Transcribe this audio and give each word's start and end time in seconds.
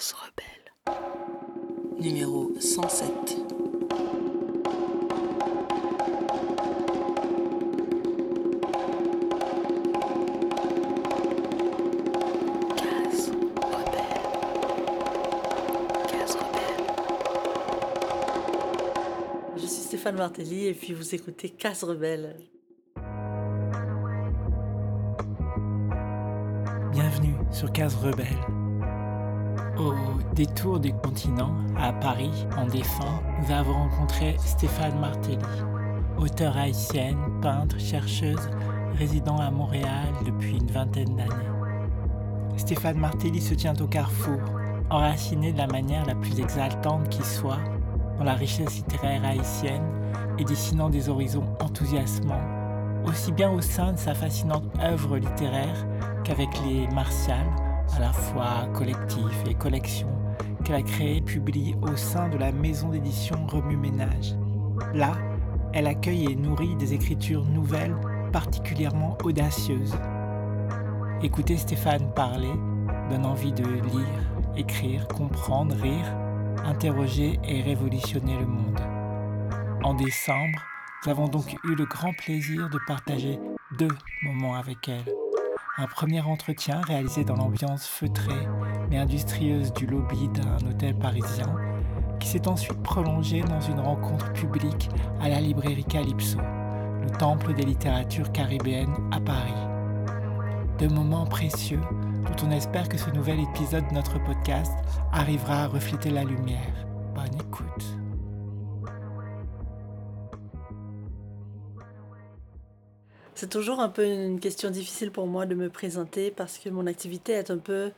Case 0.00 0.14
rebelle. 0.14 0.72
Numéro 2.00 2.58
107. 2.58 3.36
Case 12.76 13.30
rebelle. 13.60 14.24
Case 16.08 16.34
rebelle. 16.34 16.86
Je 19.56 19.66
suis 19.66 19.82
Stéphane 19.82 20.16
Martelly 20.16 20.68
et 20.68 20.72
puis 20.72 20.94
vous 20.94 21.14
écoutez 21.14 21.50
Casse 21.50 21.84
Rebelle. 21.84 22.36
Bienvenue 26.90 27.34
sur 27.50 27.70
Case 27.70 27.96
Rebelle. 27.96 28.59
Au 29.80 29.94
détour 30.34 30.78
du 30.78 30.92
continent, 30.92 31.54
à 31.74 31.90
Paris, 31.90 32.46
en 32.58 32.66
défunt, 32.66 33.22
nous 33.40 33.50
avons 33.50 33.72
rencontré 33.72 34.36
Stéphane 34.38 35.00
Martelly, 35.00 35.38
auteure 36.18 36.58
haïtienne, 36.58 37.16
peintre, 37.40 37.80
chercheuse, 37.80 38.50
résidant 38.98 39.38
à 39.38 39.50
Montréal 39.50 40.12
depuis 40.26 40.58
une 40.58 40.70
vingtaine 40.70 41.16
d'années. 41.16 41.48
Stéphane 42.58 42.98
Martelly 42.98 43.40
se 43.40 43.54
tient 43.54 43.74
au 43.80 43.86
carrefour, 43.86 44.38
enraciné 44.90 45.50
de 45.50 45.58
la 45.58 45.66
manière 45.66 46.04
la 46.04 46.14
plus 46.14 46.38
exaltante 46.38 47.08
qui 47.08 47.22
soit, 47.22 47.60
dans 48.18 48.24
la 48.24 48.34
richesse 48.34 48.76
littéraire 48.76 49.24
haïtienne 49.24 49.86
et 50.36 50.44
dessinant 50.44 50.90
des 50.90 51.08
horizons 51.08 51.56
enthousiasmants, 51.58 52.44
aussi 53.06 53.32
bien 53.32 53.50
au 53.50 53.62
sein 53.62 53.94
de 53.94 53.98
sa 53.98 54.14
fascinante 54.14 54.64
œuvre 54.82 55.16
littéraire 55.16 55.86
qu'avec 56.22 56.50
les 56.66 56.86
martiales, 56.88 57.48
à 57.96 58.00
la 58.00 58.12
fois 58.12 58.68
collectifs 58.74 59.44
et 59.48 59.54
collections, 59.54 60.12
qu'elle 60.64 60.76
a 60.76 60.82
créées 60.82 61.16
et 61.16 61.22
publiées 61.22 61.76
au 61.82 61.96
sein 61.96 62.28
de 62.28 62.38
la 62.38 62.52
maison 62.52 62.88
d'édition 62.88 63.46
Remue 63.46 63.76
Ménage. 63.76 64.34
Là, 64.94 65.12
elle 65.72 65.86
accueille 65.86 66.30
et 66.30 66.36
nourrit 66.36 66.76
des 66.76 66.94
écritures 66.94 67.44
nouvelles 67.44 67.96
particulièrement 68.32 69.16
audacieuses. 69.24 69.94
Écouter 71.22 71.56
Stéphane 71.56 72.12
parler 72.14 72.52
donne 73.10 73.26
envie 73.26 73.52
de 73.52 73.64
lire, 73.64 74.32
écrire, 74.56 75.06
comprendre, 75.08 75.74
rire, 75.76 76.16
interroger 76.64 77.38
et 77.44 77.62
révolutionner 77.62 78.38
le 78.38 78.46
monde. 78.46 78.80
En 79.82 79.94
décembre, 79.94 80.60
nous 81.04 81.10
avons 81.10 81.28
donc 81.28 81.56
eu 81.64 81.74
le 81.74 81.86
grand 81.86 82.12
plaisir 82.12 82.68
de 82.68 82.78
partager 82.86 83.38
deux 83.78 83.96
moments 84.22 84.54
avec 84.54 84.88
elle. 84.88 85.19
Un 85.80 85.86
premier 85.86 86.20
entretien 86.20 86.82
réalisé 86.82 87.24
dans 87.24 87.36
l'ambiance 87.36 87.86
feutrée 87.86 88.46
mais 88.90 88.98
industrieuse 88.98 89.72
du 89.72 89.86
lobby 89.86 90.28
d'un 90.28 90.68
hôtel 90.68 90.94
parisien, 90.94 91.56
qui 92.18 92.28
s'est 92.28 92.48
ensuite 92.48 92.82
prolongé 92.82 93.40
dans 93.40 93.62
une 93.62 93.80
rencontre 93.80 94.30
publique 94.34 94.90
à 95.22 95.30
la 95.30 95.40
librairie 95.40 95.84
Calypso, 95.84 96.36
le 96.36 97.10
temple 97.18 97.54
des 97.54 97.62
littératures 97.62 98.30
caribéennes 98.30 98.94
à 99.10 99.20
Paris. 99.20 99.54
Deux 100.78 100.90
moments 100.90 101.24
précieux 101.24 101.80
dont 102.26 102.46
on 102.46 102.50
espère 102.50 102.90
que 102.90 102.98
ce 102.98 103.08
nouvel 103.08 103.40
épisode 103.40 103.88
de 103.88 103.94
notre 103.94 104.22
podcast 104.22 104.74
arrivera 105.12 105.62
à 105.62 105.66
refléter 105.66 106.10
la 106.10 106.24
lumière. 106.24 106.74
Bonne 107.14 107.40
écoute. 107.40 107.69
C'est 113.40 113.48
toujours 113.48 113.80
un 113.80 113.88
peu 113.88 114.04
une 114.04 114.38
question 114.38 114.68
difficile 114.68 115.10
pour 115.10 115.26
moi 115.26 115.46
de 115.46 115.54
me 115.54 115.70
présenter 115.70 116.30
parce 116.30 116.58
que 116.58 116.68
mon 116.68 116.86
activité 116.86 117.32
est 117.32 117.50
un 117.50 117.56
peu 117.56 117.90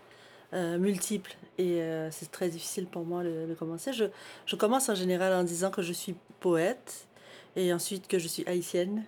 euh, 0.55 0.79
multiple 0.79 1.35
et 1.59 1.83
euh, 1.83 2.13
c'est 2.13 2.31
très 2.31 2.49
difficile 2.49 2.87
pour 2.87 3.05
moi 3.05 3.25
de, 3.25 3.53
commencer. 3.59 3.91
Je, 3.93 4.55
commence 4.55 4.89
en 4.89 4.95
général 4.95 5.33
en 5.33 5.43
disant 5.43 5.73
que 5.73 5.83
je 5.83 5.93
suis 5.93 6.15
poète 6.39 7.09
et 7.57 7.73
ensuite 7.73 8.07
que 8.07 8.21
je 8.21 8.29
suis 8.29 8.47
haïtienne. 8.47 9.03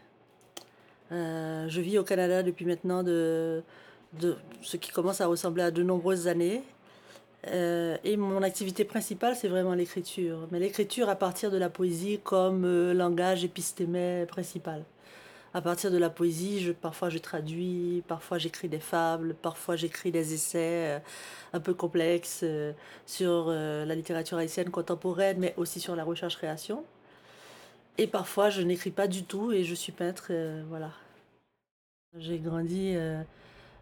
Euh, 1.12 1.68
je 1.68 1.80
vis 1.80 1.98
au 1.98 2.02
Canada 2.02 2.42
depuis 2.42 2.64
maintenant 2.64 3.04
de, 3.04 3.62
ce 4.60 4.76
qui 4.76 4.90
commence 4.90 5.20
à 5.20 5.28
ressembler 5.28 5.62
à 5.62 5.70
de 5.70 5.84
nombreuses 5.84 6.26
années. 6.26 6.64
Et 7.46 8.16
mon 8.16 8.42
activité 8.42 8.84
principale, 8.84 9.36
c'est 9.36 9.46
vraiment 9.46 9.74
l'écriture. 9.74 10.48
Mais 10.50 10.58
l'écriture 10.58 11.08
à 11.08 11.14
partir 11.14 11.52
de 11.52 11.58
la 11.58 11.70
poésie 11.70 12.18
comme 12.24 12.66
langage 12.90 13.44
épistémé 13.44 14.26
principal. 14.26 14.82
À 15.56 15.62
partir 15.62 15.92
de 15.92 15.98
la 15.98 16.10
poésie, 16.10 16.74
parfois 16.82 17.10
je 17.10 17.18
traduis, 17.18 18.02
parfois 18.08 18.38
j'écris 18.38 18.68
des 18.68 18.80
fables, 18.80 19.34
parfois 19.34 19.76
j'écris 19.76 20.10
des 20.10 20.34
essais 20.34 20.96
euh, 20.96 20.98
un 21.52 21.60
peu 21.60 21.74
complexes 21.74 22.40
euh, 22.42 22.72
sur 23.06 23.46
euh, 23.48 23.84
la 23.84 23.94
littérature 23.94 24.36
haïtienne 24.36 24.70
contemporaine, 24.70 25.38
mais 25.38 25.54
aussi 25.56 25.78
sur 25.78 25.94
la 25.94 26.02
recherche-création. 26.02 26.84
Et 27.98 28.08
parfois 28.08 28.50
je 28.50 28.62
n'écris 28.62 28.90
pas 28.90 29.06
du 29.06 29.22
tout 29.22 29.52
et 29.52 29.62
je 29.62 29.76
suis 29.76 29.92
peintre, 29.92 30.32
voilà. 30.68 30.90
J'ai 32.18 32.38
grandi 32.40 32.96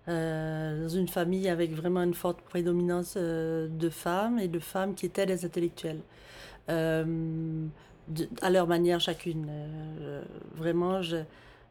dans 0.06 0.88
une 0.88 1.08
famille 1.08 1.48
avec 1.48 1.72
vraiment 1.72 2.02
une 2.02 2.12
forte 2.12 2.42
prédominance 2.42 3.16
de 3.16 3.90
femmes 3.90 4.38
et 4.38 4.48
de 4.48 4.58
femmes 4.58 4.94
qui 4.94 5.06
étaient 5.06 5.24
des 5.24 5.46
intellectuelles. 5.46 6.02
À 6.68 7.04
leur 8.50 8.66
manière 8.66 9.00
chacune. 9.00 9.48
Vraiment, 10.56 11.00
je, 11.00 11.16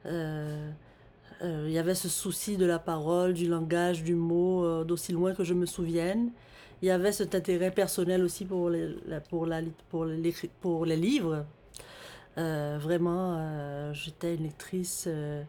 il 0.05 1.71
y 1.71 1.77
avait 1.79 1.95
ce 1.95 2.09
souci 2.09 2.57
de 2.57 2.65
la 2.65 2.79
parole, 2.79 3.33
du 3.33 3.47
langage, 3.47 4.03
du 4.03 4.15
mot, 4.15 4.63
euh, 4.63 4.83
d'aussi 4.83 5.11
loin 5.11 5.33
que 5.33 5.43
je 5.43 5.53
me 5.53 5.65
souvienne. 5.65 6.31
Il 6.81 6.87
y 6.87 6.91
avait 6.91 7.11
cet 7.11 7.35
intérêt 7.35 7.71
personnel 7.71 8.23
aussi 8.23 8.45
pour 8.45 8.69
les, 8.69 8.95
pour 9.29 9.45
la, 9.45 9.61
pour 9.89 10.05
l'écri- 10.05 10.49
pour 10.61 10.85
les 10.85 10.95
livres. 10.97 11.45
Euh, 12.37 12.77
vraiment, 12.81 13.35
euh, 13.37 13.93
j'étais 13.93 14.35
une 14.35 14.43
lectrice 14.43 15.05
euh, 15.07 15.43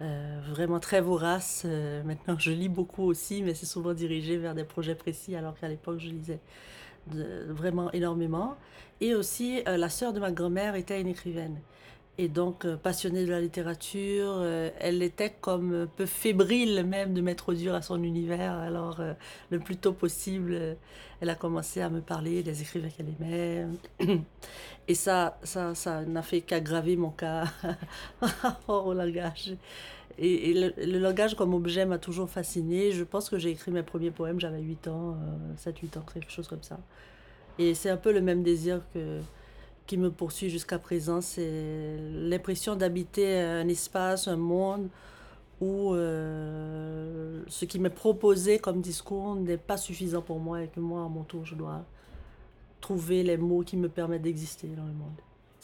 euh, 0.00 0.40
vraiment 0.50 0.80
très 0.80 1.00
vorace. 1.00 1.64
Euh, 1.66 2.02
maintenant, 2.04 2.38
je 2.38 2.52
lis 2.52 2.68
beaucoup 2.68 3.02
aussi, 3.04 3.42
mais 3.42 3.54
c'est 3.54 3.66
souvent 3.66 3.92
dirigé 3.92 4.36
vers 4.38 4.54
des 4.54 4.64
projets 4.64 4.94
précis, 4.94 5.36
alors 5.36 5.58
qu'à 5.58 5.68
l'époque, 5.68 5.98
je 5.98 6.08
lisais 6.08 6.40
vraiment 7.48 7.90
énormément. 7.92 8.56
Et 9.00 9.14
aussi, 9.14 9.62
euh, 9.66 9.76
la 9.76 9.88
sœur 9.88 10.12
de 10.12 10.20
ma 10.20 10.30
grand-mère 10.30 10.74
était 10.76 11.00
une 11.00 11.08
écrivaine. 11.08 11.58
Et 12.18 12.28
donc, 12.28 12.66
euh, 12.66 12.76
passionnée 12.76 13.24
de 13.24 13.30
la 13.30 13.40
littérature, 13.40 14.34
euh, 14.36 14.70
elle 14.78 15.02
était 15.02 15.30
comme 15.40 15.74
un 15.74 15.86
peu 15.86 16.04
fébrile 16.04 16.84
même 16.84 17.14
de 17.14 17.22
m'introduire 17.22 17.74
à 17.74 17.80
son 17.80 18.02
univers. 18.02 18.52
Alors, 18.52 19.00
euh, 19.00 19.14
le 19.50 19.58
plus 19.58 19.78
tôt 19.78 19.94
possible, 19.94 20.76
elle 21.20 21.30
a 21.30 21.34
commencé 21.34 21.80
à 21.80 21.88
me 21.88 22.00
parler 22.02 22.42
des 22.42 22.60
écrivains 22.60 22.90
qu'elle 22.90 23.08
aimait. 23.08 23.66
Et 24.88 24.94
ça, 24.94 25.38
ça, 25.42 25.74
ça 25.74 26.02
n'a 26.02 26.22
fait 26.22 26.42
qu'aggraver 26.42 26.96
mon 26.96 27.10
cas 27.10 27.44
rapport 28.20 28.86
au 28.88 28.92
langage. 28.92 29.54
Et, 30.18 30.52
le, 30.52 30.72
le 30.76 30.98
langage 30.98 31.34
comme 31.34 31.54
objet 31.54 31.86
m'a 31.86 31.98
toujours 31.98 32.28
fasciné. 32.28 32.92
Je 32.92 33.04
pense 33.04 33.30
que 33.30 33.38
j'ai 33.38 33.50
écrit 33.50 33.70
mes 33.70 33.82
premiers 33.82 34.10
poèmes, 34.10 34.38
j'avais 34.40 34.60
8 34.60 34.88
ans, 34.88 35.16
euh, 35.66 35.70
7-8 35.70 35.98
ans, 35.98 36.04
quelque 36.12 36.30
chose 36.30 36.48
comme 36.48 36.62
ça. 36.62 36.78
Et 37.58 37.74
c'est 37.74 37.90
un 37.90 37.96
peu 37.96 38.12
le 38.12 38.20
même 38.20 38.42
désir 38.42 38.82
que, 38.92 39.20
qui 39.86 39.96
me 39.96 40.10
poursuit 40.10 40.50
jusqu'à 40.50 40.78
présent. 40.78 41.20
C'est 41.20 41.96
l'impression 42.12 42.76
d'habiter 42.76 43.38
un 43.40 43.68
espace, 43.68 44.28
un 44.28 44.36
monde 44.36 44.88
où 45.62 45.94
euh, 45.94 47.42
ce 47.46 47.64
qui 47.64 47.78
m'est 47.78 47.88
proposé 47.88 48.58
comme 48.58 48.80
discours 48.80 49.36
n'est 49.36 49.56
pas 49.56 49.76
suffisant 49.76 50.20
pour 50.20 50.40
moi 50.40 50.62
et 50.62 50.66
que 50.66 50.80
moi, 50.80 51.04
à 51.04 51.08
mon 51.08 51.22
tour, 51.22 51.46
je 51.46 51.54
dois 51.54 51.84
trouver 52.80 53.22
les 53.22 53.36
mots 53.36 53.62
qui 53.62 53.76
me 53.76 53.88
permettent 53.88 54.22
d'exister 54.22 54.66
dans 54.66 54.84
le 54.84 54.92
monde. 54.92 55.14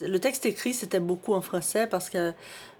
Le 0.00 0.20
texte 0.20 0.46
écrit, 0.46 0.72
c'était 0.72 1.00
beaucoup 1.00 1.34
en 1.34 1.40
français 1.40 1.88
parce 1.88 2.08
que 2.08 2.32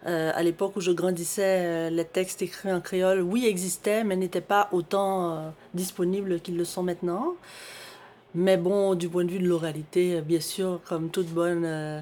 euh, 0.07 0.43
l'époque 0.43 0.77
où 0.77 0.81
je 0.81 0.93
grandissais, 0.93 1.89
euh, 1.89 1.91
les 1.91 2.05
textes 2.05 2.41
écrits 2.43 2.73
en 2.73 2.81
créole, 2.81 3.21
oui, 3.23 3.47
existaient, 3.47 4.05
mais 4.05 4.15
n'étaient 4.15 4.41
pas 4.41 4.69
autant 4.71 5.53
disponibles 5.75 6.41
qu'ils 6.41 6.57
le 6.57 6.65
sont 6.65 6.85
maintenant. 6.85 7.35
Mais 8.41 8.57
bon, 8.57 8.95
du 8.95 9.09
point 9.09 9.25
de 9.25 9.33
vue 9.33 9.41
de 9.41 9.49
l'oralité, 9.49 10.21
bien 10.21 10.39
sûr, 10.39 10.81
comme 10.85 11.11
toute 11.11 11.27
bonne 11.27 11.65
euh, 11.65 12.01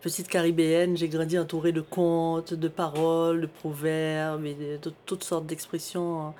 petite 0.00 0.28
caribéenne, 0.28 0.96
j'ai 0.96 1.08
grandi 1.08 1.36
entourée 1.36 1.72
de 1.72 1.80
contes, 1.80 2.54
de 2.54 2.68
paroles, 2.68 3.40
de 3.40 3.46
proverbes 3.48 4.44
et 4.44 4.54
de, 4.54 4.92
toutes 5.06 5.24
sortes 5.24 5.44
d'expressions 5.46 6.20
euh, 6.20 6.30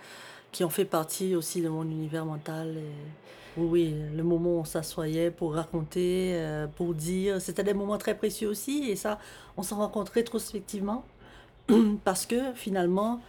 qui 0.53 0.63
ont 0.63 0.71
fait 0.71 0.85
partie 0.85 1.35
aussi 1.35 1.61
de 1.61 1.69
mon 1.69 1.83
univers 1.83 2.25
mental. 2.25 2.77
Oui, 3.57 3.97
le 4.15 4.23
moment 4.23 4.59
où 4.59 4.61
on 4.61 4.65
s'assoyait 4.65 5.33
pour 5.33 5.55
raconter, 5.55 6.35
euh, 6.35 6.69
pour 6.77 6.95
dire, 6.95 7.41
c'était 7.41 7.65
des 7.65 7.75
moments 7.75 7.99
très 7.99 8.17
précieux 8.17 8.49
aussi. 8.49 8.91
Et 8.91 8.95
ça, 8.95 9.19
on 9.57 9.65
s'en 9.65 9.79
rend 9.79 9.89
compte 9.89 10.11
rétrospectivement 10.11 11.05
parce 12.05 12.27
que 12.27 12.53
finalement, 12.55 13.21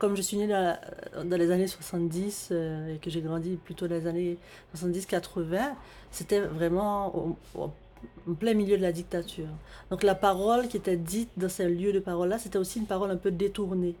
comme 0.00 0.16
je 0.16 0.22
suis 0.22 0.38
née 0.38 0.48
dans, 0.48 0.76
dans 1.24 1.36
les 1.36 1.50
années 1.50 1.66
70 1.66 2.48
euh, 2.50 2.94
et 2.94 2.98
que 2.98 3.10
j'ai 3.10 3.20
grandi 3.20 3.56
plutôt 3.62 3.86
dans 3.86 3.94
les 3.94 4.06
années 4.06 4.38
70-80, 4.74 5.74
c'était 6.10 6.40
vraiment 6.40 7.36
en 7.54 8.34
plein 8.34 8.54
milieu 8.54 8.78
de 8.78 8.82
la 8.82 8.92
dictature. 8.92 9.48
Donc 9.90 10.02
la 10.02 10.14
parole 10.14 10.68
qui 10.68 10.78
était 10.78 10.96
dite 10.96 11.28
dans 11.36 11.50
ces 11.50 11.68
lieux 11.68 11.92
de 11.92 12.00
parole-là, 12.00 12.38
c'était 12.38 12.58
aussi 12.58 12.78
une 12.78 12.86
parole 12.86 13.10
un 13.10 13.18
peu 13.18 13.30
détournée. 13.30 13.94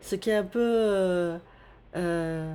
Ce 0.00 0.16
qui 0.16 0.28
est 0.28 0.34
un 0.34 0.42
peu 0.42 0.58
euh, 0.60 1.38
euh, 1.94 2.52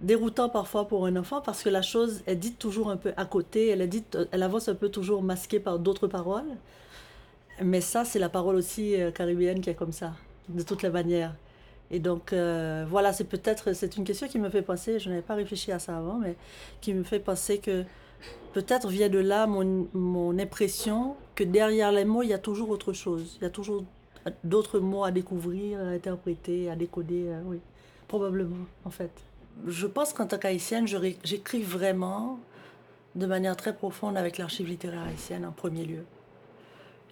déroutant 0.00 0.48
parfois 0.48 0.88
pour 0.88 1.06
un 1.06 1.14
enfant 1.14 1.40
parce 1.40 1.62
que 1.62 1.68
la 1.68 1.82
chose 1.82 2.24
est 2.26 2.34
dite 2.34 2.58
toujours 2.58 2.90
un 2.90 2.96
peu 2.96 3.12
à 3.16 3.24
côté, 3.24 3.68
elle, 3.68 3.82
est 3.82 3.86
dite, 3.86 4.18
elle 4.32 4.42
avance 4.42 4.68
un 4.68 4.74
peu 4.74 4.88
toujours 4.88 5.22
masquée 5.22 5.60
par 5.60 5.78
d'autres 5.78 6.08
paroles. 6.08 6.56
Mais 7.62 7.80
ça, 7.80 8.04
c'est 8.04 8.18
la 8.18 8.30
parole 8.30 8.56
aussi 8.56 9.00
euh, 9.00 9.12
caribéenne 9.12 9.60
qui 9.60 9.70
est 9.70 9.74
comme 9.74 9.92
ça, 9.92 10.14
de 10.48 10.64
toutes 10.64 10.82
les 10.82 10.90
manières. 10.90 11.36
Et 11.90 11.98
donc, 11.98 12.32
euh, 12.32 12.84
voilà, 12.88 13.12
c'est 13.12 13.24
peut-être, 13.24 13.72
c'est 13.72 13.96
une 13.96 14.04
question 14.04 14.28
qui 14.28 14.38
me 14.38 14.48
fait 14.48 14.62
penser, 14.62 14.98
je 14.98 15.08
n'avais 15.08 15.22
pas 15.22 15.34
réfléchi 15.34 15.72
à 15.72 15.78
ça 15.78 15.96
avant, 15.96 16.18
mais 16.18 16.36
qui 16.80 16.94
me 16.94 17.02
fait 17.02 17.18
penser 17.18 17.58
que 17.58 17.84
peut-être 18.52 18.88
vient 18.88 19.08
de 19.08 19.18
là 19.18 19.46
mon, 19.46 19.88
mon 19.92 20.38
impression 20.38 21.16
que 21.34 21.42
derrière 21.42 21.90
les 21.90 22.04
mots, 22.04 22.22
il 22.22 22.28
y 22.28 22.34
a 22.34 22.38
toujours 22.38 22.70
autre 22.70 22.92
chose. 22.92 23.38
Il 23.40 23.44
y 23.44 23.46
a 23.46 23.50
toujours 23.50 23.84
d'autres 24.44 24.78
mots 24.78 25.04
à 25.04 25.10
découvrir, 25.10 25.80
à 25.80 25.88
interpréter, 25.88 26.70
à 26.70 26.76
décoder, 26.76 27.24
euh, 27.28 27.40
oui, 27.46 27.58
probablement, 28.06 28.66
en 28.84 28.90
fait. 28.90 29.10
Je 29.66 29.86
pense 29.86 30.12
qu'en 30.12 30.26
tant 30.26 30.38
qu'haïtienne, 30.38 30.86
j'écris 31.24 31.62
vraiment 31.62 32.38
de 33.16 33.26
manière 33.26 33.56
très 33.56 33.74
profonde 33.74 34.16
avec 34.16 34.38
l'archive 34.38 34.68
littéraire 34.68 35.02
haïtienne 35.02 35.44
en 35.44 35.52
premier 35.52 35.84
lieu. 35.84 36.04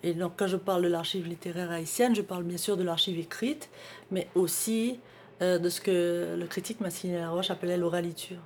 Et 0.03 0.15
donc, 0.15 0.33
quand 0.37 0.47
je 0.47 0.57
parle 0.57 0.83
de 0.83 0.89
l'archive 0.89 1.27
littéraire 1.27 1.71
haïtienne, 1.71 2.15
je 2.15 2.23
parle 2.23 2.45
bien 2.45 2.57
sûr 2.57 2.77
de 2.77 2.85
l'archive 2.85 3.19
écrite, 3.19 3.69
mais 4.11 4.29
aussi 4.35 5.01
euh, 5.43 5.59
de 5.59 5.69
ce 5.69 5.81
que 5.81 6.37
le 6.39 6.47
critique 6.47 6.81
Massine 6.81 7.15
Laroche 7.15 7.51
appelait 7.51 7.77
l'oraliture. 7.77 8.39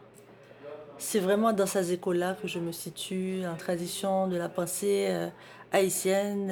C'est 0.98 1.20
vraiment 1.20 1.52
dans 1.52 1.66
ces 1.66 1.92
écoles-là 1.92 2.36
que 2.40 2.48
je 2.48 2.58
me 2.58 2.72
situe, 2.72 3.42
en 3.46 3.56
tradition 3.56 4.28
de 4.28 4.36
la 4.36 4.48
pensée 4.48 5.08
euh, 5.10 5.28
haïtienne 5.72 6.48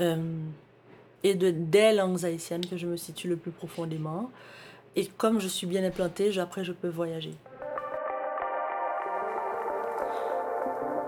euh, 0.00 0.16
et 1.22 1.34
de, 1.34 1.50
des 1.50 1.92
langues 1.92 2.24
haïtiennes 2.24 2.66
que 2.66 2.76
je 2.76 2.86
me 2.86 2.96
situe 2.96 3.28
le 3.28 3.36
plus 3.36 3.50
profondément. 3.50 4.30
Et 4.94 5.06
comme 5.06 5.40
je 5.40 5.48
suis 5.48 5.66
bien 5.66 5.84
implantée, 5.84 6.38
après 6.38 6.64
je 6.64 6.72
peux 6.72 6.88
voyager. 6.88 7.34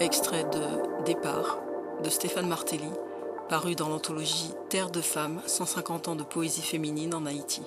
Extrait 0.00 0.44
de 0.44 1.04
Départ 1.04 1.58
de 2.02 2.10
Stéphane 2.10 2.46
Martelly, 2.46 2.90
paru 3.48 3.74
dans 3.74 3.88
l'anthologie 3.88 4.52
Terre 4.68 4.90
de 4.90 5.00
femmes, 5.00 5.42
150 5.46 6.08
ans 6.08 6.16
de 6.16 6.22
poésie 6.22 6.62
féminine 6.62 7.12
en 7.12 7.26
Haïti. 7.26 7.62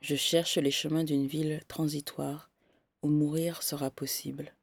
Je 0.00 0.16
cherche 0.16 0.56
les 0.56 0.70
chemins 0.70 1.04
d'une 1.04 1.26
ville 1.26 1.60
transitoire 1.68 2.48
où 3.02 3.08
mourir 3.08 3.62
sera 3.62 3.90
possible. 3.90 4.54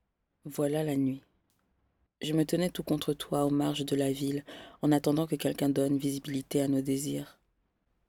Voilà 0.46 0.84
la 0.84 0.96
nuit. 0.96 1.22
Je 2.22 2.34
me 2.34 2.46
tenais 2.46 2.70
tout 2.70 2.84
contre 2.84 3.14
toi 3.14 3.46
aux 3.46 3.52
marges 3.52 3.86
de 3.86 3.96
la 3.96 4.12
ville 4.12 4.44
en 4.82 4.92
attendant 4.92 5.28
que 5.28 5.36
quelqu'un 5.36 5.70
donne 5.70 5.98
visibilité 5.98 6.62
à 6.62 6.68
nos 6.68 6.82
désirs. 6.82 7.38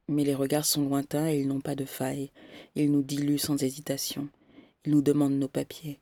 Mais 0.09 0.25
les 0.25 0.35
regards 0.35 0.67
sont 0.67 0.82
lointains 0.82 1.29
et 1.29 1.41
ils 1.41 1.49
n'ont 1.49 1.61
pas 1.61 1.75
de 1.75 1.85
faille. 1.85 2.31
Ils 2.75 2.91
nous 2.91 3.03
diluent 3.03 3.38
sans 3.38 3.62
hésitation. 3.62 4.29
Ils 4.85 4.93
nous 4.93 5.03
demandent 5.03 5.38
nos 5.38 5.49
papiers. 5.49 5.99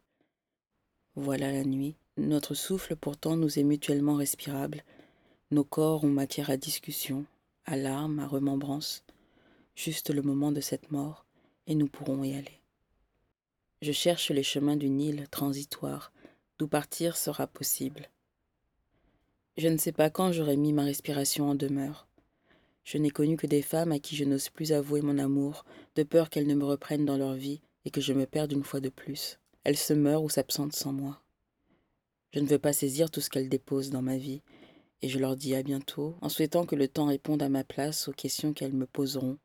Voilà 1.17 1.51
la 1.51 1.65
nuit. 1.65 1.97
Notre 2.17 2.55
souffle 2.55 2.97
pourtant 2.97 3.37
nous 3.37 3.59
est 3.59 3.65
mutuellement 3.65 4.17
respirable. 4.17 4.85
Nos 5.51 5.65
corps 5.65 6.05
ont 6.05 6.09
matière 6.09 6.51
à 6.51 6.57
discussion, 6.57 7.25
à 7.65 7.77
larmes, 7.77 8.19
à 8.19 8.27
remembrance 8.27 9.05
juste 9.75 10.11
le 10.11 10.23
moment 10.23 10.53
de 10.53 10.61
cette 10.61 10.91
mort, 10.91 11.25
et 11.67 11.75
nous 11.75 11.89
pourrons 11.89 12.23
y 12.25 12.35
aller. 12.35 12.61
Je 13.81 13.93
cherche 13.93 14.31
les 14.31 14.43
chemins 14.43 14.77
d'une 14.77 15.01
île 15.01 15.29
transitoire, 15.31 16.13
d'où 16.59 16.69
partir 16.69 17.17
sera 17.17 17.47
possible. 17.47 18.11
Je 19.57 19.69
ne 19.69 19.79
sais 19.79 19.93
pas 19.93 20.11
quand 20.11 20.33
j'aurai 20.33 20.57
mis 20.57 20.73
ma 20.73 20.85
respiration 20.85 21.51
en 21.51 21.55
demeure. 21.55 22.07
Je 22.85 22.99
n'ai 22.99 23.11
connu 23.11 23.37
que 23.37 23.47
des 23.47 23.63
femmes 23.63 23.93
à 23.93 23.99
qui 23.99 24.17
je 24.17 24.25
n'ose 24.25 24.49
plus 24.49 24.73
avouer 24.73 25.03
mon 25.03 25.19
amour, 25.19 25.65
de 25.95 26.03
peur 26.03 26.31
qu'elles 26.31 26.47
ne 26.47 26.55
me 26.55 26.65
reprennent 26.65 27.05
dans 27.05 27.19
leur 27.19 27.35
vie 27.35 27.61
et 27.85 27.91
que 27.91 28.01
je 28.01 28.13
me 28.13 28.27
perde 28.27 28.53
une 28.53 28.65
fois 28.65 28.81
de 28.81 28.89
plus. 28.89 29.39
Elles 29.65 29.77
se 29.77 29.93
meurent 29.93 30.23
ou 30.23 30.31
s'absentent 30.31 30.75
sans 30.75 30.93
moi. 30.93 31.22
Je 32.33 32.41
ne 32.41 32.47
veux 32.47 32.59
pas 32.59 32.73
saisir 32.73 33.11
tout 33.11 33.21
ce 33.21 33.29
qu'elles 33.29 33.51
déposent 33.51 33.91
dans 33.91 34.01
ma 34.01 34.17
vie, 34.17 34.41
et 35.03 35.09
je 35.09 35.19
leur 35.19 35.37
dis 35.37 35.55
à 35.55 35.63
bientôt, 35.63 36.17
en 36.23 36.31
souhaitant 36.31 36.65
que 36.65 36.77
le 36.77 36.89
temps 36.89 37.07
réponde 37.07 37.43
à 37.43 37.51
ma 37.51 37.63
place 37.63 38.09
aux 38.09 38.13
questions 38.13 38.55
qu'elles 38.55 38.73
me 38.73 38.87
poseront, 38.87 39.37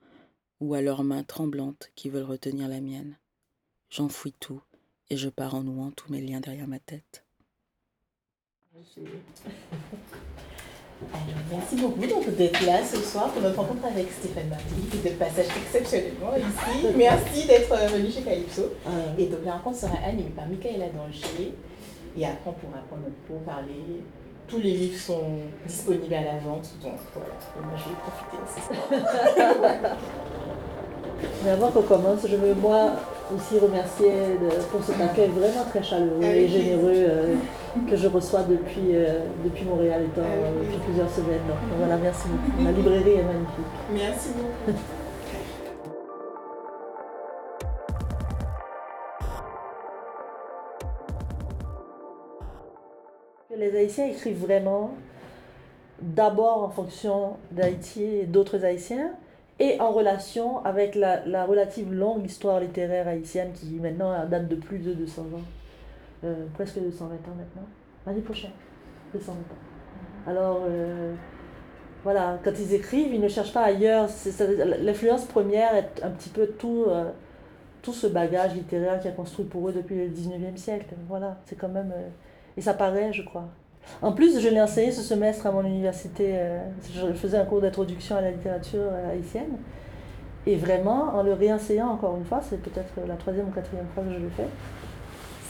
ou 0.62 0.74
à 0.74 0.81
leurs 0.81 1.04
mains 1.04 1.24
tremblantes 1.24 1.89
qui 1.95 2.10
veulent 2.10 2.24
retenir 2.24 2.69
la 2.69 2.80
mienne. 2.80 3.18
J'enfouis 3.89 4.34
tout 4.39 4.62
et 5.10 5.18
je 5.18 5.30
pars 5.30 5.56
en 5.56 5.63
nouant 5.63 5.92
tous 5.92 6.12
mes 6.12 6.22
liens 6.22 6.39
derrière 6.39 6.68
ma 6.68 6.80
tête. 6.80 7.24
Alors, 11.13 11.38
merci 11.51 11.75
beaucoup 11.75 12.31
d'être 12.31 12.66
là 12.66 12.86
ce 12.86 12.98
soir 12.98 13.31
pour 13.31 13.42
notre 13.42 13.57
rencontre 13.57 13.86
avec 13.86 14.12
Stéphane 14.12 14.50
Martelly, 14.50 14.81
qui 14.90 14.98
est 15.07 15.12
de 15.12 15.18
passage 15.18 15.45
exceptionnellement 15.56 16.36
ici. 16.36 16.88
Merci 16.95 17.48
d'être 17.48 17.75
venu 17.92 18.12
chez 18.12 18.22
Calypso. 18.22 18.72
Et 19.18 19.28
donc 19.28 19.45
la 19.45 19.57
rencontre 19.57 19.78
sera 19.78 19.98
animée 19.98 20.31
par 20.31 20.48
Michaela 20.48 20.90
Danger. 20.90 21.54
Et 22.18 22.25
après, 22.25 22.48
on 22.48 22.54
pourra 22.54 22.80
prendre 22.88 23.04
notre 23.04 23.16
pour 23.28 23.38
parler. 23.42 24.02
Tous 24.48 24.58
les 24.60 24.72
livres 24.72 24.98
sont 25.00 25.24
disponibles 25.68 26.14
à 26.14 26.22
la 26.24 26.40
vente, 26.40 26.69
donc 26.81 26.94
voilà. 27.14 27.30
Et 27.58 27.62
moi, 27.66 27.75
je 27.75 27.84
vais 27.90 27.96
profiter 28.02 28.38
de. 29.81 29.88
Mais 31.44 31.50
avant 31.52 31.68
qu'on 31.72 31.81
commence, 31.81 32.25
je 32.28 32.36
veux 32.36 32.54
moi 32.54 32.92
aussi 33.36 33.60
remercier 33.60 34.10
de- 34.40 34.62
pour 34.72 34.84
cet 34.84 35.02
accueil 35.02 35.30
vraiment 35.30 35.66
très 35.69 35.81
chaleureux 35.84 36.19
Ah 36.24 36.36
et 36.36 36.48
généreux 36.48 36.92
euh, 36.94 37.36
que 37.90 37.96
je 37.98 38.08
reçois 38.08 38.44
depuis, 38.44 38.94
euh, 38.96 39.22
depuis 39.44 39.66
Montréal 39.66 40.04
étant 40.06 40.22
Ah 40.24 40.30
euh, 40.46 40.60
depuis 40.64 40.78
plusieurs 40.86 41.10
semaines. 41.10 41.42
Donc 41.48 41.58
voilà, 41.78 41.98
merci 41.98 42.28
beaucoup. 42.28 42.64
La 42.64 42.72
librairie 42.72 43.12
est 43.19 43.24
magnifique. 43.24 43.74
Merci 43.94 44.30
beaucoup. 44.38 44.78
Les 53.57 53.75
Haïtiens 53.75 54.06
écrivent 54.06 54.39
vraiment 54.39 54.92
d'abord 56.00 56.63
en 56.63 56.69
fonction 56.69 57.38
d'Haïti 57.51 58.04
et 58.04 58.25
d'autres 58.25 58.63
Haïtiens 58.63 59.12
et 59.59 59.80
en 59.80 59.92
relation 59.92 60.63
avec 60.63 60.94
la, 60.94 61.25
la 61.25 61.44
relative 61.45 61.92
longue 61.92 62.24
histoire 62.25 62.59
littéraire 62.59 63.07
haïtienne 63.07 63.51
qui 63.54 63.80
maintenant 63.80 64.25
date 64.27 64.48
de 64.48 64.56
plus 64.56 64.77
de 64.77 64.94
200 64.94 65.21
ans. 65.21 65.25
Euh, 66.24 66.45
presque 66.54 66.80
220 66.80 67.15
ans 67.15 67.36
maintenant. 67.38 67.68
L'année 68.06 68.21
prochaine, 68.21 68.51
220 69.13 69.33
ans. 69.33 70.30
Alors, 70.30 70.62
euh, 70.68 71.13
voilà, 72.04 72.39
quand 72.44 72.51
ils 72.59 72.74
écrivent, 72.74 73.13
ils 73.13 73.21
ne 73.21 73.27
cherchent 73.27 73.54
pas 73.54 73.63
ailleurs. 73.63 74.07
L'influence 74.81 75.25
première 75.25 75.75
est 75.75 76.01
un 76.04 76.09
petit 76.12 76.30
peu 76.30 76.48
tout, 76.48 76.86
euh, 76.88 77.09
tout 77.81 77.94
ce 77.94 78.06
bagage 78.06 78.54
littéraire 78.54 79.00
qui 79.00 79.07
a 79.07 79.12
construit 79.12 79.45
pour 79.45 79.69
eux 79.69 79.74
depuis 79.74 79.95
le 79.95 80.09
19e 80.09 80.57
siècle. 80.57 80.94
Voilà, 81.07 81.37
c'est 81.45 81.56
quand 81.56 81.69
même... 81.69 81.92
et 82.57 82.61
ça 82.61 82.73
paraît, 82.73 83.14
je 83.14 83.21
crois. 83.21 83.45
En 84.02 84.11
plus, 84.11 84.40
je 84.40 84.49
l'ai 84.49 84.61
enseigné 84.61 84.92
ce 84.92 85.02
semestre 85.02 85.45
à 85.47 85.52
mon 85.52 85.64
université. 85.64 86.33
euh, 86.33 86.59
je 86.94 87.14
faisais 87.14 87.37
un 87.37 87.45
cours 87.45 87.61
d'introduction 87.61 88.18
à 88.18 88.21
la 88.21 88.31
littérature 88.31 88.81
euh, 88.81 89.14
haïtienne. 89.14 89.57
Et 90.45 90.56
vraiment, 90.56 91.16
en 91.16 91.23
le 91.23 91.33
réenseignant 91.33 91.90
encore 91.90 92.16
une 92.18 92.26
fois, 92.26 92.42
c'est 92.42 92.61
peut-être 92.61 92.94
la 93.07 93.16
troisième 93.16 93.47
ou 93.49 93.52
quatrième 93.52 93.87
fois 93.94 94.04
que 94.04 94.14
je 94.14 94.19
le 94.19 94.30
fais, 94.30 94.47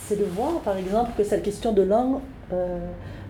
c'est 0.06 0.18
de 0.18 0.24
voir, 0.24 0.60
par 0.60 0.76
exemple, 0.76 1.10
que 1.16 1.22
cette 1.22 1.42
question 1.42 1.72
de 1.72 1.82
langue, 1.82 2.20
euh, 2.52 2.78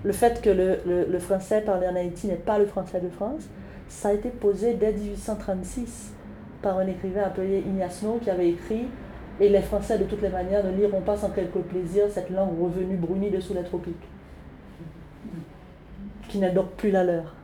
le 0.04 0.12
fait 0.12 0.40
que 0.40 0.49
le, 0.49 1.18
français 1.18 1.61
parlé 1.61 1.87
en 1.88 1.97
Haïti 1.97 2.26
n'est 2.26 2.37
pas 2.37 2.58
le 2.58 2.66
français 2.66 3.00
de 3.00 3.08
France, 3.08 3.42
ça 3.88 4.11
a 4.11 4.12
été 4.12 4.28
posé 4.30 4.75
dès 4.75 4.92
1836 4.92 6.12
par 6.62 6.78
un 6.78 6.87
écrivain 6.87 7.23
appelé 7.25 7.64
Ignazno 7.66 8.18
qui 8.23 8.30
avait 8.30 8.50
écrit 8.50 8.87
Et 9.40 9.49
les 9.49 9.61
Français, 9.61 9.99
de 9.99 10.04
toutes 10.04 10.23
les 10.23 10.28
manières, 10.28 10.64
ne 10.64 10.73
liront 10.73 11.00
pas 11.00 11.16
sans 11.16 11.30
quelque 11.30 11.59
plaisir 11.59 12.07
cette 12.11 12.30
langue 12.30 12.61
revenue 12.61 12.97
brunie 12.97 13.30
dessous 13.30 13.54
les 13.54 13.62
tropiques, 13.62 13.95
qui 16.28 16.38
n'est 16.38 16.50
donc 16.50 16.71
plus 16.73 16.90
la 16.90 17.04
leur. 17.04 17.35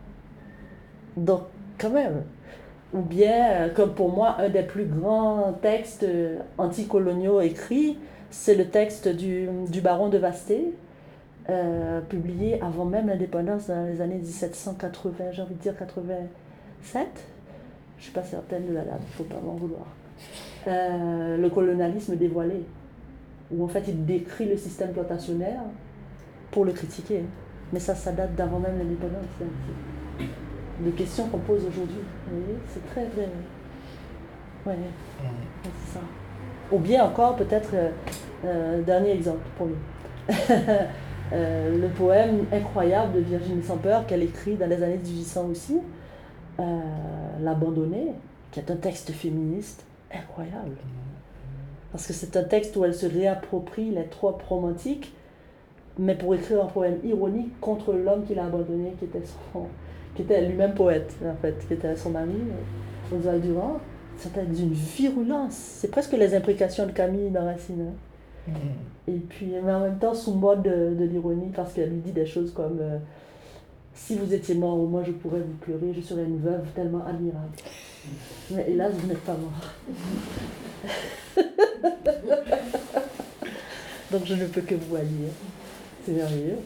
Donc, 1.16 1.42
quand 1.78 1.90
même. 1.90 2.22
Ou 2.92 3.00
bien, 3.00 3.68
comme 3.74 3.94
pour 3.94 4.10
moi, 4.10 4.36
un 4.38 4.48
des 4.48 4.62
plus 4.62 4.84
grands 4.84 5.52
textes 5.60 6.04
euh, 6.04 6.38
anticoloniaux 6.58 7.40
écrits, 7.40 7.98
c'est 8.30 8.54
le 8.54 8.68
texte 8.68 9.08
du, 9.08 9.48
du 9.68 9.80
baron 9.80 10.08
de 10.08 10.18
Vasté, 10.18 10.74
euh, 11.50 12.00
publié 12.00 12.60
avant 12.62 12.84
même 12.84 13.08
l'indépendance 13.08 13.66
dans 13.66 13.84
les 13.84 14.00
années 14.00 14.16
1780, 14.16 15.32
j'ai 15.32 15.42
envie 15.42 15.54
de 15.54 15.60
dire 15.60 15.76
87. 15.76 16.28
Je 16.92 16.98
ne 16.98 18.02
suis 18.02 18.12
pas 18.12 18.22
certaine 18.22 18.66
de 18.66 18.72
la 18.72 18.82
date, 18.82 19.00
il 19.00 19.22
ne 19.22 19.28
faut 19.28 19.34
pas 19.34 19.40
m'en 19.44 19.54
vouloir. 19.54 19.86
Euh, 20.66 21.36
le 21.36 21.50
colonialisme 21.50 22.16
dévoilé, 22.16 22.62
où 23.52 23.64
en 23.64 23.68
fait 23.68 23.84
il 23.88 24.04
décrit 24.04 24.46
le 24.46 24.56
système 24.56 24.92
plantationnaire 24.92 25.60
pour 26.50 26.64
le 26.64 26.72
critiquer. 26.72 27.22
Mais 27.72 27.80
ça, 27.80 27.94
ça 27.94 28.12
date 28.12 28.34
d'avant 28.34 28.58
même 28.58 28.78
l'indépendance. 28.78 29.26
Les 30.84 30.90
questions 30.92 31.28
qu'on 31.28 31.38
pose 31.38 31.66
aujourd'hui, 31.66 32.00
c'est 32.68 32.86
très 32.86 33.04
vrai. 33.06 33.28
Ouais, 34.66 34.72
ouais, 34.72 35.30
c'est 35.64 35.94
ça. 35.94 36.00
Ou 36.72 36.78
bien 36.78 37.04
encore, 37.04 37.36
peut-être, 37.36 37.70
euh, 37.74 37.90
euh, 38.44 38.82
dernier 38.82 39.12
exemple 39.12 39.44
pour 39.56 39.68
nous. 39.68 39.76
Euh, 41.32 41.80
le 41.80 41.88
poème 41.88 42.44
incroyable 42.52 43.14
de 43.14 43.20
Virginie 43.20 43.62
Samper 43.62 44.00
qu'elle 44.06 44.22
écrit 44.22 44.56
dans 44.56 44.68
les 44.68 44.82
années 44.82 44.98
1800 45.02 45.46
aussi, 45.50 45.80
euh, 46.60 46.62
L'abandonné, 47.40 48.12
qui 48.52 48.60
est 48.60 48.70
un 48.70 48.76
texte 48.76 49.10
féministe 49.10 49.84
incroyable. 50.18 50.76
Parce 51.92 52.06
que 52.06 52.12
c'est 52.12 52.36
un 52.36 52.44
texte 52.44 52.76
où 52.76 52.84
elle 52.84 52.94
se 52.94 53.06
réapproprie 53.06 53.90
les 53.90 54.06
tropes 54.06 54.42
romantiques, 54.42 55.12
mais 55.98 56.16
pour 56.16 56.34
écrire 56.34 56.64
un 56.64 56.66
poème 56.66 56.98
ironique 57.04 57.58
contre 57.60 57.92
l'homme 57.92 58.24
qui 58.24 58.34
l'a 58.34 58.46
abandonné, 58.46 58.94
qui 58.98 59.04
était, 59.04 59.22
son, 59.52 59.66
qui 60.14 60.22
était 60.22 60.40
lui-même 60.46 60.74
poète, 60.74 61.14
en 61.24 61.36
fait, 61.40 61.64
qui 61.66 61.74
était 61.74 61.94
son 61.96 62.14
ami, 62.16 62.34
Oswald 63.16 63.42
Durand. 63.42 63.78
C'était 64.16 64.44
d'une 64.44 64.72
virulence. 64.72 65.54
C'est 65.54 65.90
presque 65.90 66.12
les 66.12 66.34
imprécations 66.34 66.86
de 66.86 66.92
Camille 66.92 67.30
dans 67.30 67.44
Racine. 67.44 67.86
hein. 67.88 68.52
Et 69.08 69.18
puis, 69.18 69.54
mais 69.62 69.72
en 69.72 69.80
même 69.80 69.98
temps, 69.98 70.14
sous 70.14 70.34
mode 70.34 70.62
de, 70.62 70.94
de 70.94 71.04
l'ironie, 71.04 71.50
parce 71.54 71.72
qu'elle 71.72 71.90
lui 71.90 72.00
dit 72.00 72.12
des 72.12 72.26
choses 72.26 72.52
comme 72.52 72.78
euh, 72.80 72.98
Si 73.94 74.16
vous 74.16 74.34
étiez 74.34 74.54
mort, 74.54 74.76
moins 74.76 75.04
je 75.04 75.12
pourrais 75.12 75.40
vous 75.40 75.54
pleurer, 75.60 75.94
je 75.94 76.00
serais 76.00 76.24
une 76.24 76.40
veuve 76.40 76.66
tellement 76.74 77.06
admirable. 77.06 77.56
Mais 78.50 78.66
hélas, 78.68 78.92
vous 78.92 79.06
n'êtes 79.06 79.24
pas 79.24 79.36
mort. 79.36 79.52
Donc 84.10 84.24
je 84.26 84.34
ne 84.34 84.46
peux 84.46 84.60
que 84.60 84.74
vous 84.74 84.96
allier. 84.96 85.30
C'est 86.04 86.12
merveilleux. 86.12 86.58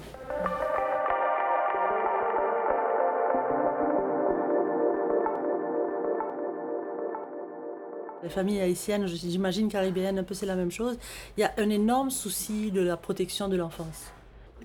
Les 8.22 8.28
familles 8.28 8.60
haïtiennes, 8.60 9.06
j'imagine 9.06 9.68
caribéennes, 9.68 10.18
un 10.18 10.24
peu 10.24 10.34
c'est 10.34 10.44
la 10.44 10.56
même 10.56 10.72
chose. 10.72 10.98
Il 11.36 11.40
y 11.40 11.44
a 11.44 11.52
un 11.56 11.70
énorme 11.70 12.10
souci 12.10 12.70
de 12.70 12.80
la 12.80 12.96
protection 12.96 13.48
de 13.48 13.56
l'enfance, 13.56 14.12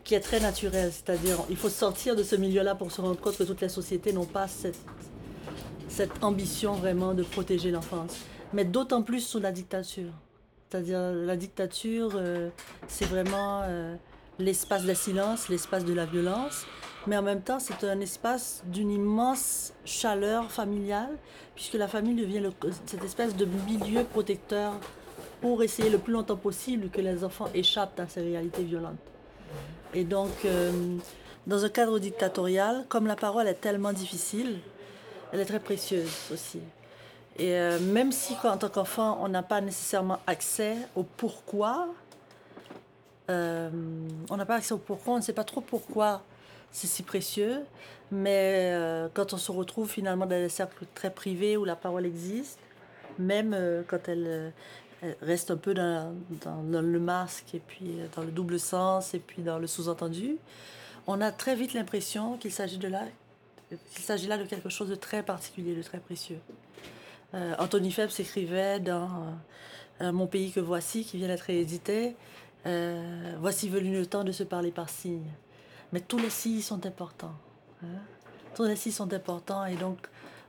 qui 0.04 0.16
est 0.16 0.20
très 0.20 0.40
naturel. 0.40 0.92
C'est-à-dire, 0.92 1.38
il 1.50 1.56
faut 1.58 1.70
sortir 1.70 2.16
de 2.16 2.24
ce 2.24 2.36
milieu-là 2.36 2.76
pour 2.76 2.92
se 2.92 3.02
rendre 3.02 3.20
compte 3.20 3.38
que 3.38 3.44
toutes 3.44 3.62
les 3.62 3.70
sociétés 3.70 4.14
n'ont 4.14 4.26
pas 4.26 4.48
cette, 4.48 4.76
ambition 6.22 6.74
vraiment 6.74 7.14
de 7.14 7.24
protéger 7.24 7.72
l'enfance. 7.72 8.16
Mais 8.54 8.66
d'autant 8.66 9.02
plus 9.02 9.22
sous 9.22 9.40
la 9.40 9.52
dictature. 9.52 10.12
C'est-à-dire, 10.70 11.00
la 11.12 11.36
dictature, 11.36 12.12
euh, 12.16 12.50
c'est 12.88 13.06
vraiment 13.06 13.62
euh, 13.64 13.96
l'espace 14.40 14.84
des 14.84 14.96
silences, 14.96 15.50
l'espace 15.50 15.86
de 15.86 15.94
la 15.94 16.06
violence. 16.06 16.66
Mais 17.06 17.18
en 17.18 17.22
même 17.22 17.42
temps, 17.42 17.60
c'est 17.60 17.84
un 17.86 18.00
espace 18.00 18.64
d'une 18.66 18.90
immense 18.90 19.74
chaleur 19.86 20.50
familiale, 20.52 21.18
puisque 21.54 21.74
la 21.74 21.88
famille 21.88 22.16
devient 22.16 22.40
le- 22.40 22.54
cette 22.86 23.04
espèce 23.04 23.36
de 23.36 23.46
milieu 23.46 24.04
protecteur 24.04 24.74
pour 25.42 25.62
essayer 25.62 25.90
le 25.90 25.98
plus 25.98 26.14
longtemps 26.14 26.38
possible 26.38 26.90
que 26.90 27.02
les 27.02 27.24
enfants 27.24 27.50
échappent 27.54 28.00
à 28.00 28.08
ces 28.08 28.22
réalités 28.22 28.64
violentes. 28.64 29.13
Et 29.94 30.04
donc, 30.04 30.32
euh, 30.46 30.72
dans 31.46 31.66
un 31.66 31.70
cadre 31.70 32.00
dictatorial, 32.00 32.86
comme 32.90 33.06
la 33.06 33.16
parole 33.16 33.48
est 33.48 33.62
tellement 33.62 33.94
difficile, 33.94 34.58
elle 35.32 35.40
est 35.40 35.46
très 35.46 35.60
précieuse 35.60 36.12
aussi. 36.32 36.60
Et 37.38 37.54
euh, 37.54 37.80
même 37.80 38.12
si, 38.12 38.36
en 38.44 38.58
tant 38.58 38.70
qu'enfant, 38.70 39.20
on 39.22 39.28
n'a 39.28 39.44
pas 39.44 39.62
nécessairement 39.62 40.20
accès 40.26 40.76
au 40.96 41.04
pourquoi, 41.04 41.90
euh, 43.30 43.70
on 44.30 44.38
n'a 44.38 44.46
pas 44.46 44.56
accès 44.56 44.74
au 44.74 44.80
pourquoi, 44.80 45.14
on 45.14 45.18
ne 45.18 45.22
sait 45.22 45.34
pas 45.34 45.44
trop 45.44 45.62
pourquoi 45.62 46.24
c'est 46.72 46.88
si 46.88 47.04
précieux, 47.04 47.60
mais 48.12 48.76
quand 49.14 49.34
on 49.34 49.38
se 49.38 49.52
retrouve 49.52 49.88
finalement 49.88 50.26
dans 50.26 50.36
des 50.36 50.50
cercles 50.50 50.86
très 50.96 51.12
privés 51.12 51.56
où 51.56 51.66
la 51.66 51.76
parole 51.76 52.04
existe, 52.04 52.58
même 53.20 53.56
quand 53.88 54.08
elle 54.08 54.52
reste 55.22 55.52
un 55.52 55.58
peu 55.58 55.74
dans, 55.74 56.14
le 56.46 57.00
masque 57.00 57.54
et 57.54 57.60
puis 57.60 58.00
euh, 58.00 58.08
dans 58.16 58.24
le 58.24 58.32
double 58.32 58.60
sens 58.60 59.14
et 59.14 59.20
puis 59.20 59.42
dans 59.42 59.60
le 59.60 59.68
sous-entendu, 59.68 60.38
on 61.08 61.20
a 61.22 61.32
très 61.32 61.56
vite 61.56 61.74
l'impression 61.74 62.38
qu'il 62.38 62.52
s'agit 62.52 62.78
de 62.78 62.88
là, 62.88 63.02
qu'il 63.70 64.04
s'agit 64.04 64.28
là 64.28 64.38
de 64.38 64.46
quelque 64.46 64.70
chose 64.70 64.90
de 64.90 64.96
très 64.96 65.24
particulier, 65.24 65.76
de 65.76 65.84
très 65.84 66.00
précieux. 66.00 66.40
Euh, 67.34 67.56
Anthony 67.60 67.92
Phelps 67.92 68.20
écrivait 68.20 68.80
dans 68.80 69.10
euh, 70.02 70.12
Mon 70.12 70.28
pays 70.28 70.52
que 70.52 70.60
voici, 70.60 71.04
qui 71.04 71.18
vient 71.18 71.28
d'être 71.28 71.42
réédité, 71.42 72.16
euh, 72.66 73.34
Voici 73.40 73.70
venu 73.70 73.92
le 73.92 74.06
temps 74.06 74.24
de 74.24 74.32
se 74.32 74.44
parler 74.44 74.72
par 74.72 74.90
signes. 74.90 75.32
Mais 75.92 76.00
tous 76.00 76.18
les 76.18 76.30
signes 76.30 76.62
sont 76.62 76.86
importants. 76.86 77.36
hein. 77.84 77.88
Tous 78.56 78.64
les 78.64 78.76
signes 78.76 78.92
sont 78.92 79.12
importants 79.14 79.66
et 79.66 79.76
donc, 79.76 79.98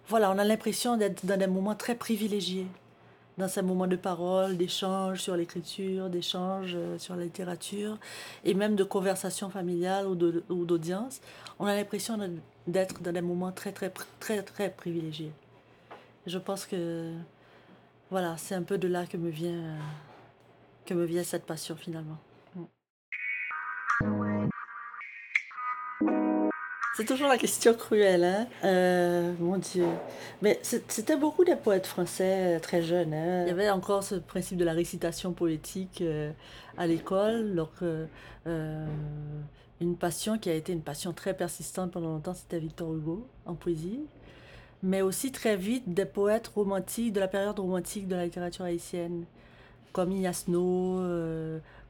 voilà, 0.08 0.30
on 0.30 0.38
a 0.38 0.44
l'impression 0.44 0.98
d'être 0.98 1.24
dans 1.24 1.38
des 1.38 1.46
moments 1.46 1.74
très 1.74 1.94
privilégiés, 1.94 2.66
dans 3.36 3.48
ces 3.48 3.62
moments 3.62 3.86
de 3.86 3.96
parole, 3.96 4.56
d'échange 4.56 5.20
sur 5.20 5.36
l'écriture, 5.36 6.08
d'échange 6.08 6.72
euh, 6.74 6.98
sur 6.98 7.16
la 7.16 7.24
littérature 7.24 7.98
et 8.44 8.54
même 8.54 8.76
de 8.76 8.84
conversation 8.84 9.50
familiale 9.50 10.06
ou 10.06 10.64
d'audience. 10.64 11.20
On 11.58 11.66
a 11.66 11.74
l'impression 11.74 12.18
d'être 12.66 13.02
dans 13.02 13.12
des 13.12 13.20
moments 13.20 13.52
très, 13.52 13.72
très, 13.72 13.92
très, 14.20 14.42
très 14.42 14.70
privilégiés. 14.70 15.32
Je 16.26 16.38
pense 16.38 16.64
que 16.66 17.12
voilà, 18.10 18.36
c'est 18.36 18.54
un 18.54 18.62
peu 18.62 18.78
de 18.78 18.88
là 18.88 19.06
que 19.06 19.16
me 19.16 19.30
vient, 19.30 19.50
euh, 19.50 19.78
que 20.86 20.94
me 20.94 21.04
vient 21.04 21.24
cette 21.24 21.44
passion 21.44 21.74
finalement. 21.76 22.18
C'est 26.96 27.04
toujours 27.04 27.28
la 27.28 27.38
question 27.38 27.74
cruelle, 27.74 28.22
hein 28.24 28.46
Euh, 28.64 29.32
Mon 29.40 29.58
Dieu. 29.58 29.86
Mais 30.42 30.60
c'était 30.62 31.16
beaucoup 31.16 31.44
des 31.44 31.56
poètes 31.56 31.86
français 31.86 32.56
euh, 32.56 32.60
très 32.60 32.82
jeunes. 32.82 33.12
hein. 33.12 33.42
Il 33.44 33.48
y 33.48 33.50
avait 33.50 33.70
encore 33.70 34.04
ce 34.04 34.14
principe 34.14 34.58
de 34.58 34.64
la 34.64 34.72
récitation 34.72 35.32
poétique 35.32 36.00
euh, 36.02 36.30
à 36.78 36.86
l'école. 36.86 37.54
Donc, 37.56 37.70
une 39.80 39.96
passion 39.96 40.38
qui 40.38 40.50
a 40.50 40.54
été 40.54 40.72
une 40.72 40.82
passion 40.82 41.12
très 41.12 41.34
persistante 41.34 41.90
pendant 41.90 42.10
longtemps, 42.10 42.34
c'était 42.34 42.58
Victor 42.60 42.94
Hugo 42.94 43.26
en 43.46 43.54
poésie 43.54 44.00
mais 44.86 45.00
aussi 45.00 45.32
très 45.32 45.56
vite 45.56 45.94
des 45.94 46.04
poètes 46.04 46.48
romantiques 46.48 47.14
de 47.14 47.20
la 47.20 47.26
période 47.26 47.58
romantique 47.58 48.06
de 48.06 48.16
la 48.16 48.24
littérature 48.26 48.66
haïtienne, 48.66 49.24
comme 49.94 50.12
Ignasno, 50.12 51.00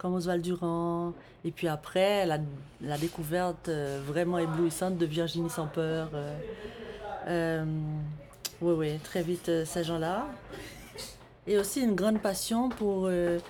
comme 0.04 0.16
Oswald 0.16 0.42
Durand, 0.42 1.14
et 1.46 1.50
puis 1.50 1.66
après 1.66 2.26
la, 2.26 2.36
la 2.82 2.98
découverte 2.98 3.70
euh, 3.70 4.02
vraiment 4.06 4.36
éblouissante 4.36 4.98
de 4.98 5.06
Virginie 5.06 5.48
Sampeur. 5.48 6.10
Euh, 6.12 6.36
euh, 7.28 7.64
oui, 8.60 8.74
oui, 8.76 8.98
très 8.98 9.22
vite 9.22 9.50
ces 9.64 9.82
gens-là. 9.82 10.26
Et 11.46 11.56
aussi 11.56 11.80
une 11.80 11.94
grande 11.94 12.20
passion 12.20 12.68
pour 12.68 13.08
les, 13.08 13.40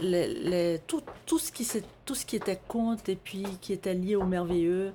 les- 0.00 0.80
tout, 0.88 1.00
tout, 1.26 1.38
ce 1.38 1.52
qui, 1.52 1.64
tout 2.04 2.16
ce 2.16 2.26
qui 2.26 2.34
était 2.34 2.58
conte 2.66 3.08
et 3.08 3.14
puis 3.14 3.46
qui 3.60 3.72
était 3.72 3.94
lié 3.94 4.16
au 4.16 4.24
merveilleux. 4.24 4.90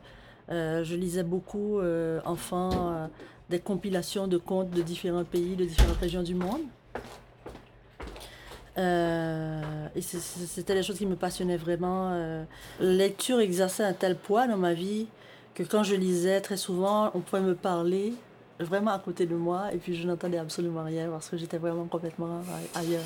Je 0.49 0.95
lisais 0.95 1.23
beaucoup, 1.23 1.79
enfant, 2.25 3.09
des 3.49 3.59
compilations 3.59 4.27
de 4.27 4.37
contes 4.37 4.71
de 4.71 4.81
différents 4.81 5.23
pays, 5.23 5.55
de 5.55 5.63
différentes 5.63 5.97
régions 5.97 6.23
du 6.23 6.35
monde. 6.35 6.61
Euh, 8.77 9.61
et 9.95 10.01
c'était 10.01 10.75
des 10.75 10.83
choses 10.83 10.97
qui 10.97 11.05
me 11.05 11.15
passionnaient 11.15 11.57
vraiment. 11.57 12.11
euh. 12.11 12.43
Lecture 12.79 13.39
exerçait 13.39 13.83
un 13.83 13.93
tel 13.93 14.15
poids 14.15 14.47
dans 14.47 14.57
ma 14.57 14.73
vie 14.73 15.07
que 15.53 15.63
quand 15.63 15.83
je 15.83 15.95
lisais, 15.95 16.41
très 16.41 16.57
souvent, 16.57 17.11
on 17.13 17.21
pouvait 17.21 17.41
me 17.41 17.55
parler 17.55 18.13
vraiment 18.59 18.91
à 18.91 18.99
côté 18.99 19.25
de 19.25 19.35
moi 19.35 19.73
et 19.73 19.77
puis 19.77 19.95
je 19.95 20.07
n'entendais 20.07 20.37
absolument 20.37 20.83
rien 20.83 21.09
parce 21.09 21.29
que 21.29 21.37
j'étais 21.37 21.57
vraiment 21.57 21.85
complètement 21.85 22.41
ailleurs. 22.73 23.03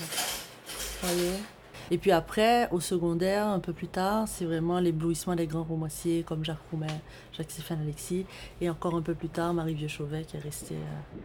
Et 1.91 1.97
puis 1.97 2.11
après, 2.11 2.69
au 2.71 2.79
secondaire, 2.79 3.47
un 3.47 3.59
peu 3.59 3.73
plus 3.73 3.87
tard, 3.87 4.27
c'est 4.27 4.45
vraiment 4.45 4.79
l'éblouissement 4.79 5.35
des 5.35 5.47
grands 5.47 5.63
romanciers 5.63 6.23
comme 6.23 6.45
Jacques 6.45 6.57
Roumain, 6.71 6.87
Jacques-Stéphane 7.33 7.81
Alexis, 7.81 8.25
et 8.61 8.69
encore 8.69 8.95
un 8.95 9.01
peu 9.01 9.15
plus 9.15 9.29
tard, 9.29 9.53
Marie 9.53 9.73
Vieux-Chauvet 9.73 10.23
qui 10.23 10.37
est 10.37 10.39
restée 10.39 10.75
euh, 10.75 11.19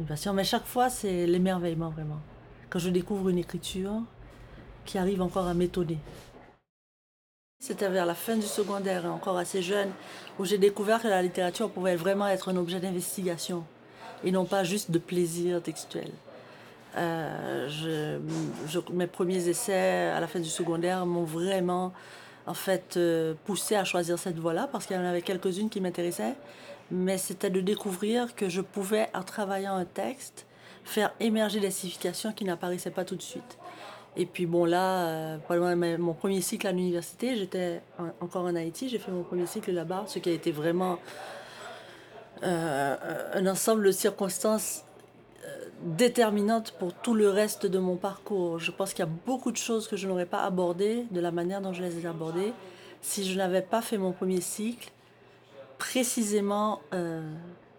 une 0.00 0.06
passion. 0.06 0.34
Mais 0.34 0.44
chaque 0.44 0.66
fois, 0.66 0.90
c'est 0.90 1.26
l'émerveillement 1.26 1.88
vraiment. 1.88 2.20
Quand 2.72 2.78
je 2.78 2.88
découvre 2.88 3.28
une 3.28 3.36
écriture 3.36 4.00
qui 4.86 4.96
arrive 4.96 5.20
encore 5.20 5.46
à 5.46 5.52
m'étonner. 5.52 5.98
C'était 7.60 7.90
vers 7.90 8.06
la 8.06 8.14
fin 8.14 8.34
du 8.34 8.46
secondaire, 8.46 9.04
encore 9.04 9.36
assez 9.36 9.60
jeune, 9.60 9.90
où 10.38 10.46
j'ai 10.46 10.56
découvert 10.56 11.02
que 11.02 11.06
la 11.06 11.20
littérature 11.20 11.70
pouvait 11.70 11.96
vraiment 11.96 12.26
être 12.28 12.48
un 12.48 12.56
objet 12.56 12.80
d'investigation 12.80 13.64
et 14.24 14.30
non 14.30 14.46
pas 14.46 14.64
juste 14.64 14.90
de 14.90 14.98
plaisir 14.98 15.62
textuel. 15.62 16.10
Euh, 16.96 18.18
mes 18.94 19.06
premiers 19.06 19.48
essais 19.48 20.08
à 20.08 20.18
la 20.18 20.26
fin 20.26 20.40
du 20.40 20.48
secondaire 20.48 21.04
m'ont 21.04 21.24
vraiment 21.24 21.92
en 22.46 22.54
fait 22.54 22.96
euh, 22.96 23.34
poussé 23.44 23.76
à 23.76 23.84
choisir 23.84 24.18
cette 24.18 24.38
voie-là 24.38 24.66
parce 24.72 24.86
qu'il 24.86 24.96
y 24.96 24.98
en 24.98 25.04
avait 25.04 25.20
quelques-unes 25.20 25.68
qui 25.68 25.82
m'intéressaient, 25.82 26.36
mais 26.90 27.18
c'était 27.18 27.50
de 27.50 27.60
découvrir 27.60 28.34
que 28.34 28.48
je 28.48 28.62
pouvais, 28.62 29.10
en 29.12 29.22
travaillant 29.22 29.76
un 29.76 29.84
texte, 29.84 30.46
faire 30.84 31.12
émerger 31.20 31.60
des 31.60 31.70
significations 31.70 32.32
qui 32.32 32.44
n'apparaissaient 32.44 32.90
pas 32.90 33.04
tout 33.04 33.16
de 33.16 33.22
suite. 33.22 33.58
Et 34.16 34.26
puis 34.26 34.44
bon 34.46 34.64
là, 34.66 35.06
euh, 35.06 35.36
pendant 35.48 35.74
ma- 35.74 35.96
mon 35.96 36.12
premier 36.12 36.40
cycle 36.42 36.66
à 36.66 36.72
l'université, 36.72 37.36
j'étais 37.36 37.80
en- 37.98 38.24
encore 38.24 38.44
en 38.44 38.54
Haïti, 38.54 38.88
j'ai 38.88 38.98
fait 38.98 39.10
mon 39.10 39.22
premier 39.22 39.46
cycle 39.46 39.72
là-bas, 39.72 40.04
ce 40.06 40.18
qui 40.18 40.28
a 40.28 40.32
été 40.32 40.52
vraiment 40.52 40.98
euh, 42.42 42.96
un 43.34 43.46
ensemble 43.46 43.84
de 43.86 43.90
circonstances 43.92 44.84
euh, 45.46 45.64
déterminantes 45.84 46.72
pour 46.72 46.92
tout 46.92 47.14
le 47.14 47.30
reste 47.30 47.66
de 47.66 47.78
mon 47.78 47.96
parcours. 47.96 48.58
Je 48.58 48.70
pense 48.72 48.92
qu'il 48.92 49.04
y 49.04 49.08
a 49.08 49.10
beaucoup 49.26 49.52
de 49.52 49.56
choses 49.56 49.86
que 49.88 49.96
je 49.96 50.08
n'aurais 50.08 50.26
pas 50.26 50.42
abordées 50.42 51.06
de 51.10 51.20
la 51.20 51.30
manière 51.30 51.60
dont 51.60 51.72
je 51.72 51.82
les 51.82 52.00
ai 52.00 52.06
abordées 52.06 52.52
si 53.00 53.24
je 53.24 53.36
n'avais 53.38 53.62
pas 53.62 53.80
fait 53.80 53.96
mon 53.98 54.12
premier 54.12 54.40
cycle 54.40 54.90
précisément 55.78 56.80
euh, 56.94 57.22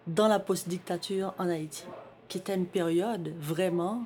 dans 0.06 0.28
la 0.28 0.38
post-dictature 0.38 1.32
en 1.38 1.48
Haïti, 1.48 1.84
qui 2.28 2.38
était 2.38 2.54
une 2.54 2.66
période 2.66 3.32
vraiment 3.38 4.04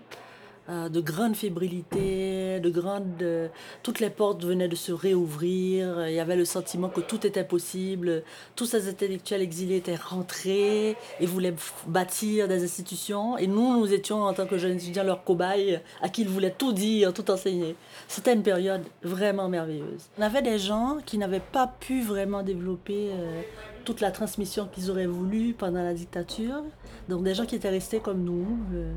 de 0.69 1.01
grande 1.01 1.35
fébrilité, 1.35 2.61
de 2.61 2.71
grande... 2.71 3.23
euh, 3.23 3.49
toutes 3.83 4.01
les 4.01 4.11
portes 4.11 4.45
venaient 4.45 4.69
de 4.69 4.77
se 4.77 4.93
réouvrir, 4.93 6.07
il 6.09 6.15
y 6.15 6.21
avait 6.21 6.37
le 6.37 6.45
sentiment 6.45 6.89
que 6.89 7.01
tout 7.01 7.27
était 7.27 7.45
possible, 7.45 8.23
tous 8.55 8.67
ces 8.67 8.89
intellectuels 8.89 9.41
exilés 9.41 9.77
étaient 9.77 9.97
rentrés 9.97 10.97
et 11.21 11.27
voulaient 11.27 11.55
bâtir 11.87 12.49
des 12.49 12.63
institutions, 12.65 13.39
et 13.39 13.47
nous, 13.47 13.79
nous 13.79 13.93
étions 13.93 14.23
en 14.23 14.35
tant 14.35 14.47
que 14.47 14.59
jeunes 14.59 14.77
étudiants 14.77 15.05
leurs 15.05 15.25
cobayes, 15.25 15.81
à 16.03 16.09
qui 16.11 16.23
ils 16.23 16.29
voulaient 16.29 16.55
tout 16.57 16.73
dire, 16.73 17.15
tout 17.15 17.31
enseigner. 17.31 17.75
C'était 18.07 18.35
une 18.35 18.43
période 18.43 18.83
vraiment 19.03 19.49
merveilleuse. 19.49 20.09
On 20.19 20.23
avait 20.23 20.43
des 20.43 20.59
gens 20.59 20.99
qui 21.07 21.17
n'avaient 21.17 21.41
pas 21.41 21.73
pu 21.81 22.03
vraiment 22.03 22.43
développer 22.43 23.11
euh, 23.13 23.41
toute 23.85 24.01
la 24.01 24.11
transmission 24.11 24.69
qu'ils 24.71 24.91
auraient 24.91 25.07
voulu 25.07 25.55
pendant 25.55 25.83
la 25.83 25.95
dictature, 25.95 26.63
donc 27.09 27.23
des 27.23 27.35
gens 27.35 27.47
qui 27.47 27.57
étaient 27.57 27.71
restés 27.71 28.01
comme 28.01 28.23
nous. 28.23 28.59
euh, 28.75 28.93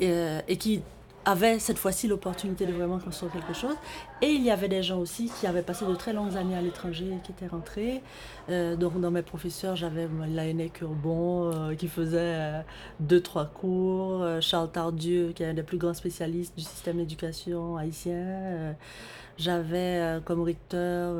et, 0.00 0.10
euh, 0.10 0.40
et 0.48 0.56
qui 0.56 0.82
avaient 1.24 1.58
cette 1.58 1.76
fois-ci 1.76 2.08
l'opportunité 2.08 2.64
de 2.64 2.72
vraiment 2.72 2.98
construire 2.98 3.32
quelque 3.32 3.52
chose. 3.52 3.74
Et 4.22 4.28
il 4.28 4.42
y 4.42 4.50
avait 4.50 4.68
des 4.68 4.82
gens 4.82 4.98
aussi 4.98 5.30
qui 5.38 5.46
avaient 5.46 5.62
passé 5.62 5.84
de 5.84 5.94
très 5.94 6.14
longues 6.14 6.36
années 6.36 6.56
à 6.56 6.62
l'étranger 6.62 7.06
et 7.06 7.22
qui 7.22 7.32
étaient 7.32 7.48
rentrés. 7.48 8.02
Euh, 8.48 8.76
donc 8.76 8.98
dans 8.98 9.10
mes 9.10 9.20
professeurs, 9.22 9.76
j'avais 9.76 10.08
Laennec 10.28 10.80
Urbon 10.80 11.52
euh, 11.52 11.74
qui 11.74 11.88
faisait 11.88 12.64
deux, 13.00 13.20
trois 13.20 13.44
cours, 13.44 14.24
Charles 14.40 14.70
Tardieu 14.72 15.32
qui 15.34 15.42
est 15.42 15.46
un 15.50 15.54
des 15.54 15.62
plus 15.62 15.76
grands 15.76 15.94
spécialistes 15.94 16.56
du 16.56 16.64
système 16.64 16.96
d'éducation 16.96 17.76
haïtien. 17.76 18.74
j'avais 19.36 20.20
comme 20.24 20.42
recteur 20.42 21.14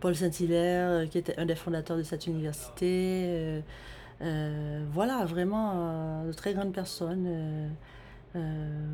Paul 0.00 0.14
Saint-Hilaire 0.14 1.08
qui 1.08 1.16
était 1.16 1.38
un 1.38 1.46
des 1.46 1.54
fondateurs 1.54 1.96
de 1.96 2.02
cette 2.02 2.26
université. 2.26 3.62
Euh, 4.22 4.84
voilà, 4.92 5.24
vraiment 5.24 5.72
euh, 5.74 6.28
de 6.28 6.32
très 6.32 6.54
grandes 6.54 6.72
personnes. 6.72 7.24
euh, 7.26 7.68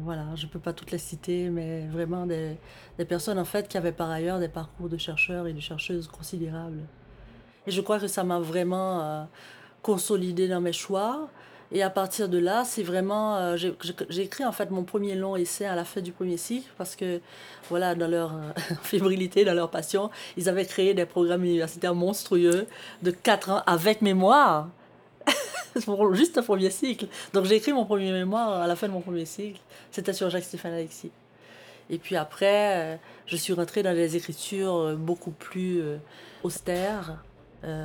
voilà, 0.03 0.27
je 0.37 0.47
ne 0.47 0.51
peux 0.51 0.59
pas 0.59 0.73
toutes 0.73 0.91
les 0.91 0.99
citer, 0.99 1.49
mais 1.51 1.87
vraiment 1.89 2.27
des, 2.27 2.57
des 2.99 3.05
personnes 3.07 3.39
en 3.39 3.45
fait 3.45 3.69
qui 3.69 3.79
avaient 3.79 3.93
par 3.93 4.11
ailleurs 4.11 4.39
des 4.39 4.49
parcours 4.49 4.89
de 4.89 4.99
chercheurs 4.99 5.47
et 5.47 5.53
de 5.55 5.61
chercheuses 5.61 6.09
considérables. 6.09 6.81
Et 7.67 7.71
je 7.71 7.81
crois 7.81 7.99
que 8.01 8.07
ça 8.07 8.25
m'a 8.25 8.39
vraiment 8.41 9.01
euh, 9.03 9.25
consolidé 9.83 10.49
dans 10.49 10.61
mes 10.61 10.73
choix. 10.73 11.29
Et 11.73 11.83
à 11.85 11.91
partir 11.91 12.29
de 12.29 12.39
là, 12.39 12.65
c'est 12.65 12.83
vraiment. 12.83 13.37
euh, 13.37 13.57
j'ai- 13.57 13.77
écrit 14.23 14.45
en 14.45 14.53
fait 14.53 14.71
mon 14.73 14.83
premier 14.85 15.15
long 15.15 15.37
essai 15.37 15.67
à 15.67 15.77
la 15.77 15.85
fin 15.85 16.01
du 16.01 16.13
premier 16.13 16.37
cycle 16.37 16.69
parce 16.77 16.97
que, 16.97 17.21
voilà, 17.69 17.95
dans 17.95 18.09
leur 18.09 18.33
fébrilité, 18.83 19.45
dans 19.45 19.55
leur 19.55 19.71
passion, 19.71 20.11
ils 20.37 20.49
avaient 20.49 20.67
créé 20.67 20.95
des 20.95 21.07
programmes 21.07 21.45
universitaires 21.45 21.95
monstrueux 21.95 22.67
de 23.03 23.11
4 23.13 23.51
ans 23.51 23.63
avec 23.67 24.03
mémoire. 24.03 24.69
pour 25.85 26.15
juste 26.15 26.39
un 26.39 26.43
premier 26.43 26.71
cycle. 26.71 27.07
Donc 27.33 27.45
j'ai 27.45 27.57
écrit 27.57 27.73
mon 27.73 27.85
premier 27.85 28.13
mémoire 28.13 28.61
à 28.61 28.67
la 28.67 28.77
fin 28.77 28.89
de 28.89 28.93
mon 28.93 29.01
premier 29.01 29.25
cycle. 29.25 29.61
C'était 29.91 30.13
sur 30.13 30.31
Jacques-Stéphane 30.31 30.73
Alexis. 30.73 31.11
Et 31.91 31.99
puis 31.99 32.17
après, 32.17 32.95
euh, 32.95 32.97
je 33.27 33.37
suis 33.37 33.53
rentrée 33.53 33.83
dans 33.83 33.93
des 33.93 34.17
écritures 34.17 34.77
euh, 34.77 34.95
beaucoup 34.95 35.33
plus 35.33 35.81
euh, 35.81 35.99
austères, 36.45 37.23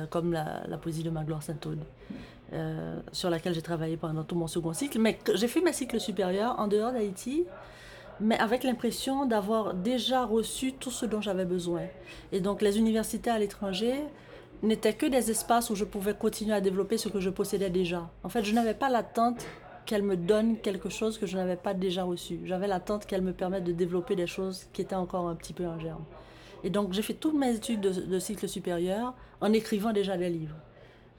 comme 0.08 0.32
la, 0.32 0.78
poésie 0.80 1.02
de 1.02 1.10
Magloire 1.10 1.42
Saint-Aude, 1.42 1.84
sur 3.12 3.28
laquelle 3.28 3.52
j'ai 3.52 3.60
travaillé 3.60 3.98
pendant 3.98 4.24
tout 4.24 4.34
mon 4.34 4.46
second 4.46 4.72
cycle. 4.72 4.98
Mais 4.98 5.18
j'ai 5.34 5.48
fait 5.48 5.60
mes 5.60 5.74
cycles 5.74 6.00
supérieurs 6.00 6.58
en 6.58 6.66
dehors 6.66 6.92
d'Haïti, 6.92 7.44
mais 8.18 8.38
avec 8.38 8.64
l'impression 8.64 9.26
d'avoir 9.26 9.74
déjà 9.74 10.24
reçu 10.24 10.72
tout 10.72 10.90
ce 10.90 11.04
dont 11.04 11.20
j'avais 11.20 11.44
besoin. 11.44 11.82
Et 12.32 12.40
donc 12.40 12.62
les 12.62 12.78
universités 12.78 13.28
à 13.28 13.38
l'étranger 13.38 13.96
n'étaient 14.62 14.94
que 14.94 15.06
des 15.06 15.30
espaces 15.30 15.70
où 15.70 15.74
je 15.74 15.84
pouvais 15.84 16.14
continuer 16.14 16.54
à 16.54 16.60
développer 16.60 16.98
ce 16.98 17.08
que 17.08 17.20
je 17.20 17.30
possédais 17.30 17.70
déjà. 17.70 18.10
En 18.24 18.28
fait, 18.28 18.44
je 18.44 18.54
n'avais 18.54 18.74
pas 18.74 18.88
l'attente 18.88 19.46
qu'elle 19.86 20.02
me 20.02 20.16
donne 20.16 20.58
quelque 20.58 20.88
chose 20.88 21.16
que 21.18 21.26
je 21.26 21.36
n'avais 21.36 21.56
pas 21.56 21.72
déjà 21.72 22.04
reçu. 22.04 22.40
J'avais 22.44 22.66
l'attente 22.66 23.06
qu'elle 23.06 23.22
me 23.22 23.32
permette 23.32 23.64
de 23.64 23.72
développer 23.72 24.16
des 24.16 24.26
choses 24.26 24.66
qui 24.72 24.82
étaient 24.82 24.96
encore 24.96 25.28
un 25.28 25.36
petit 25.36 25.52
peu 25.52 25.66
en 25.66 25.78
germe. 25.78 26.04
Et 26.64 26.70
donc, 26.70 26.92
j'ai 26.92 27.02
fait 27.02 27.14
toutes 27.14 27.34
mes 27.34 27.54
études 27.54 27.80
de, 27.80 28.18
cycle 28.18 28.48
supérieur 28.48 29.14
en 29.40 29.52
écrivant 29.52 29.92
déjà 29.92 30.16
des 30.16 30.28
livres. 30.28 30.56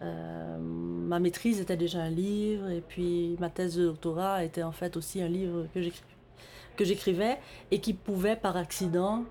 Euh, 0.02 0.58
ma 0.60 1.19
maîtrise 1.19 1.62
était 1.62 1.78
déjà 1.78 2.02
un 2.02 2.10
livre, 2.10 2.69
et 2.69 2.82
puis 2.82 3.36
ma 3.39 3.50
thèse 3.50 3.78
de 3.78 3.86
doctorat 3.86 4.43
était 4.43 4.63
en 4.63 4.71
fait 4.71 4.97
aussi 4.97 5.21
un 5.21 5.28
livre 5.28 5.67
que 5.73 6.84
j'écrivais 6.84 7.38
et 7.71 7.80
qui 7.80 7.93
pouvait 7.93 8.36
par 8.36 8.58
accident 8.58 9.23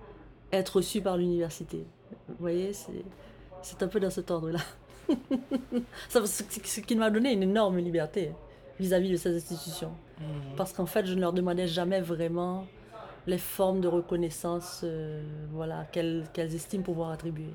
être 0.53 0.77
reçu 0.77 1.03
par 1.03 1.19
l'université. 1.19 1.85
Vous 2.29 2.35
voyez, 2.38 2.73
c'est 2.73 3.05
c'est 3.66 3.83
un 3.83 3.88
peu 3.88 3.98
dans 3.98 4.11
cet 4.11 4.31
ordre-là. 4.31 4.61
Ce 6.09 6.81
qui 6.81 6.96
m'a 6.96 7.11
donné 7.11 7.33
une 7.33 7.42
énorme 7.42 7.79
liberté 7.79 8.33
vis-à-vis 8.79 9.11
de 9.11 9.16
ces 9.16 9.35
institutions. 9.37 9.92
Parce 10.57 10.72
qu'en 10.72 10.87
fait, 10.87 11.05
je 11.05 11.14
ne 11.14 11.20
leur 11.20 11.33
demandais 11.33 11.66
jamais 11.66 12.00
vraiment 12.00 12.66
les 13.26 13.38
formes 13.38 13.81
de 13.81 13.88
reconnaissance 13.88 14.83
euh, 14.85 15.20
voilà, 15.50 15.85
qu'elles 15.90 16.55
estiment 16.55 16.85
pouvoir 16.85 17.11
attribuer. 17.11 17.52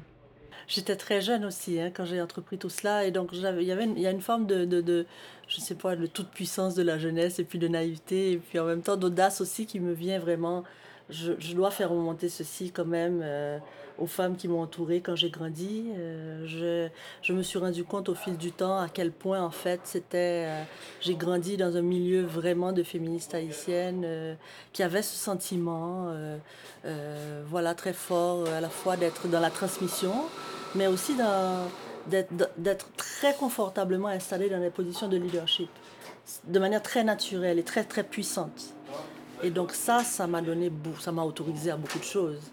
J'étais 0.68 0.98
très 0.98 1.22
jeune 1.22 1.46
aussi 1.46 1.80
hein, 1.80 1.92
quand 1.94 2.04
j'ai 2.04 2.22
entrepris 2.22 2.58
tout 2.58 2.70
cela 2.70 3.06
et 3.06 3.12
donc 3.12 3.30
il 3.32 3.42
y 3.42 3.72
avait 3.72 3.86
une, 3.86 3.96
il 3.96 4.04
y 4.04 4.08
a 4.08 4.12
une 4.12 4.22
forme 4.22 4.46
de, 4.46 4.66
de, 4.66 4.82
de 4.82 5.06
je 5.48 5.60
sais 5.60 5.76
pas 5.76 5.96
de 5.96 6.06
toute 6.06 6.30
puissance 6.30 6.76
de 6.76 6.84
la 6.84 6.98
jeunesse 6.98 7.40
et 7.40 7.44
puis 7.46 7.58
de 7.58 7.68
naïveté 7.68 8.34
et 8.34 8.38
puis 8.38 8.60
en 8.60 8.66
même 8.66 8.82
temps 8.82 8.96
d'audace 8.96 9.42
aussi 9.42 9.66
qui 9.66 9.80
me 9.80 9.92
vient 9.92 10.20
vraiment 10.20 10.64
je, 11.10 11.34
je 11.40 11.56
dois 11.56 11.72
faire 11.72 11.90
remonter 11.90 12.30
ceci 12.30 12.72
quand 12.72 12.86
même 12.86 13.22
euh, 13.24 13.58
aux 14.02 14.08
femmes 14.08 14.36
qui 14.36 14.48
m'ont 14.48 14.62
entourée 14.62 15.02
quand 15.02 15.16
j'ai 15.16 15.30
grandi. 15.30 15.86
Euh, 15.96 16.44
je, 16.46 16.90
je 17.22 17.34
me 17.34 17.44
suis 17.44 17.60
rendu 17.60 17.84
compte 17.84 18.10
au 18.10 18.16
fil 18.16 18.36
du 18.36 18.52
temps 18.52 18.80
à 18.80 18.90
quel 18.90 19.12
point 19.12 19.42
en 19.42 19.52
fait 19.52 19.82
c'était 19.84 20.46
euh, 20.48 20.64
j'ai 21.02 21.16
grandi 21.16 21.56
dans 21.56 21.78
un 21.78 21.82
milieu 21.82 22.24
vraiment 22.24 22.72
de 22.74 22.82
féministes 22.84 23.36
haïtiennes 23.36 24.04
euh, 24.06 24.34
qui 24.74 24.82
avaient 24.84 25.04
ce 25.04 25.16
sentiment 25.16 26.12
voilà 27.46 27.76
très 27.76 27.94
fort 27.94 28.48
à 28.48 28.62
la 28.62 28.70
fois 28.70 28.98
d'être 28.98 29.28
dans 29.28 29.40
la 29.40 29.52
transmission 29.52 30.14
mais 30.76 30.88
aussi 30.88 31.14
d'être 32.08 32.88
très 32.96 33.36
confortablement 33.36 34.08
installé 34.08 34.50
dans 34.50 34.60
des 34.60 34.70
positions 34.70 35.08
de 35.08 35.18
leadership 35.18 35.70
de 36.46 36.60
manière 36.60 36.82
très 36.82 37.04
naturelle 37.04 37.60
et 37.60 37.64
très 37.64 37.84
très 37.84 38.04
puissante. 38.04 38.74
Et 39.44 39.52
donc 39.52 39.74
ça 39.74 40.04
ça 40.04 40.28
m'a 40.28 40.42
donné 40.42 40.72
ça 41.00 41.12
m'a 41.12 41.24
autorisé 41.24 41.72
à 41.72 41.78
beaucoup 41.78 42.00
de 42.00 42.04
choses 42.04 42.52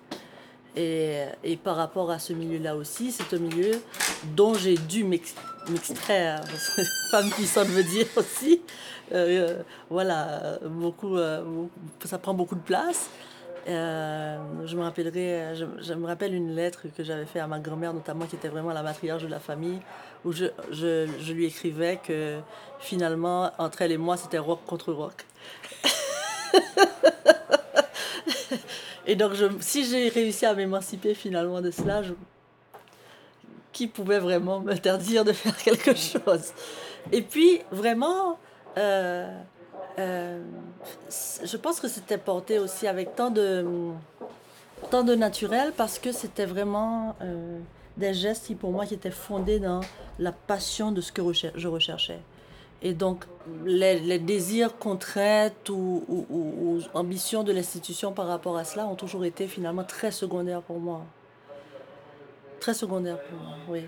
et, 0.76 1.56
par 1.62 1.76
rapport 1.76 2.10
à 2.10 2.18
ce 2.18 2.32
milieu-là 2.32 2.76
aussi, 2.76 3.10
c'est 3.12 3.34
un 3.34 3.38
milieu 3.40 3.72
dont 4.36 4.54
j'ai 4.54 4.76
dû 4.76 5.04
m'ex- 5.04 5.34
m'extraire. 5.68 6.40
Que 6.76 6.82
Femme 7.10 7.30
puissante 7.30 7.68
veut 7.68 7.82
dire 7.82 8.06
aussi. 8.16 8.60
euh, 9.12 9.62
voilà, 9.90 10.28
euh, 10.44 10.58
beaucoup, 10.68 11.16
ça 12.04 12.18
prend 12.18 12.34
beaucoup 12.34 12.54
de 12.54 12.60
place. 12.60 13.08
Euh, 13.68 14.38
je 14.64 14.76
me 14.76 14.82
rappellerai, 14.82 15.54
je, 15.54 15.94
me 15.94 16.06
rappelle 16.06 16.32
une 16.34 16.54
lettre 16.54 16.86
que 16.96 17.04
j'avais 17.04 17.26
faite 17.26 17.42
à 17.42 17.46
ma 17.46 17.58
grand-mère, 17.58 17.92
notamment, 17.92 18.24
qui 18.24 18.36
était 18.36 18.48
vraiment 18.48 18.72
la 18.72 18.82
matriarche 18.82 19.22
de 19.24 19.28
la 19.28 19.40
famille, 19.40 19.80
où 20.24 20.32
je 20.32 21.32
lui 21.32 21.44
écrivais 21.46 21.98
que 22.02 22.38
finalement, 22.78 23.50
entre 23.58 23.82
elle 23.82 23.92
et 23.92 23.98
moi, 23.98 24.16
c'était 24.16 24.38
rock 24.38 24.60
contre 24.66 24.92
rock. 24.92 25.26
Et 29.08 29.16
donc, 29.16 29.32
si 29.60 29.86
j'ai 29.86 30.10
réussi 30.10 30.44
à 30.44 30.52
m'émanciper 30.52 31.14
finalement 31.14 31.62
de 31.62 31.70
cela, 31.70 32.02
qui 33.72 33.86
pouvait 33.86 34.18
vraiment 34.18 34.60
m'interdire 34.60 35.24
de 35.24 35.32
faire 35.32 35.56
quelque 35.56 35.94
chose? 35.96 36.52
Et 37.10 37.22
puis, 37.22 37.62
vraiment, 37.72 38.38
euh, 38.76 39.34
euh, 39.98 40.42
je 41.42 41.56
pense 41.56 41.80
que 41.80 41.88
c'était 41.88 42.18
porté 42.18 42.58
aussi 42.58 42.86
avec 42.86 43.16
tant 43.16 43.30
de, 43.30 43.64
tant 44.90 45.04
de 45.04 45.14
naturel 45.14 45.72
parce 45.74 45.98
que 45.98 46.12
c'était 46.12 46.44
vraiment 46.44 47.16
euh, 47.22 47.58
des 47.96 48.12
gestes 48.12 48.48
qui, 48.48 48.54
pour 48.54 48.72
moi, 48.72 48.84
étaient 48.90 49.10
fondés 49.10 49.58
dans 49.58 49.80
la 50.18 50.32
passion 50.32 50.92
de 50.92 51.00
ce 51.00 51.12
que 51.12 51.22
je 51.54 51.68
recherchais. 51.68 52.20
Et 52.82 52.94
donc, 52.94 53.24
les, 53.64 54.18
désirs, 54.18 54.78
contraintes 54.78 55.68
ou, 55.68 56.04
ou- 56.08 56.80
ambitions 56.94 57.42
de 57.42 57.52
l'institution 57.52 58.12
par 58.12 58.26
rapport 58.26 58.56
à 58.56 58.64
cela 58.64 58.86
ont 58.86 58.94
toujours 58.94 59.24
été 59.24 59.48
finalement 59.48 59.84
très 59.84 60.10
secondaires 60.10 60.62
pour 60.62 60.78
moi. 60.78 61.04
Très 62.60 62.74
secondaires 62.74 63.20
pour 63.20 63.38
moi, 63.38 63.56
oui. 63.68 63.82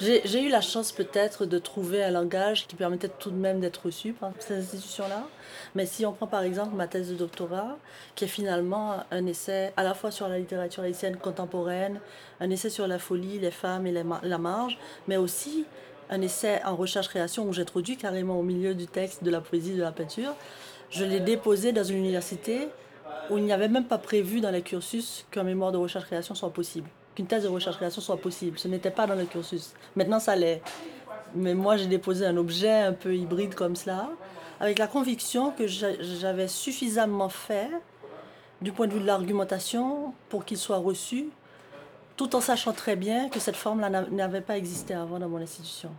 J'ai 0.00 0.42
eu 0.42 0.48
la 0.48 0.60
chance 0.60 0.92
peut-être 0.92 1.44
de 1.44 1.58
trouver 1.58 2.04
un 2.04 2.12
langage 2.12 2.68
qui 2.68 2.76
permettait 2.76 3.08
tout 3.08 3.32
de 3.32 3.36
même 3.36 3.58
d'être 3.58 3.86
reçu 3.86 4.12
par 4.12 4.30
ces 4.38 4.54
institutions-là. 4.54 5.26
Mais 5.74 5.86
si 5.86 6.06
on 6.06 6.12
prend 6.12 6.28
par 6.28 6.42
exemple 6.42 6.76
ma 6.76 6.86
thèse 6.86 7.10
de 7.10 7.16
doctorat, 7.16 7.76
qui 8.14 8.24
est 8.24 8.28
finalement 8.28 8.98
un 9.10 9.26
essai 9.26 9.72
à 9.76 9.82
la 9.82 9.94
fois 9.94 10.12
sur 10.12 10.28
la 10.28 10.38
littérature 10.38 10.84
haïtienne 10.84 11.16
contemporaine, 11.16 11.98
un 12.38 12.48
essai 12.50 12.70
sur 12.70 12.86
la 12.86 13.00
folie, 13.00 13.40
les 13.40 13.50
femmes 13.50 13.88
et 13.88 13.92
la 13.92 14.38
marge, 14.38 14.78
mais 15.08 15.16
aussi 15.16 15.66
un 16.10 16.20
essai 16.22 16.60
en 16.64 16.76
recherche-création 16.76 17.46
où 17.46 17.52
j'introduis 17.52 17.96
carrément 17.96 18.38
au 18.38 18.42
milieu 18.42 18.74
du 18.74 18.86
texte 18.86 19.22
de 19.24 19.30
la 19.30 19.40
poésie, 19.40 19.74
de 19.74 19.82
la 19.82 19.92
peinture. 19.92 20.34
Je 20.90 21.04
l'ai 21.04 21.20
déposé 21.20 21.72
dans 21.72 21.84
une 21.84 21.98
université 21.98 22.68
où 23.30 23.36
il 23.38 23.44
n'y 23.44 23.52
avait 23.52 23.68
même 23.68 23.84
pas 23.84 23.98
prévu 23.98 24.40
dans 24.40 24.50
les 24.50 24.62
cursus 24.62 25.26
qu'un 25.30 25.42
mémoire 25.42 25.70
de 25.72 25.76
recherche-création 25.76 26.34
soit 26.34 26.50
possible, 26.50 26.88
qu'une 27.14 27.26
thèse 27.26 27.42
de 27.42 27.48
recherche-création 27.48 28.00
soit 28.00 28.16
possible. 28.16 28.58
Ce 28.58 28.68
n'était 28.68 28.90
pas 28.90 29.06
dans 29.06 29.14
le 29.14 29.26
cursus. 29.26 29.74
Maintenant, 29.96 30.18
ça 30.20 30.34
l'est. 30.34 30.62
Mais 31.34 31.52
moi, 31.54 31.76
j'ai 31.76 31.86
déposé 31.86 32.24
un 32.24 32.36
objet 32.38 32.70
un 32.72 32.94
peu 32.94 33.14
hybride 33.14 33.54
comme 33.54 33.76
cela, 33.76 34.08
avec 34.60 34.78
la 34.78 34.86
conviction 34.86 35.50
que 35.50 35.66
j'a- 35.66 36.00
j'avais 36.00 36.48
suffisamment 36.48 37.28
fait 37.28 37.68
du 38.62 38.72
point 38.72 38.86
de 38.86 38.94
vue 38.94 39.00
de 39.00 39.06
l'argumentation 39.06 40.14
pour 40.30 40.46
qu'il 40.46 40.56
soit 40.56 40.78
reçu, 40.78 41.26
tout 42.18 42.34
en 42.36 42.40
sachant 42.42 42.72
très 42.72 42.96
bien 42.96 43.30
que 43.30 43.40
cette 43.40 43.56
forme-là 43.56 43.88
n'a- 43.88 44.10
n'avait 44.10 44.42
pas 44.42 44.58
existé 44.58 44.92
avant 44.92 45.18
dans 45.18 45.28
mon 45.28 45.38
institution. 45.40 45.90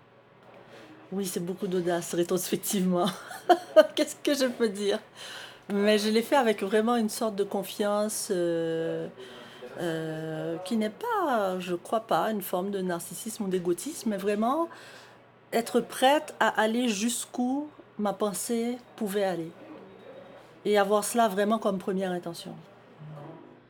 Oui, 1.11 1.25
c'est 1.25 1.39
beaucoup 1.39 1.65
d'audace, 1.65 2.13
rétrospectivement. 2.13 3.07
Qu'est-ce 3.95 4.15
que 4.17 4.35
je 4.35 4.45
peux 4.45 4.69
dire? 4.69 4.99
Mais 5.73 5.97
je 5.97 6.09
l'ai 6.09 6.21
fait 6.21 6.35
avec 6.35 6.61
vraiment 6.61 6.97
une 6.97 7.09
sorte 7.09 7.35
de 7.35 7.43
confiance 7.43 8.27
euh, 8.31 9.07
euh, 9.79 10.57
qui 10.65 10.77
n'est 10.77 10.89
pas, 10.91 11.57
je 11.59 11.73
crois 11.73 12.01
pas, 12.01 12.29
une 12.31 12.41
forme 12.41 12.69
de 12.69 12.81
narcissisme 12.81 13.45
ou 13.45 13.47
d'égotisme, 13.47 14.09
mais 14.09 14.17
vraiment 14.17 14.67
être 15.53 15.79
prête 15.79 16.35
à 16.39 16.49
aller 16.61 16.89
jusqu'où 16.89 17.69
ma 17.97 18.13
pensée 18.13 18.77
pouvait 18.97 19.23
aller. 19.23 19.51
Et 20.65 20.77
avoir 20.77 21.03
cela 21.05 21.27
vraiment 21.29 21.59
comme 21.59 21.79
première 21.79 22.11
intention. 22.11 22.53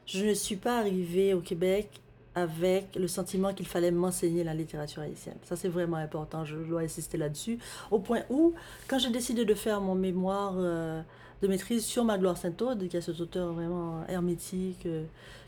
Je 0.08 0.26
ne 0.26 0.34
suis 0.34 0.56
pas 0.56 0.80
arrivée 0.80 1.36
au 1.36 1.40
Québec 1.42 2.02
avec 2.36 2.96
le 2.96 3.08
sentiment 3.08 3.54
qu'il 3.54 3.68
fallait 3.68 3.92
m'enseigner 3.92 4.44
la 4.44 4.54
littérature 4.54 5.02
haïtienne. 5.02 5.38
Ça, 5.44 5.56
c'est 5.56 5.68
vraiment 5.68 5.98
important, 5.98 6.46
je 6.46 6.56
dois 6.56 6.82
insister 6.82 7.18
là-dessus. 7.18 7.60
Au 7.92 8.00
point 8.00 8.22
où, 8.30 8.54
quand 8.88 9.00
j'ai 9.00 9.10
décidé 9.10 9.46
de 9.46 9.54
faire 9.54 9.82
mon 9.82 9.96
mémoire 9.96 10.54
euh, 10.58 11.02
de 11.42 11.48
maîtrise 11.48 11.86
sur 11.86 12.04
Magloire 12.04 12.38
Saint-Aude, 12.38 12.88
qui 12.88 12.98
est 12.98 13.02
cet 13.02 13.20
auteur 13.20 13.54
vraiment 13.54 14.06
hermétique 14.08 14.86
euh, 14.86 15.06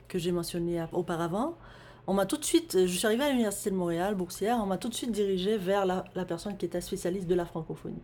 que 0.07 0.17
j'ai 0.17 0.31
mentionné 0.31 0.83
auparavant, 0.91 1.55
on 2.07 2.13
m'a 2.13 2.25
tout 2.25 2.37
de 2.37 2.45
suite, 2.45 2.85
je 2.85 2.97
suis 2.97 3.05
arrivée 3.05 3.23
à 3.23 3.29
l'Université 3.29 3.69
de 3.69 3.75
Montréal, 3.75 4.15
boursière, 4.15 4.57
on 4.61 4.65
m'a 4.65 4.77
tout 4.77 4.89
de 4.89 4.95
suite 4.95 5.11
dirigée 5.11 5.57
vers 5.57 5.85
la 5.85 6.25
personne 6.25 6.57
qui 6.57 6.65
était 6.65 6.81
spécialiste 6.81 7.27
de 7.27 7.35
la 7.35 7.45
francophonie. 7.45 8.01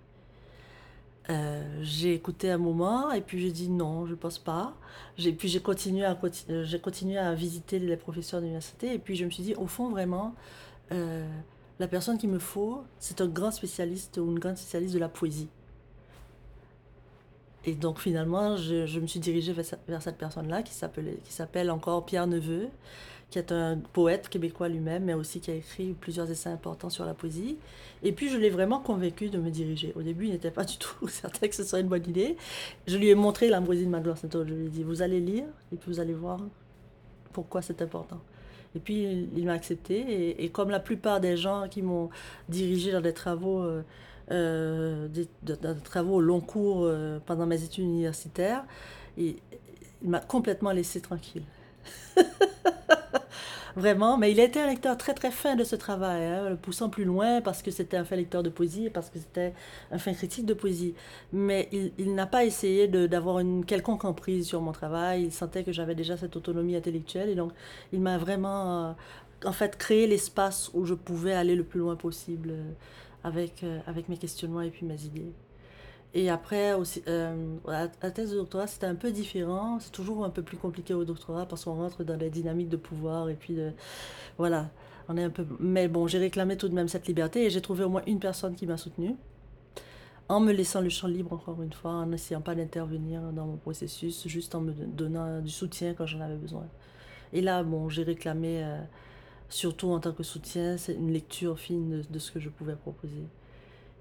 Euh, 1.29 1.61
j'ai 1.81 2.13
écouté 2.13 2.49
un 2.51 2.57
moment 2.57 3.11
et 3.11 3.19
puis 3.19 3.39
j'ai 3.41 3.51
dit 3.51 3.69
non, 3.69 4.05
je 4.05 4.15
pense 4.15 4.39
pas. 4.39 4.73
J'ai, 5.17 5.33
puis 5.33 5.49
j'ai 5.49 5.59
continué, 5.59 6.05
à, 6.05 6.17
j'ai 6.63 6.79
continué 6.79 7.17
à 7.17 7.33
visiter 7.33 7.79
les 7.79 7.97
professeurs 7.97 8.39
d'université 8.39 8.93
et 8.93 8.99
puis 8.99 9.15
je 9.15 9.25
me 9.25 9.29
suis 9.29 9.43
dit, 9.43 9.55
au 9.55 9.67
fond, 9.67 9.89
vraiment, 9.89 10.35
euh, 10.93 11.27
la 11.79 11.87
personne 11.87 12.17
qu'il 12.17 12.29
me 12.29 12.39
faut, 12.39 12.83
c'est 12.97 13.19
un 13.19 13.27
grand 13.27 13.51
spécialiste 13.51 14.17
ou 14.17 14.31
une 14.31 14.39
grande 14.39 14.57
spécialiste 14.57 14.93
de 14.93 14.99
la 14.99 15.09
poésie. 15.09 15.49
Et 17.65 17.73
donc 17.73 17.99
finalement, 17.99 18.55
je, 18.55 18.99
me 18.99 19.07
suis 19.07 19.19
dirigée 19.19 19.51
vers, 19.51 19.65
vers 19.87 20.01
cette 20.01 20.17
personne-là 20.17 20.63
qui 20.63 20.73
s'appelle 20.73 21.69
encore 21.69 22.05
Pierre 22.05 22.25
Neveu, 22.25 22.69
qui 23.29 23.39
est 23.39 23.51
un 23.51 23.77
poète 23.93 24.29
québécois 24.29 24.69
lui-même, 24.69 25.03
mais 25.03 25.13
aussi 25.13 25.41
qui 25.41 25.51
a 25.51 25.55
écrit 25.55 25.93
plusieurs 25.99 26.29
essais 26.31 26.49
importants 26.49 26.89
sur 26.89 27.05
la 27.05 27.13
poésie. 27.13 27.57
Et 28.03 28.13
puis 28.13 28.29
je 28.29 28.37
l'ai 28.37 28.49
vraiment 28.49 28.79
convaincu 28.79 29.29
de 29.29 29.37
me 29.37 29.49
diriger. 29.49 29.91
Au 29.95 30.01
début, 30.01 30.25
il 30.25 30.31
n'était 30.31 30.51
pas 30.51 30.63
du 30.65 30.77
tout 30.77 31.07
certain 31.07 31.47
que 31.47 31.55
ce 31.55 31.63
serait 31.63 31.81
une 31.81 31.87
bonne 31.87 32.07
idée. 32.07 32.37
Je 32.87 32.97
lui 32.97 33.09
ai 33.09 33.15
montré 33.15 33.49
l'ambroisie 33.49 33.85
de 33.85 33.89
Magloire 33.89 34.17
Saint-Aude. 34.17 34.47
Je 34.47 34.53
lui 34.53 34.65
ai 34.67 34.69
dit, 34.69 34.83
vous 34.83 35.01
allez 35.01 35.19
lire 35.19 35.45
et 35.73 35.75
puis 35.75 35.91
vous 35.91 35.99
allez 35.99 36.13
voir 36.13 36.39
pourquoi 37.33 37.61
c'est 37.61 37.81
important. 37.81 38.19
Et 38.75 38.79
puis 38.79 39.29
il, 39.35 39.45
m'a 39.45 39.53
accepté. 39.53 40.43
Et, 40.43 40.49
comme 40.49 40.69
la 40.69 40.79
plupart 40.79 41.19
des 41.19 41.35
gens 41.35 41.67
qui 41.69 41.81
m'ont 41.81 42.09
dirigé 42.47 42.91
dans 42.91 43.01
des 43.01 43.13
travaux, 43.13 43.61
euh, 43.61 43.81
euh, 44.31 45.07
dans 45.43 45.73
des 45.73 45.81
travaux 45.81 46.15
au 46.15 46.21
long 46.21 46.41
cours 46.41 46.81
euh, 46.83 47.19
pendant 47.25 47.45
mes 47.45 47.63
études 47.63 47.85
universitaires, 47.85 48.63
il 49.17 49.35
m'a 50.03 50.19
complètement 50.19 50.71
laissé 50.71 51.01
tranquille. 51.01 51.43
Vraiment, 53.77 54.17
mais 54.17 54.31
il 54.31 54.39
a 54.39 54.43
été 54.43 54.59
un 54.59 54.65
lecteur 54.65 54.97
très 54.97 55.13
très 55.13 55.29
fin 55.29 55.55
de 55.55 55.63
ce 55.63 55.75
travail, 55.75 56.23
hein, 56.23 56.49
le 56.49 56.55
poussant 56.55 56.89
plus 56.89 57.05
loin 57.05 57.41
parce 57.41 57.61
que 57.61 57.69
c'était 57.69 57.95
un 57.95 58.03
fin 58.05 58.15
lecteur 58.15 58.41
de 58.41 58.49
poésie 58.49 58.87
et 58.87 58.89
parce 58.89 59.11
que 59.11 59.19
c'était 59.19 59.53
un 59.91 59.99
fin 59.99 60.13
critique 60.13 60.47
de 60.47 60.55
poésie. 60.55 60.95
Mais 61.31 61.69
il, 61.71 62.15
n'a 62.15 62.25
pas 62.25 62.43
essayé 62.43 62.87
d'avoir 62.87 63.37
une 63.37 63.65
quelconque 63.65 64.03
emprise 64.03 64.47
sur 64.47 64.61
mon 64.61 64.71
travail. 64.71 65.25
Il 65.25 65.31
sentait 65.31 65.63
que 65.63 65.71
j'avais 65.71 65.93
déjà 65.93 66.17
cette 66.17 66.35
autonomie 66.35 66.75
intellectuelle 66.75 67.29
et 67.29 67.35
donc 67.35 67.51
il 67.93 68.01
m'a 68.01 68.17
vraiment, 68.17 68.87
euh, 68.87 68.93
en 69.45 69.51
fait, 69.51 69.77
créé 69.77 70.07
l'espace 70.07 70.71
où 70.73 70.85
je 70.85 70.95
pouvais 70.95 71.33
aller 71.33 71.55
le 71.55 71.63
plus 71.63 71.79
loin 71.79 71.95
possible 71.95 72.49
euh, 72.53 72.71
avec, 73.23 73.63
euh, 73.63 73.79
avec 73.85 74.09
mes 74.09 74.17
questionnements 74.17 74.61
et 74.61 74.71
puis 74.71 74.87
mes 74.87 75.03
idées. 75.03 75.33
Et 76.17 76.29
après, 76.31 76.73
aussi, 76.73 77.03
euh, 77.07 77.57
la, 77.67 77.89
la 78.01 78.11
thèse 78.11 78.31
de 78.31 78.37
doctorat, 78.37 78.65
c'était 78.65 78.87
un 78.87 78.95
peu 78.95 79.11
différent. 79.11 79.79
C'est 79.79 79.91
toujours 79.91 80.25
un 80.25 80.31
peu 80.31 80.41
plus 80.41 80.57
compliqué 80.57 80.93
au 80.95 81.05
doctorat 81.05 81.45
parce 81.45 81.63
qu'on 81.65 81.75
rentre 81.75 82.03
dans 82.03 82.17
des 82.17 82.31
dynamiques 82.31 82.69
de 82.69 82.77
pouvoir 82.77 83.29
et 83.29 83.35
puis 83.35 83.59
voilà, 84.37 84.71
on 85.09 85.15
est 85.15 85.23
un 85.23 85.29
peu. 85.29 85.45
Mais 85.59 85.87
bon, 85.87 86.07
j'ai 86.07 86.17
réclamé 86.17 86.57
tout 86.57 86.69
de 86.69 86.73
même 86.73 86.87
cette 86.87 87.07
liberté 87.07 87.45
et 87.45 87.49
j'ai 87.51 87.61
trouvé 87.61 87.83
au 87.83 87.89
moins 87.89 88.01
une 88.07 88.19
personne 88.19 88.55
qui 88.55 88.65
m'a 88.65 88.77
soutenue 88.77 89.15
en 90.29 90.39
me 90.39 90.51
laissant 90.51 90.81
le 90.81 90.89
champ 90.89 91.07
libre 91.07 91.33
encore 91.33 91.61
une 91.61 91.71
fois, 91.71 91.91
en 91.91 92.07
n'essayant 92.07 92.41
pas 92.41 92.55
d'intervenir 92.55 93.21
dans 93.31 93.45
mon 93.45 93.57
processus, 93.57 94.27
juste 94.27 94.55
en 94.55 94.61
me 94.61 94.73
donnant 94.73 95.39
du 95.39 95.49
soutien 95.51 95.93
quand 95.93 96.05
j'en 96.05 96.21
avais 96.21 96.35
besoin. 96.35 96.65
Et 97.33 97.41
là, 97.41 97.63
bon, 97.63 97.89
j'ai 97.89 98.03
réclamé, 98.03 98.63
euh, 98.63 98.81
surtout 99.49 99.89
en 99.91 99.99
tant 99.99 100.11
que 100.11 100.23
soutien, 100.23 100.77
c'est 100.77 100.95
une 100.95 101.11
lecture 101.13 101.59
fine 101.59 102.03
de 102.09 102.19
ce 102.19 102.31
que 102.31 102.39
je 102.39 102.49
pouvais 102.49 102.75
proposer. 102.75 103.23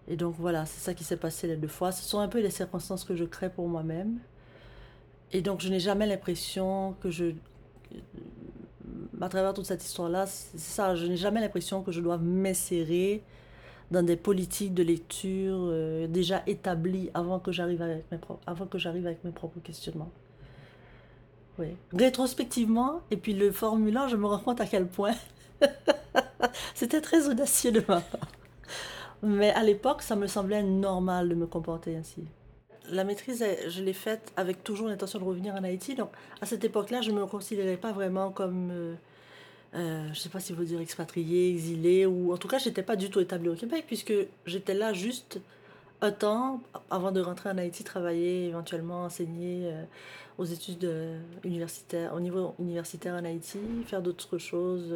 Et 0.09 0.17
donc 0.17 0.35
voilà, 0.39 0.67
c'est 0.67 0.81
ça 0.81 0.95
qui 0.95 1.05
s'est 1.05 1.17
passé 1.17 1.47
les 1.47 1.57
deux 1.57 1.69
fois. 1.69 1.93
Ce 1.93 2.03
sont 2.03 2.21
un 2.21 2.29
peu 2.29 2.41
les 2.41 2.51
circonstances 2.51 3.05
que 3.05 3.17
je 3.17 3.25
crée 3.25 3.51
pour 3.51 3.69
moi-même. 3.69 4.19
Et 5.33 5.43
donc 5.43 5.61
je 5.61 5.69
n'ai 5.69 5.81
jamais 5.81 6.07
l'impression 6.07 6.95
que 7.01 7.11
je... 7.11 7.33
À 9.21 9.29
travers 9.29 9.53
toute 9.55 9.67
cette 9.67 9.85
histoire-là, 9.85 10.27
c'est 10.27 10.59
ça, 10.59 10.95
je 10.95 11.07
n'ai 11.07 11.17
jamais 11.17 11.41
l'impression 11.41 11.83
que 11.83 11.91
je 11.91 12.01
dois 12.01 12.19
m'insérer 12.19 13.23
dans 13.91 14.03
des 14.03 14.17
politiques 14.17 14.75
de 14.75 14.83
lecture 14.83 15.57
euh, 15.59 16.07
déjà 16.07 16.43
établies 16.47 17.11
avant 17.15 17.39
que 17.39 17.53
j'arrive 17.53 17.83
avec 17.83 18.11
mes 18.11 18.19
propres, 18.19 18.43
avant 18.47 18.67
que 18.67 18.79
j'arrive 18.79 19.07
avec 19.07 19.25
mes 19.25 19.31
propres 19.31 19.61
questionnements. 19.61 20.11
Oui. 21.59 21.69
Rétrospectivement, 21.93 23.01
et 23.11 23.17
puis 23.17 23.33
le 23.33 23.51
formulant, 23.51 24.09
je 24.09 24.17
me 24.17 24.27
rends 24.27 24.39
compte 24.39 24.61
à 24.61 24.67
quel 24.67 24.87
point 24.87 25.15
c'était 26.75 27.01
très 27.01 27.29
audacieux 27.29 27.73
de 27.73 27.83
ma 27.89 28.01
part. 28.01 28.29
Mais 29.23 29.51
à 29.51 29.63
l'époque, 29.63 30.03
ça 30.03 30.17
me 30.17 30.27
semblait 30.27 30.63
normal 30.63 31.29
de 31.29 31.35
me 31.35 31.47
comporter 31.47 31.97
ainsi. 31.97 32.25
La 32.91 33.05
maîtrise, 33.05 33.45
je 33.69 33.83
l'ai 33.83 33.93
faite 33.93 34.33
avec 34.37 34.63
toujours 34.63 34.89
l'intention 34.89 35.19
de 35.19 35.25
revenir 35.25 35.55
en 35.55 35.65
Haïti. 35.65 35.95
Donc, 35.95 36.11
à 36.41 36.47
cette 36.47 36.65
époque-là, 36.65 37.01
je 37.01 37.11
ne 37.11 37.21
me 37.21 37.27
considérais 37.27 37.77
pas 37.77 37.93
vraiment 37.93 38.31
comme, 38.31 38.71
euh, 38.71 38.95
euh, 39.75 40.05
je 40.05 40.11
ne 40.11 40.15
sais 40.15 40.29
pas 40.29 40.39
si 40.39 40.53
vous 40.53 40.65
dire 40.65 40.81
expatrié, 40.81 41.51
exilé, 41.51 42.07
ou 42.07 42.33
en 42.33 42.37
tout 42.37 42.47
cas, 42.47 42.59
je 42.59 42.69
n'étais 42.69 42.83
pas 42.83 42.95
du 42.95 43.11
tout 43.11 43.19
établie 43.21 43.49
au 43.49 43.55
Québec, 43.55 43.85
puisque 43.87 44.15
j'étais 44.45 44.75
là 44.75 44.93
juste 44.93 45.41
un 46.01 46.13
temps 46.13 46.61
avant 46.91 47.11
de 47.11 47.21
rentrer 47.21 47.49
en 47.49 47.59
Haïti, 47.59 47.83
travailler, 47.83 48.49
éventuellement 48.49 49.05
enseigner 49.05 49.63
euh, 49.65 49.83
aux 50.39 50.45
études 50.45 50.89
universitaires, 51.43 52.15
au 52.15 52.21
niveau 52.21 52.55
universitaire 52.61 53.15
en 53.15 53.25
Haïti, 53.25 53.59
faire 53.87 54.03
d'autres 54.03 54.39
choses, 54.39 54.95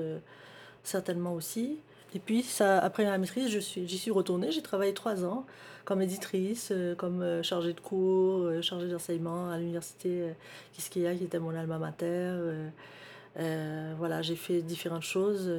certainement 0.84 1.34
aussi. 1.34 1.78
Et 2.14 2.18
puis, 2.18 2.44
après 2.60 3.04
la 3.04 3.18
maîtrise, 3.18 3.48
j'y 3.48 3.98
suis 3.98 4.10
retournée. 4.10 4.50
J'ai 4.50 4.62
travaillé 4.62 4.94
trois 4.94 5.24
ans 5.24 5.46
comme 5.84 6.02
éditrice, 6.02 6.68
euh, 6.70 6.94
comme 6.94 7.20
euh, 7.20 7.42
chargée 7.42 7.72
de 7.72 7.80
cours, 7.80 8.44
euh, 8.44 8.62
chargée 8.62 8.88
d'enseignement 8.88 9.50
à 9.50 9.58
l'université 9.58 10.28
Quisqueya, 10.72 11.16
qui 11.16 11.24
était 11.24 11.40
mon 11.40 11.54
alma 11.54 11.78
mater. 11.78 12.32
voilà, 13.98 14.22
j'ai 14.22 14.36
fait 14.36 14.62
différentes 14.62 15.02
choses. 15.02 15.50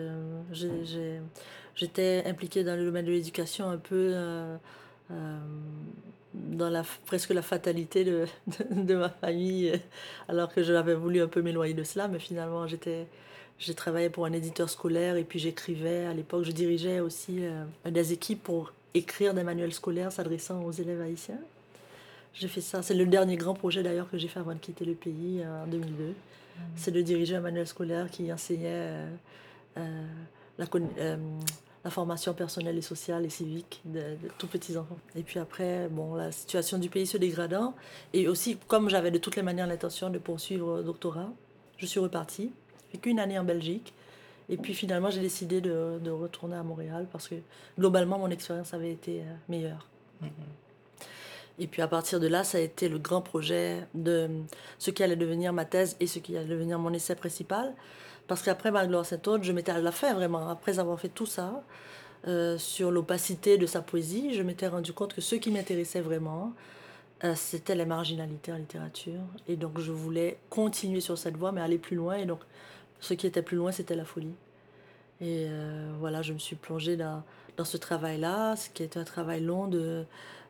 J'étais 1.75 2.23
impliquée 2.25 2.63
dans 2.63 2.77
le 2.77 2.85
domaine 2.85 3.05
de 3.05 3.11
l'éducation 3.11 3.69
un 3.69 3.77
peu 3.77 4.15
dans 6.33 6.69
la, 6.69 6.83
presque 7.05 7.31
la 7.31 7.41
fatalité 7.41 8.05
de, 8.05 8.25
de, 8.71 8.95
ma 8.95 9.09
famille, 9.09 9.73
alors 10.29 10.53
que 10.53 10.63
j'avais 10.63 10.95
voulu 10.95 11.21
un 11.21 11.27
peu 11.27 11.41
m'éloigner 11.41 11.73
de 11.73 11.83
cela, 11.83 12.07
mais 12.07 12.19
finalement 12.19 12.67
j'étais 12.67 13.07
j'ai 13.61 13.75
travaillé 13.75 14.09
pour 14.09 14.25
un 14.25 14.33
éditeur 14.33 14.69
scolaire 14.69 15.17
et 15.17 15.23
puis 15.23 15.37
j'écrivais. 15.37 16.05
À 16.05 16.13
l'époque, 16.13 16.43
je 16.45 16.51
dirigeais 16.51 16.99
aussi 16.99 17.45
euh, 17.45 17.63
des 17.85 18.11
équipes 18.11 18.41
pour 18.41 18.73
écrire 18.95 19.35
des 19.35 19.43
manuels 19.43 19.73
scolaires 19.73 20.11
s'adressant 20.11 20.63
aux 20.63 20.71
élèves 20.71 20.99
haïtiens. 20.99 21.39
J'ai 22.33 22.47
fait 22.47 22.61
ça. 22.61 22.81
C'est 22.81 22.95
le 22.95 23.05
dernier 23.05 23.35
grand 23.35 23.53
projet 23.53 23.83
d'ailleurs 23.83 24.09
que 24.09 24.17
j'ai 24.17 24.27
fait 24.27 24.39
avant 24.39 24.53
de 24.53 24.59
quitter 24.59 24.83
le 24.83 24.95
pays 24.95 25.43
euh, 25.43 25.63
en 25.63 25.67
2002. 25.67 26.15
C'est 26.75 26.91
de 26.91 27.01
diriger 27.01 27.35
un 27.35 27.41
manuel 27.41 27.67
scolaire 27.67 28.09
qui 28.09 28.33
enseignait 28.33 28.67
euh, 28.67 29.09
euh, 29.77 30.05
la, 30.57 30.65
euh, 30.75 31.17
la 31.83 31.89
formation 31.91 32.33
personnelle 32.33 32.77
et 32.77 32.81
sociale 32.81 33.25
et 33.25 33.29
civique 33.29 33.81
de, 33.85 33.99
de 33.99 34.29
tout 34.39 34.47
petits 34.47 34.75
enfants. 34.75 34.97
Et 35.15 35.21
puis 35.21 35.39
après, 35.39 35.87
bon, 35.89 36.15
la 36.15 36.31
situation 36.31 36.79
du 36.79 36.89
pays 36.89 37.05
se 37.05 37.17
dégradant. 37.17 37.75
Et 38.13 38.27
aussi, 38.27 38.57
comme 38.67 38.89
j'avais 38.89 39.11
de 39.11 39.19
toutes 39.19 39.35
les 39.35 39.43
manières 39.43 39.67
l'intention 39.67 40.09
de 40.09 40.17
poursuivre 40.17 40.77
le 40.77 40.83
doctorat, 40.83 41.29
je 41.77 41.85
suis 41.85 41.99
repartie. 41.99 42.51
J'ai 42.91 42.99
qu'une 42.99 43.19
année 43.19 43.37
en 43.39 43.43
Belgique. 43.43 43.93
Et 44.49 44.57
puis 44.57 44.73
finalement, 44.73 45.09
j'ai 45.09 45.21
décidé 45.21 45.61
de, 45.61 46.09
retourner 46.09 46.55
à 46.55 46.63
Montréal 46.63 47.07
parce 47.11 47.27
que 47.27 47.35
globalement, 47.79 48.19
mon 48.19 48.29
expérience 48.29 48.73
avait 48.73 48.91
été 48.91 49.21
euh, 49.21 49.33
meilleure. 49.47 49.87
Et 51.57 51.67
puis 51.67 51.81
à 51.81 51.87
partir 51.87 52.19
de 52.19 52.27
là, 52.27 52.43
ça 52.43 52.57
a 52.57 52.61
été 52.61 52.89
le 52.89 52.97
grand 52.97 53.21
projet 53.21 53.87
de 53.93 54.29
ce 54.79 54.91
qui 54.91 55.03
allait 55.03 55.15
devenir 55.15 55.53
ma 55.53 55.65
thèse 55.65 55.95
et 55.99 56.07
ce 56.07 56.19
qui 56.19 56.35
allait 56.35 56.47
devenir 56.47 56.79
mon 56.79 56.91
essai 56.91 57.15
principal. 57.15 57.73
Parce 58.27 58.41
qu'après 58.41 58.71
ma 58.71 58.85
gloire 58.85 59.05
sainte 59.05 59.27
aude 59.27 59.43
je 59.43 59.51
m'étais 59.51 59.71
à 59.71 59.79
la 59.79 59.91
fin 59.91 60.13
vraiment. 60.13 60.49
Après 60.49 60.79
avoir 60.79 60.99
fait 60.99 61.09
tout 61.09 61.25
ça, 61.25 61.63
euh, 62.27 62.57
sur 62.57 62.91
l'opacité 62.91 63.57
de 63.57 63.65
sa 63.65 63.81
poésie, 63.81 64.33
je 64.33 64.43
m'étais 64.43 64.67
rendu 64.67 64.93
compte 64.93 65.13
que 65.13 65.21
ce 65.21 65.35
qui 65.35 65.51
m'intéressait 65.51 66.01
vraiment, 66.01 66.53
euh, 67.23 67.33
c'était 67.35 67.75
les 67.75 67.85
marginalités 67.85 68.51
en 68.51 68.57
littérature. 68.57 69.21
Et 69.47 69.55
donc 69.55 69.79
je 69.79 69.91
voulais 69.91 70.37
continuer 70.49 71.01
sur 71.01 71.17
cette 71.17 71.37
voie, 71.37 71.51
mais 71.51 71.61
aller 71.61 71.77
plus 71.77 71.95
loin. 71.95 72.15
Et 72.15 72.25
donc 72.25 72.39
ce 73.01 73.13
qui 73.13 73.27
était 73.27 73.41
plus 73.41 73.57
loin, 73.57 73.71
c'était 73.71 73.95
la 73.95 74.05
folie. 74.05 74.33
Et 75.19 75.45
euh, 75.49 75.91
voilà, 75.99 76.21
je 76.21 76.33
me 76.33 76.39
suis 76.39 76.55
plongée 76.55 76.95
dans, 76.95 77.23
dans 77.57 77.65
ce 77.65 77.77
travail-là, 77.77 78.55
ce 78.55 78.69
qui 78.69 78.83
est 78.83 78.97
un 78.97 79.03
travail 79.03 79.41
long 79.41 79.69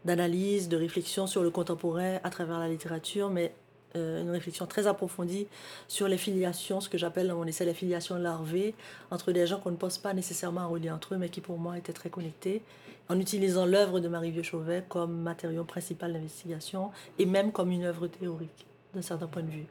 d'analyse, 0.05 0.69
de 0.69 0.77
réflexion 0.77 1.27
sur 1.27 1.43
le 1.43 1.49
contemporain 1.49 2.19
à 2.23 2.29
travers 2.29 2.59
la 2.59 2.69
littérature, 2.69 3.29
mais 3.29 3.53
euh, 3.97 4.21
une 4.21 4.29
réflexion 4.29 4.65
très 4.65 4.87
approfondie 4.87 5.47
sur 5.89 6.07
les 6.07 6.17
filiations, 6.17 6.79
ce 6.79 6.87
que 6.87 6.97
j'appelle 6.97 7.33
on 7.33 7.45
essaie 7.45 7.65
les 7.65 7.73
filiations 7.73 8.15
larvées, 8.15 8.73
entre 9.09 9.33
des 9.33 9.45
gens 9.45 9.59
qu'on 9.59 9.71
ne 9.71 9.75
pense 9.75 9.97
pas 9.97 10.13
nécessairement 10.13 10.61
à 10.61 10.65
relier 10.67 10.91
entre 10.91 11.15
eux, 11.15 11.17
mais 11.17 11.27
qui 11.27 11.41
pour 11.41 11.57
moi 11.57 11.77
étaient 11.77 11.91
très 11.91 12.09
connectés, 12.09 12.61
en 13.09 13.19
utilisant 13.19 13.65
l'œuvre 13.65 13.99
de 13.99 14.07
Marie 14.07 14.31
Vieux-Chauvet 14.31 14.85
comme 14.87 15.21
matériau 15.21 15.65
principal 15.65 16.13
d'investigation 16.13 16.91
et 17.19 17.25
même 17.25 17.51
comme 17.51 17.71
une 17.71 17.83
œuvre 17.83 18.07
théorique, 18.07 18.65
d'un 18.93 19.01
certain 19.01 19.27
point 19.27 19.43
de 19.43 19.51
vue. 19.51 19.67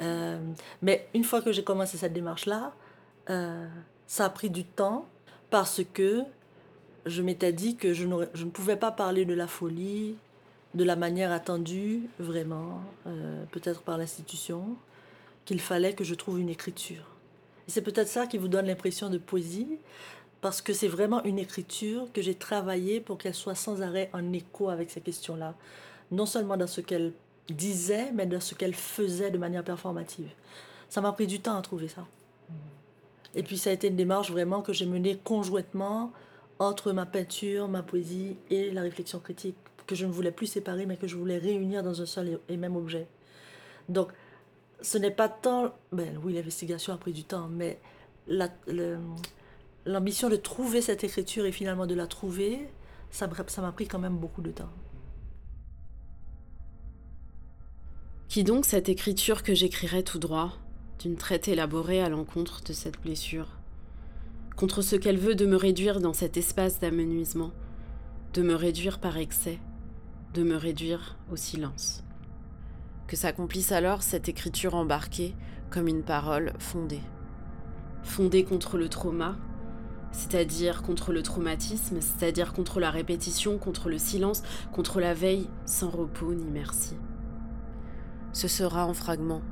Euh, 0.00 0.38
mais 0.80 1.08
une 1.14 1.24
fois 1.24 1.42
que 1.42 1.52
j'ai 1.52 1.64
commencé 1.64 1.96
cette 1.96 2.12
démarche-là, 2.12 2.72
euh, 3.30 3.66
ça 4.06 4.24
a 4.24 4.30
pris 4.30 4.50
du 4.50 4.64
temps 4.64 5.06
parce 5.50 5.82
que 5.92 6.22
je 7.06 7.22
m'étais 7.22 7.52
dit 7.52 7.76
que 7.76 7.92
je, 7.92 8.06
je, 8.34 8.44
ne 8.44 8.50
pouvais 8.50 8.76
pas 8.76 8.90
parler 8.90 9.24
de 9.24 9.34
la 9.34 9.46
folie 9.46 10.16
de 10.74 10.84
la 10.84 10.96
manière 10.96 11.32
attendue, 11.32 12.08
vraiment, 12.18 12.80
euh, 13.06 13.44
peut-être 13.50 13.82
par 13.82 13.98
l'institution, 13.98 14.76
qu'il 15.44 15.60
fallait 15.60 15.94
que 15.94 16.04
je 16.04 16.14
trouve 16.14 16.40
une 16.40 16.48
écriture. 16.48 17.04
C'est 17.66 17.82
peut-être 17.82 18.08
ça 18.08 18.26
qui 18.26 18.38
vous 18.38 18.48
donne 18.48 18.66
l'impression 18.66 19.10
de 19.10 19.18
poésie, 19.18 19.78
parce 20.40 20.62
que 20.62 20.72
c'est 20.72 20.88
vraiment 20.88 21.22
une 21.24 21.38
écriture 21.38 22.08
que 22.12 22.22
j'ai 22.22 22.34
travaillée 22.34 23.00
pour 23.00 23.18
qu'elle 23.18 23.34
soit 23.34 23.54
sans 23.54 23.82
arrêt 23.82 24.10
en 24.12 24.32
écho 24.32 24.70
avec 24.70 24.90
ces 24.90 25.00
questions-là. 25.00 25.54
Non 26.10 26.26
seulement 26.26 26.56
dans 26.56 26.66
ce 26.66 26.80
qu'elle 26.80 27.12
disait, 27.48 28.12
mais 28.12 28.26
dans 28.26 28.40
ce 28.40 28.54
qu'elle 28.54 28.74
faisait 28.74 29.30
de 29.30 29.38
manière 29.38 29.64
performative. 29.64 30.30
Ça 30.88 31.00
m'a 31.00 31.12
pris 31.12 31.26
du 31.26 31.40
temps 31.40 31.56
à 31.56 31.62
trouver 31.62 31.88
ça. 31.88 32.06
Et 33.34 33.42
puis 33.42 33.58
ça 33.58 33.70
a 33.70 33.72
été 33.72 33.88
une 33.88 33.96
démarche 33.96 34.30
vraiment 34.30 34.62
que 34.62 34.72
j'ai 34.72 34.86
menée 34.86 35.18
conjointement 35.22 36.12
entre 36.58 36.92
ma 36.92 37.06
peinture, 37.06 37.66
ma 37.66 37.82
poésie 37.82 38.36
et 38.50 38.70
la 38.70 38.82
réflexion 38.82 39.18
critique, 39.18 39.56
que 39.86 39.94
je 39.94 40.06
ne 40.06 40.12
voulais 40.12 40.30
plus 40.30 40.46
séparer, 40.46 40.86
mais 40.86 40.96
que 40.96 41.08
je 41.08 41.16
voulais 41.16 41.38
réunir 41.38 41.82
dans 41.82 42.00
un 42.00 42.06
seul 42.06 42.38
et 42.48 42.56
même 42.56 42.76
objet. 42.76 43.06
Donc, 43.88 44.12
ce 44.80 44.98
n'est 44.98 45.10
pas 45.10 45.28
tant... 45.28 45.74
Ben, 45.90 46.20
oui, 46.22 46.34
l'investigation 46.34 46.92
a 46.92 46.98
pris 46.98 47.12
du 47.12 47.24
temps, 47.24 47.48
mais 47.48 47.80
l'ambition 49.86 50.28
de 50.28 50.36
trouver 50.36 50.82
cette 50.82 51.02
écriture 51.02 51.46
et 51.46 51.52
finalement 51.52 51.86
de 51.86 51.94
la 51.94 52.06
trouver, 52.06 52.68
ça 53.10 53.26
m'a 53.26 53.72
pris 53.72 53.88
quand 53.88 53.98
même 53.98 54.16
beaucoup 54.16 54.42
de 54.42 54.52
temps. 54.52 54.70
Qui 58.32 58.44
donc 58.44 58.64
cette 58.64 58.88
écriture 58.88 59.42
que 59.42 59.54
j'écrirais 59.54 60.02
tout 60.02 60.18
droit, 60.18 60.54
d'une 61.00 61.16
traite 61.16 61.48
élaborée 61.48 62.00
à 62.00 62.08
l'encontre 62.08 62.62
de 62.64 62.72
cette 62.72 62.98
blessure 62.98 63.58
contre 64.56 64.80
ce 64.80 64.96
qu'elle 64.96 65.18
veut 65.18 65.34
de 65.34 65.44
me 65.44 65.56
réduire 65.56 66.00
dans 66.00 66.14
cet 66.14 66.38
espace 66.38 66.80
d'amenuisement, 66.80 67.50
de 68.32 68.40
me 68.40 68.54
réduire 68.54 69.00
par 69.00 69.18
excès, 69.18 69.58
de 70.32 70.44
me 70.44 70.56
réduire 70.56 71.18
au 71.30 71.36
silence. 71.36 72.04
Que 73.06 73.16
s'accomplisse 73.16 73.70
alors 73.70 74.02
cette 74.02 74.30
écriture 74.30 74.76
embarquée 74.76 75.34
comme 75.68 75.86
une 75.86 76.02
parole 76.02 76.54
fondée? 76.58 77.02
Fondée 78.02 78.44
contre 78.44 78.78
le 78.78 78.88
trauma, 78.88 79.36
c'est-à-dire 80.10 80.80
contre 80.80 81.12
le 81.12 81.22
traumatisme, 81.22 81.98
c'est-à-dire 82.00 82.54
contre 82.54 82.80
la 82.80 82.90
répétition, 82.90 83.58
contre 83.58 83.90
le 83.90 83.98
silence, 83.98 84.42
contre 84.72 85.00
la 85.00 85.12
veille 85.12 85.50
sans 85.66 85.90
repos 85.90 86.32
ni 86.32 86.50
merci. 86.50 86.96
Ce 88.32 88.48
sera 88.48 88.86
en 88.86 88.94
fragments, 88.94 89.42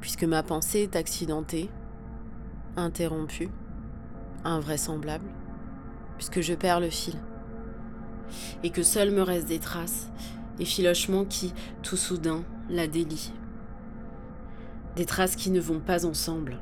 puisque 0.00 0.24
ma 0.24 0.42
pensée 0.42 0.80
est 0.80 0.96
accidentée, 0.96 1.70
interrompu, 2.76 3.48
invraisemblable, 4.44 5.24
puisque 6.18 6.42
je 6.42 6.52
perds 6.52 6.80
le 6.80 6.90
fil. 6.90 7.14
Et 8.62 8.70
que 8.70 8.82
seul 8.82 9.10
me 9.10 9.22
restent 9.22 9.48
des 9.48 9.58
traces 9.58 10.10
et 10.58 10.66
filochements 10.66 11.24
qui, 11.24 11.54
tout 11.82 11.96
soudain, 11.96 12.44
la 12.68 12.86
délient. 12.86 13.32
Des 14.96 15.06
traces 15.06 15.36
qui 15.36 15.50
ne 15.50 15.60
vont 15.60 15.80
pas 15.80 16.04
ensemble, 16.04 16.58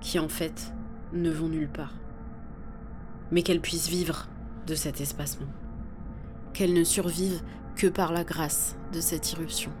qui 0.00 0.18
en 0.18 0.28
fait 0.28 0.72
ne 1.12 1.30
vont 1.30 1.48
nulle 1.48 1.68
part. 1.68 1.94
Mais 3.30 3.42
qu'elles 3.42 3.60
puissent 3.60 3.88
vivre 3.88 4.28
de 4.66 4.74
cet 4.74 5.00
espacement. 5.02 5.48
Qu'elles 6.54 6.74
ne 6.74 6.84
survivent 6.84 7.42
que 7.76 7.86
par 7.86 8.12
la 8.12 8.24
grâce 8.24 8.76
de 8.92 9.00
cette 9.00 9.32
irruption. 9.32 9.72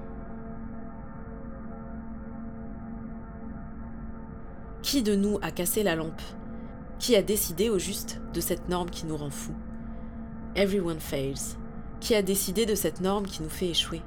Qui 4.82 5.02
de 5.02 5.14
nous 5.14 5.38
a 5.42 5.50
cassé 5.50 5.82
la 5.82 5.94
lampe? 5.94 6.22
Qui 6.98 7.14
a 7.14 7.22
décidé 7.22 7.68
au 7.68 7.78
juste 7.78 8.18
de 8.32 8.40
cette 8.40 8.70
norme 8.70 8.88
qui 8.88 9.04
nous 9.04 9.16
rend 9.16 9.30
fous? 9.30 9.54
Everyone 10.56 11.00
fails. 11.00 11.56
Qui 12.00 12.14
a 12.14 12.22
décidé 12.22 12.64
de 12.64 12.74
cette 12.74 13.02
norme 13.02 13.26
qui 13.26 13.42
nous 13.42 13.50
fait 13.50 13.68
échouer? 13.68 14.00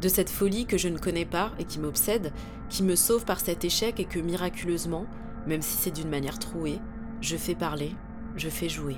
De 0.00 0.08
cette 0.08 0.30
folie 0.30 0.64
que 0.64 0.78
je 0.78 0.88
ne 0.88 0.96
connais 0.96 1.26
pas 1.26 1.52
et 1.58 1.64
qui 1.64 1.78
m'obsède, 1.78 2.32
qui 2.70 2.82
me 2.82 2.96
sauve 2.96 3.26
par 3.26 3.38
cet 3.38 3.66
échec 3.66 4.00
et 4.00 4.06
que 4.06 4.18
miraculeusement, 4.18 5.04
même 5.46 5.62
si 5.62 5.76
c'est 5.76 5.90
d'une 5.90 6.08
manière 6.08 6.38
trouée, 6.38 6.80
je 7.20 7.36
fais 7.36 7.54
parler, 7.54 7.94
je 8.34 8.48
fais 8.48 8.70
jouer. 8.70 8.96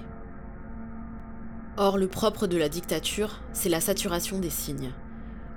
Or, 1.76 1.98
le 1.98 2.06
propre 2.06 2.46
de 2.46 2.56
la 2.56 2.68
dictature, 2.68 3.40
c'est 3.52 3.68
la 3.68 3.80
saturation 3.80 4.38
des 4.38 4.48
signes. 4.48 4.92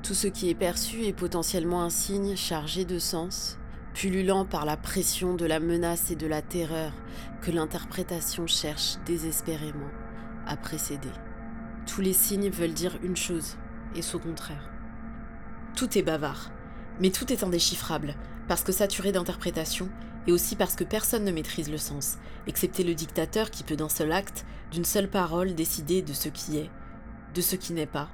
Tout 0.01 0.15
ce 0.15 0.27
qui 0.27 0.49
est 0.49 0.55
perçu 0.55 1.03
est 1.03 1.13
potentiellement 1.13 1.83
un 1.83 1.91
signe 1.91 2.35
chargé 2.35 2.85
de 2.85 2.97
sens, 2.97 3.59
pullulant 3.97 4.45
par 4.45 4.63
la 4.65 4.77
pression 4.77 5.33
de 5.33 5.47
la 5.47 5.59
menace 5.59 6.11
et 6.11 6.15
de 6.15 6.27
la 6.27 6.43
terreur 6.43 6.91
que 7.41 7.49
l'interprétation 7.49 8.45
cherche 8.45 8.97
désespérément 9.07 9.89
à 10.45 10.55
précéder. 10.55 11.09
Tous 11.87 12.01
les 12.01 12.13
signes 12.13 12.51
veulent 12.51 12.75
dire 12.75 12.99
une 13.01 13.17
chose, 13.17 13.57
et 13.95 14.03
son 14.03 14.19
contraire. 14.19 14.69
Tout 15.75 15.97
est 15.97 16.03
bavard, 16.03 16.51
mais 16.99 17.09
tout 17.09 17.33
est 17.33 17.43
indéchiffrable, 17.43 18.13
parce 18.47 18.61
que 18.61 18.71
saturé 18.71 19.11
d'interprétation, 19.11 19.89
et 20.27 20.31
aussi 20.31 20.55
parce 20.55 20.75
que 20.75 20.83
personne 20.83 21.23
ne 21.23 21.31
maîtrise 21.31 21.71
le 21.71 21.79
sens, 21.79 22.19
excepté 22.45 22.83
le 22.83 22.93
dictateur 22.93 23.49
qui 23.49 23.63
peut 23.63 23.77
d'un 23.77 23.89
seul 23.89 24.11
acte, 24.11 24.45
d'une 24.69 24.85
seule 24.85 25.09
parole, 25.09 25.55
décider 25.55 26.03
de 26.03 26.13
ce 26.13 26.29
qui 26.29 26.59
est, 26.59 26.69
de 27.33 27.41
ce 27.41 27.55
qui 27.55 27.73
n'est 27.73 27.87
pas, 27.87 28.09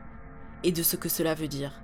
et 0.64 0.72
de 0.72 0.82
ce 0.82 0.96
que 0.96 1.10
cela 1.10 1.34
veut 1.34 1.50
dire. 1.50 1.83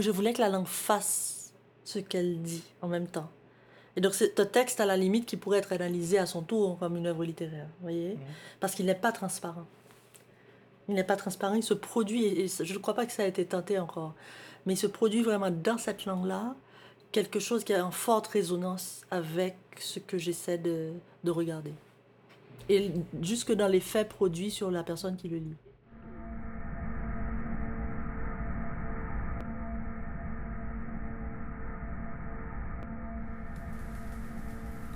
Je 0.00 0.10
voulais 0.10 0.32
que 0.32 0.40
la 0.40 0.48
langue 0.48 0.66
fasse 0.66 1.52
ce 1.84 1.98
qu'elle 1.98 2.40
dit 2.40 2.62
en 2.80 2.88
même 2.88 3.06
temps. 3.06 3.30
Et 3.96 4.00
donc 4.00 4.14
c'est 4.14 4.40
un 4.40 4.46
texte 4.46 4.80
à 4.80 4.86
la 4.86 4.96
limite 4.96 5.26
qui 5.26 5.36
pourrait 5.36 5.58
être 5.58 5.72
analysé 5.72 6.18
à 6.18 6.26
son 6.26 6.42
tour 6.42 6.78
comme 6.78 6.96
une 6.96 7.06
œuvre 7.06 7.24
littéraire, 7.24 7.68
voyez? 7.82 8.16
Parce 8.60 8.74
qu'il 8.74 8.86
n'est 8.86 8.94
pas 8.94 9.12
transparent. 9.12 9.66
Il 10.88 10.94
n'est 10.94 11.04
pas 11.04 11.16
transparent, 11.16 11.54
il 11.54 11.62
se 11.62 11.74
produit, 11.74 12.24
et 12.24 12.48
je 12.48 12.72
ne 12.72 12.78
crois 12.78 12.94
pas 12.94 13.06
que 13.06 13.12
ça 13.12 13.22
a 13.22 13.26
été 13.26 13.44
tenté 13.44 13.78
encore, 13.78 14.14
mais 14.66 14.74
il 14.74 14.78
se 14.78 14.86
produit 14.86 15.22
vraiment 15.22 15.50
dans 15.50 15.78
cette 15.78 16.06
langue-là 16.06 16.54
quelque 17.12 17.38
chose 17.38 17.62
qui 17.62 17.72
est 17.72 17.80
en 17.80 17.90
forte 17.90 18.26
résonance 18.26 19.02
avec 19.10 19.56
ce 19.78 20.00
que 20.00 20.18
j'essaie 20.18 20.58
de, 20.58 20.92
de 21.22 21.30
regarder. 21.30 21.72
Et 22.68 22.90
jusque 23.20 23.52
dans 23.52 23.68
les 23.68 23.80
faits 23.80 24.08
produits 24.08 24.50
sur 24.50 24.70
la 24.70 24.82
personne 24.82 25.16
qui 25.16 25.28
le 25.28 25.36
lit. 25.36 25.56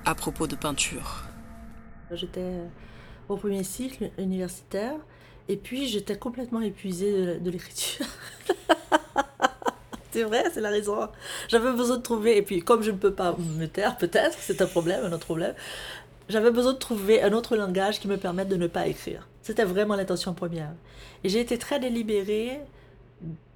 À 0.06 0.14
propos 0.14 0.46
de 0.46 0.54
peinture. 0.54 1.24
J'étais 2.12 2.52
au 3.28 3.36
premier 3.36 3.64
cycle 3.64 4.10
universitaire 4.18 4.94
et 5.48 5.56
puis 5.56 5.88
j'étais 5.88 6.16
complètement 6.16 6.60
épuisée 6.60 7.38
de, 7.38 7.50
l'écriture. 7.50 8.06
c'est 10.12 10.22
vrai, 10.22 10.44
c'est 10.54 10.60
la 10.60 10.70
raison. 10.70 11.08
J'avais 11.48 11.72
besoin 11.72 11.96
de 11.96 12.02
trouver, 12.02 12.36
et 12.36 12.42
puis 12.42 12.60
comme 12.62 12.82
je 12.82 12.92
ne 12.92 12.96
peux 12.96 13.12
pas 13.12 13.36
me 13.38 13.66
taire, 13.66 13.96
peut-être, 13.96 14.38
c'est 14.40 14.62
un 14.62 14.66
problème, 14.66 15.04
un 15.04 15.12
autre 15.12 15.26
problème, 15.26 15.54
j'avais 16.28 16.52
besoin 16.52 16.72
de 16.72 16.78
trouver 16.78 17.22
un 17.22 17.32
autre 17.32 17.56
langage 17.56 17.98
qui 17.98 18.06
me 18.06 18.16
permette 18.16 18.48
de 18.48 18.56
ne 18.56 18.68
pas 18.68 18.86
écrire. 18.86 19.28
C'était 19.42 19.64
vraiment 19.64 19.96
l'intention 19.96 20.34
première. 20.34 20.72
Et 21.24 21.28
j'ai 21.28 21.40
été 21.40 21.58
très 21.58 21.80
délibérée 21.80 22.60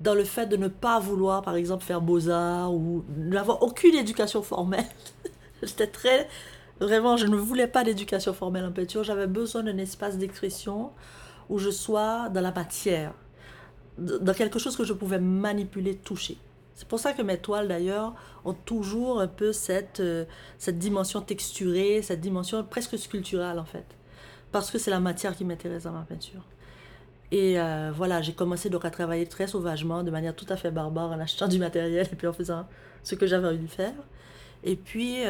dans 0.01 0.15
le 0.15 0.25
fait 0.25 0.47
de 0.47 0.57
ne 0.57 0.69
pas 0.69 0.99
vouloir, 0.99 1.43
par 1.43 1.55
exemple, 1.55 1.85
faire 1.85 2.01
beaux-arts 2.01 2.73
ou 2.73 3.05
n'avoir 3.17 3.63
aucune 3.63 3.95
éducation 3.95 4.43
formelle. 4.43 4.87
J'étais 5.63 5.87
très. 5.87 6.29
Vraiment, 6.81 7.17
je 7.17 7.27
ne 7.27 7.37
voulais 7.37 7.67
pas 7.67 7.85
d'éducation 7.85 8.33
formelle 8.33 8.65
en 8.65 8.73
peinture. 8.73 9.05
J'avais 9.05 9.27
besoin 9.27 9.63
d'un 9.63 9.79
espace 9.79 10.17
d'expression 10.17 10.91
où 11.49 11.59
je 11.59 11.71
sois 11.71 12.29
dans 12.31 12.41
la 12.41 12.53
matière, 12.53 13.13
dans 13.99 14.33
quelque 14.33 14.59
chose 14.59 14.77
que 14.77 14.85
je 14.85 14.93
pouvais 14.93 15.19
manipuler, 15.19 15.97
toucher. 15.97 16.39
C'est 16.75 16.89
pour 16.89 16.99
ça 16.99 17.13
que 17.13 17.21
mes 17.21 17.37
toiles, 17.37 17.69
d'ailleurs, 17.69 18.15
ont 18.45 18.55
toujours 18.55 19.21
un 19.21 19.27
peu 19.27 19.53
cette, 19.53 20.01
euh, 20.01 20.25
cette 20.57 20.79
dimension 20.79 21.21
texturée, 21.21 22.01
cette 22.01 22.23
dimension 22.23 22.65
presque 22.65 22.97
sculpturale, 22.97 23.59
en 23.59 23.67
fait. 23.67 23.85
Parce 24.51 24.71
que 24.71 24.79
c'est 24.79 24.91
la 24.91 25.01
matière 25.01 25.37
qui 25.37 25.45
m'intéresse 25.45 25.83
dans 25.83 25.93
ma 25.93 26.03
peinture. 26.03 26.43
Et 27.33 27.61
euh, 27.61 27.93
voilà, 27.95 28.23
j'ai 28.23 28.33
commencé 28.33 28.71
donc 28.71 28.85
à 28.85 28.91
travailler 28.91 29.27
très 29.27 29.47
sauvagement, 29.47 30.03
de 30.03 30.11
manière 30.11 30.35
tout 30.35 30.47
à 30.49 30.57
fait 30.57 30.71
barbare, 30.71 31.11
en 31.11 31.21
achetant 31.21 31.49
du 31.49 31.59
matériel 31.59 32.09
et 32.11 32.17
puis 32.17 32.27
en 32.27 32.33
faisant 32.33 32.67
ce 33.03 33.15
que 33.15 33.27
j'avais 33.27 33.49
envie 33.49 33.59
de 33.59 33.67
faire. 33.67 33.93
Et 34.65 34.77
puis, 34.77 35.23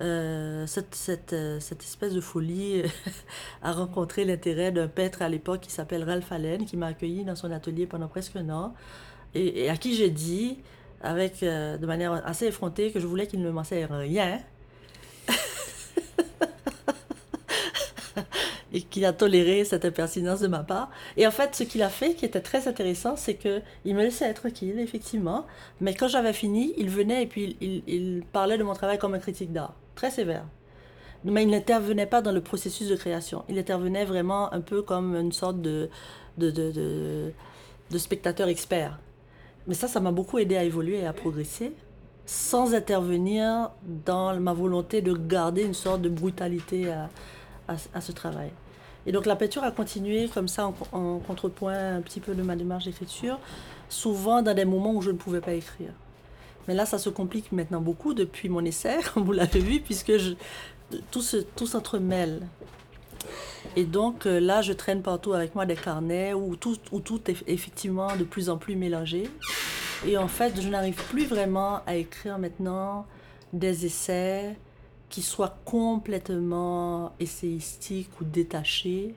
euh, 0.00 0.66
cette, 0.66 0.94
cette, 0.94 1.36
cette, 1.60 1.82
espèce 1.82 2.14
de 2.14 2.20
folie 2.20 2.82
a 3.62 3.72
rencontré 3.72 4.24
l'intérêt 4.24 4.72
d'un 4.72 4.88
peintre 4.88 5.22
à 5.22 5.28
l'époque 5.28 5.60
qui 5.60 5.70
s'appelle 5.70 6.04
Ralph 6.04 6.30
Allen, 6.32 6.64
qui 6.64 6.76
m'a 6.76 6.86
accueilli 6.86 7.24
dans 7.24 7.36
son 7.36 7.50
atelier 7.50 7.86
pendant 7.86 8.08
presque 8.08 8.36
un 8.36 8.48
an 8.50 8.74
et, 9.34 9.68
à 9.68 9.76
qui 9.76 9.94
j'ai 9.94 10.10
dit, 10.10 10.58
avec, 11.00 11.42
euh, 11.42 11.78
de 11.78 11.86
manière 11.86 12.26
assez 12.26 12.46
effrontée, 12.46 12.90
que 12.92 13.00
je 13.00 13.06
voulais 13.06 13.26
qu'il 13.26 13.42
ne 13.42 13.50
m'enseigne 13.50 13.86
rien. 13.86 14.38
Et 18.72 18.82
qu'il 18.82 19.04
a 19.04 19.12
toléré 19.12 19.64
cette 19.64 19.84
impertinence 19.84 20.40
de 20.40 20.48
ma 20.48 20.60
part. 20.60 20.90
Et 21.16 21.26
en 21.26 21.30
fait, 21.30 21.54
ce 21.54 21.64
qu'il 21.64 21.82
a 21.82 21.88
fait, 21.88 22.14
qui 22.14 22.24
était 22.24 22.40
très 22.40 22.68
intéressant, 22.68 23.16
c'est 23.16 23.34
que 23.34 23.60
il 23.84 23.94
me 23.94 24.02
laissait 24.02 24.26
être 24.26 24.42
tranquille, 24.42 24.78
effectivement. 24.78 25.46
Mais 25.80 25.94
quand 25.94 26.08
j'avais 26.08 26.32
fini, 26.32 26.72
il 26.76 26.90
venait 26.90 27.24
et 27.24 27.26
puis 27.26 27.56
il, 27.60 28.22
parlait 28.32 28.58
de 28.58 28.62
mon 28.62 28.74
travail 28.74 28.98
comme 28.98 29.14
un 29.14 29.18
critique 29.18 29.52
d'art, 29.52 29.74
très 29.94 30.10
sévère. 30.10 30.44
Mais 31.24 31.42
il 31.42 31.50
n'intervenait 31.50 32.06
pas 32.06 32.22
dans 32.22 32.32
le 32.32 32.40
processus 32.40 32.88
de 32.88 32.96
création. 32.96 33.44
Il 33.48 33.58
intervenait 33.58 34.04
vraiment 34.04 34.52
un 34.52 34.60
peu 34.60 34.82
comme 34.82 35.14
une 35.16 35.32
sorte 35.32 35.60
de 35.60 35.90
spectateur 37.96 38.48
expert. 38.48 38.98
Mais 39.66 39.74
ça, 39.74 39.88
ça 39.88 40.00
m'a 40.00 40.12
beaucoup 40.12 40.38
aidé 40.38 40.56
à 40.56 40.64
évoluer 40.64 40.98
et 40.98 41.06
à 41.06 41.12
progresser, 41.12 41.72
sans 42.26 42.74
intervenir 42.74 43.70
dans 43.82 44.38
ma 44.40 44.52
volonté 44.52 45.02
de 45.02 45.12
garder 45.12 45.62
une 45.62 45.74
sorte 45.74 46.02
de 46.02 46.08
brutalité 46.08 46.92
à, 47.94 48.00
ce 48.00 48.12
travail. 48.12 48.50
Et 49.06 49.12
donc 49.12 49.26
la 49.26 49.36
peinture 49.36 49.64
a 49.64 49.70
continué 49.70 50.28
comme 50.28 50.48
ça 50.48 50.66
en, 50.66 50.74
en, 50.92 51.18
contrepoint 51.18 51.96
un 51.96 52.00
petit 52.00 52.20
peu 52.20 52.34
de 52.34 52.42
ma 52.42 52.56
démarche 52.56 52.84
d'écriture, 52.84 53.38
souvent 53.88 54.42
dans 54.42 54.54
des 54.54 54.64
moments 54.64 54.92
où 54.92 55.02
je 55.02 55.10
ne 55.10 55.16
pouvais 55.16 55.40
pas 55.40 55.52
écrire. 55.52 55.92
Mais 56.68 56.74
là, 56.74 56.86
ça 56.86 56.98
se 56.98 57.08
complique 57.08 57.52
maintenant 57.52 57.80
beaucoup 57.80 58.14
depuis 58.14 58.48
mon 58.48 58.64
essai, 58.64 58.98
comme 59.12 59.24
vous 59.26 59.32
l'avez 59.32 59.60
vu, 59.60 59.80
puisque 59.80 60.16
je, 60.18 60.34
tout, 61.10 61.22
se, 61.22 61.38
tout 61.38 61.66
s'entremêle. 61.66 62.46
Et 63.76 63.84
donc 63.84 64.26
euh, 64.26 64.40
là, 64.40 64.62
je 64.62 64.72
traîne 64.72 65.02
partout 65.02 65.32
avec 65.32 65.54
moi 65.54 65.66
des 65.66 65.76
carnets 65.76 66.34
où 66.34 66.56
tout, 66.56 66.76
où 66.92 67.00
tout 67.00 67.30
est 67.30 67.36
effectivement 67.46 68.16
de 68.16 68.24
plus 68.24 68.50
en 68.50 68.56
plus 68.56 68.76
mélangé. 68.76 69.30
Et 70.06 70.16
en 70.16 70.28
fait, 70.28 70.60
je 70.60 70.68
n'arrive 70.68 71.02
plus 71.10 71.26
vraiment 71.26 71.80
à 71.86 71.96
écrire 71.96 72.38
maintenant 72.38 73.06
des 73.52 73.84
essais 73.86 74.56
qui 75.10 75.22
soient 75.22 75.58
complètement 75.64 77.12
essayistiques 77.20 78.08
ou 78.20 78.24
détachés 78.24 79.14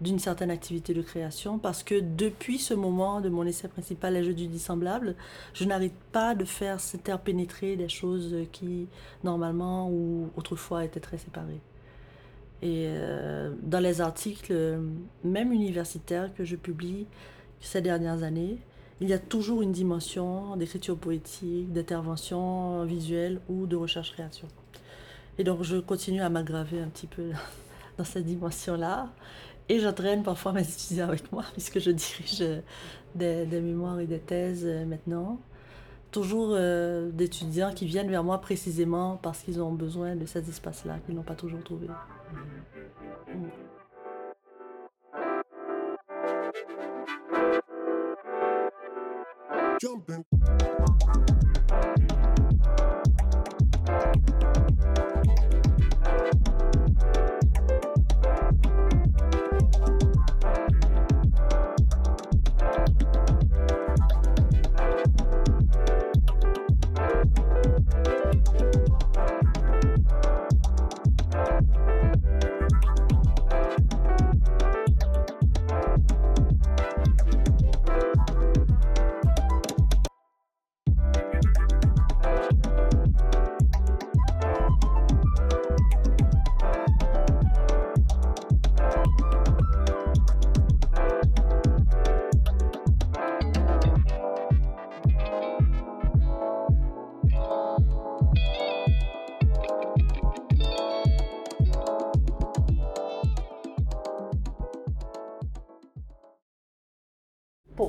d'une 0.00 0.18
certaine 0.18 0.50
activité 0.50 0.94
de 0.94 1.02
création 1.02 1.58
parce 1.58 1.82
que 1.82 2.00
depuis 2.00 2.58
ce 2.58 2.74
moment 2.74 3.20
de 3.20 3.28
mon 3.28 3.44
essai 3.44 3.68
principal, 3.68 4.14
Les 4.14 4.24
Jeux 4.24 4.34
du 4.34 4.46
dissemblable, 4.46 5.14
je 5.54 5.64
n'arrête 5.64 5.94
pas 6.12 6.34
de 6.34 6.44
faire 6.44 6.80
s'interpénétrer 6.80 7.76
des 7.76 7.88
choses 7.88 8.36
qui, 8.52 8.88
normalement 9.24 9.88
ou 9.90 10.28
autrefois, 10.36 10.84
étaient 10.84 11.00
très 11.00 11.18
séparées. 11.18 11.60
Et 12.62 12.86
euh, 12.88 13.52
dans 13.62 13.80
les 13.80 14.00
articles, 14.00 14.80
même 15.24 15.52
universitaires, 15.52 16.32
que 16.34 16.44
je 16.44 16.56
publie 16.56 17.06
ces 17.60 17.80
dernières 17.80 18.22
années, 18.22 18.58
il 19.00 19.08
y 19.08 19.12
a 19.12 19.18
toujours 19.18 19.62
une 19.62 19.72
dimension 19.72 20.56
d'écriture 20.56 20.96
poétique, 20.96 21.72
d'intervention 21.72 22.84
visuelle 22.84 23.40
ou 23.48 23.66
de 23.66 23.76
recherche-création. 23.76 24.48
Et 25.38 25.44
donc 25.44 25.62
je 25.62 25.76
continue 25.78 26.22
à 26.22 26.28
m'aggraver 26.28 26.80
un 26.80 26.88
petit 26.88 27.06
peu 27.06 27.30
dans 27.98 28.04
cette 28.04 28.24
dimension-là. 28.24 29.08
Et 29.68 29.78
j'entraîne 29.78 30.22
parfois 30.22 30.52
mes 30.52 30.62
étudiants 30.68 31.08
avec 31.08 31.30
moi, 31.32 31.44
puisque 31.52 31.78
je 31.78 31.90
dirige 31.90 32.42
des, 33.14 33.46
des 33.46 33.60
mémoires 33.60 34.00
et 34.00 34.06
des 34.06 34.18
thèses 34.18 34.64
euh, 34.64 34.84
maintenant 34.84 35.38
toujours 36.12 36.50
euh, 36.52 37.10
d'étudiants 37.10 37.72
qui 37.72 37.86
viennent 37.86 38.10
vers 38.10 38.22
moi 38.22 38.40
précisément 38.40 39.18
parce 39.20 39.40
qu'ils 39.40 39.60
ont 39.60 39.72
besoin 39.72 40.14
de 40.14 40.26
ces 40.26 40.46
espaces-là 40.48 40.98
qu'ils 41.04 41.14
n'ont 41.14 41.22
pas 41.22 41.34
toujours 41.34 41.64
trouvé. 41.64 41.88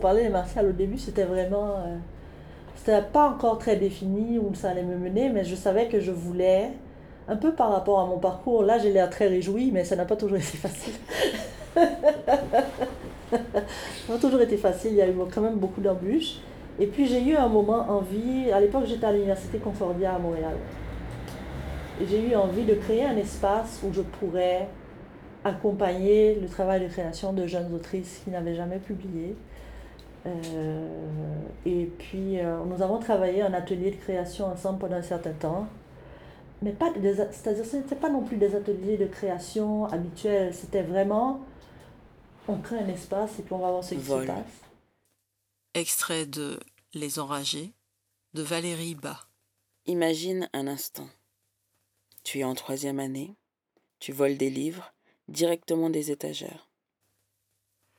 Parler 0.03 0.23
des 0.23 0.29
martiales 0.29 0.67
au 0.67 0.73
début, 0.73 0.97
c'était 0.97 1.23
vraiment. 1.23 1.77
Euh, 1.77 1.95
c'était 2.75 3.01
pas 3.01 3.29
encore 3.29 3.57
très 3.57 3.77
défini 3.77 4.37
où 4.37 4.53
ça 4.53 4.71
allait 4.71 4.83
me 4.83 4.97
mener, 4.97 5.29
mais 5.29 5.45
je 5.45 5.55
savais 5.55 5.87
que 5.87 6.01
je 6.01 6.11
voulais, 6.11 6.71
un 7.29 7.37
peu 7.37 7.53
par 7.53 7.71
rapport 7.71 8.01
à 8.01 8.05
mon 8.05 8.17
parcours, 8.17 8.63
là 8.63 8.77
j'ai 8.77 8.91
l'air 8.91 9.09
très 9.09 9.27
réjoui, 9.27 9.71
mais 9.71 9.85
ça 9.85 9.95
n'a 9.95 10.03
pas 10.03 10.17
toujours 10.17 10.37
été 10.37 10.57
facile. 10.57 10.93
ça 11.75 11.81
n'a 13.31 13.41
pas 14.07 14.17
toujours 14.19 14.41
été 14.41 14.57
facile, 14.57 14.91
il 14.91 14.97
y 14.97 15.01
a 15.01 15.07
eu 15.07 15.13
quand 15.33 15.41
même 15.41 15.55
beaucoup 15.55 15.79
d'embûches. 15.79 16.39
Et 16.77 16.87
puis 16.87 17.07
j'ai 17.07 17.23
eu 17.23 17.35
un 17.35 17.47
moment 17.47 17.85
envie, 17.89 18.51
à 18.51 18.59
l'époque 18.59 18.83
j'étais 18.85 19.05
à 19.05 19.13
l'Université 19.13 19.59
Concordia 19.59 20.15
à 20.15 20.19
Montréal. 20.19 20.55
Et 22.01 22.05
j'ai 22.05 22.29
eu 22.29 22.35
envie 22.35 22.65
de 22.65 22.73
créer 22.73 23.05
un 23.05 23.15
espace 23.15 23.79
où 23.87 23.93
je 23.93 24.01
pourrais 24.01 24.67
accompagner 25.45 26.35
le 26.35 26.49
travail 26.49 26.81
de 26.81 26.87
création 26.87 27.31
de 27.31 27.47
jeunes 27.47 27.73
autrices 27.73 28.21
qui 28.23 28.31
n'avaient 28.31 28.55
jamais 28.55 28.79
publié, 28.79 29.35
et 30.25 31.85
puis, 31.97 32.39
euh, 32.39 32.63
nous 32.65 32.81
avons 32.81 32.99
travaillé 32.99 33.43
en 33.43 33.53
atelier 33.53 33.91
de 33.91 33.97
création 33.97 34.45
ensemble 34.47 34.79
pendant 34.79 34.95
un 34.95 35.01
certain 35.01 35.33
temps. 35.33 35.67
Mais 36.61 36.71
pas 36.71 36.91
des, 36.91 37.15
c'est-à-dire, 37.15 37.65
ce 37.65 37.77
n'était 37.77 37.95
pas 37.95 38.09
non 38.09 38.23
plus 38.23 38.37
des 38.37 38.55
ateliers 38.55 38.97
de 38.97 39.05
création 39.05 39.85
habituels. 39.85 40.53
C'était 40.53 40.83
vraiment, 40.83 41.41
on 42.47 42.57
crée 42.57 42.77
un 42.77 42.87
espace 42.87 43.39
et 43.39 43.43
puis 43.43 43.53
on 43.53 43.59
va 43.59 43.69
voir 43.69 43.83
ce 43.83 43.95
qui 43.95 44.01
se 44.03 44.25
passe. 44.25 44.61
Extrait 45.73 46.25
de 46.25 46.59
Les 46.93 47.19
Enragés 47.19 47.73
de 48.33 48.41
Valérie 48.43 48.95
Bas. 48.95 49.27
Imagine 49.85 50.49
un 50.53 50.67
instant. 50.67 51.09
Tu 52.23 52.39
es 52.39 52.43
en 52.45 52.55
troisième 52.55 52.99
année, 52.99 53.35
tu 53.99 54.13
voles 54.13 54.37
des 54.37 54.49
livres 54.49 54.93
directement 55.27 55.89
des 55.89 56.11
étagères. 56.11 56.69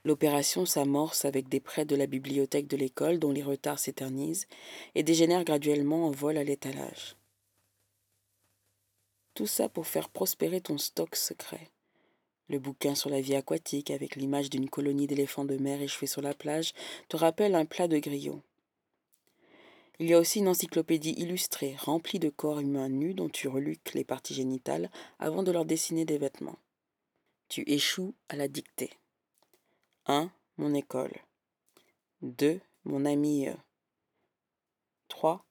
L'opération 0.05 0.67
s'amorce 0.67 1.25
avec 1.25 1.49
des 1.49 1.61
prêts 1.61 1.87
de 1.87 1.97
la 1.97 2.07
bibliothèque 2.07 2.67
de 2.67 2.77
l'école 2.77 3.19
dont 3.19 3.33
les 3.33 3.43
retards 3.43 3.79
s'éternisent 3.79 4.47
et 4.95 5.03
dégénèrent 5.03 5.45
graduellement 5.45 6.07
en 6.07 6.11
vol 6.11 6.37
à 6.37 6.45
l'étalage. 6.45 7.17
Tout 9.33 9.47
ça 9.47 9.69
pour 9.69 9.87
faire 9.87 10.11
prospérer 10.11 10.61
ton 10.61 10.77
stock 10.77 11.17
secret. 11.17 11.71
Le 12.49 12.59
bouquin 12.59 12.95
sur 12.95 13.09
la 13.09 13.23
vie 13.23 13.35
aquatique 13.35 13.91
avec 13.91 14.17
l'image 14.17 14.51
d'une 14.51 14.69
colonie 14.69 15.07
d'éléphants 15.07 15.47
de 15.47 15.57
mer 15.57 15.81
échoués 15.81 16.07
sur 16.07 16.21
la 16.21 16.35
plage 16.35 16.75
te 17.09 17.17
rappelle 17.17 17.55
un 17.55 17.65
plat 17.65 17.89
de 17.89 17.99
grillot. 17.99 18.43
Il 19.99 20.11
y 20.11 20.15
a 20.15 20.19
aussi 20.19 20.41
une 20.41 20.49
encyclopédie 20.49 21.15
illustrée 21.17 21.77
remplie 21.79 22.19
de 22.19 22.29
corps 22.29 22.61
humains 22.61 22.91
nus 22.91 23.15
dont 23.15 23.31
tu 23.31 23.49
reluques 23.49 23.95
les 23.95 24.05
parties 24.05 24.35
génitales 24.35 24.91
avant 25.19 25.43
de 25.43 25.53
leur 25.53 25.65
dessiner 25.65 26.05
des 26.05 26.19
vêtements. 26.19 26.59
Tu 27.49 27.63
échoues 27.67 28.15
à 28.29 28.37
la 28.37 28.49
dictée. 28.49 28.91
1. 30.07 30.31
Mon 30.59 30.75
école. 30.75 31.15
2. 32.21 32.61
Mon 32.85 33.07
ami. 33.07 33.47
3. 35.09 35.43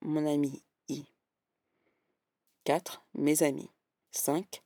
Mon 0.00 0.26
ami 0.26 0.62
I. 0.88 1.04
4. 2.64 3.04
Mes 3.14 3.44
amis. 3.44 3.70
5. 4.10 4.62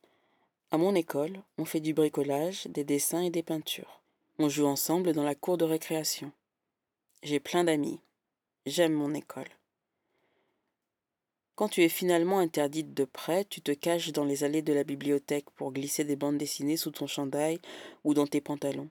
À 0.70 0.78
mon 0.78 0.94
école, 0.94 1.42
on 1.58 1.66
fait 1.66 1.80
du 1.80 1.92
bricolage, 1.92 2.66
des 2.68 2.84
dessins 2.84 3.20
et 3.20 3.28
des 3.28 3.42
peintures. 3.42 4.00
On 4.38 4.48
joue 4.48 4.64
ensemble 4.64 5.12
dans 5.12 5.24
la 5.24 5.34
cour 5.34 5.58
de 5.58 5.66
récréation. 5.66 6.32
J'ai 7.22 7.38
plein 7.38 7.64
d'amis. 7.64 8.00
J'aime 8.64 8.94
mon 8.94 9.12
école. 9.12 9.50
Quand 11.54 11.68
tu 11.68 11.82
es 11.82 11.90
finalement 11.90 12.38
interdite 12.38 12.94
de 12.94 13.04
près, 13.04 13.44
tu 13.44 13.60
te 13.60 13.72
caches 13.72 14.12
dans 14.12 14.24
les 14.24 14.42
allées 14.42 14.62
de 14.62 14.72
la 14.72 14.84
bibliothèque 14.84 15.50
pour 15.50 15.72
glisser 15.72 16.04
des 16.04 16.16
bandes 16.16 16.38
dessinées 16.38 16.78
sous 16.78 16.92
ton 16.92 17.06
chandail 17.06 17.60
ou 18.04 18.14
dans 18.14 18.26
tes 18.26 18.40
pantalons. 18.40 18.88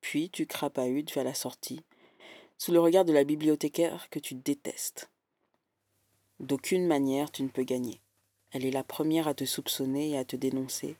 Puis 0.00 0.30
tu 0.30 0.46
crapahutes 0.46 1.12
vers 1.12 1.24
la 1.24 1.34
sortie, 1.34 1.82
sous 2.56 2.72
le 2.72 2.80
regard 2.80 3.04
de 3.04 3.12
la 3.12 3.24
bibliothécaire 3.24 4.08
que 4.10 4.18
tu 4.18 4.34
détestes. 4.34 5.10
D'aucune 6.40 6.86
manière 6.86 7.30
tu 7.30 7.42
ne 7.42 7.48
peux 7.48 7.64
gagner. 7.64 8.00
Elle 8.50 8.64
est 8.64 8.70
la 8.70 8.84
première 8.84 9.28
à 9.28 9.34
te 9.34 9.44
soupçonner 9.44 10.10
et 10.10 10.18
à 10.18 10.24
te 10.24 10.36
dénoncer, 10.36 10.96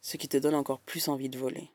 ce 0.00 0.16
qui 0.16 0.28
te 0.28 0.36
donne 0.36 0.54
encore 0.54 0.80
plus 0.80 1.08
envie 1.08 1.28
de 1.28 1.38
voler. 1.38 1.70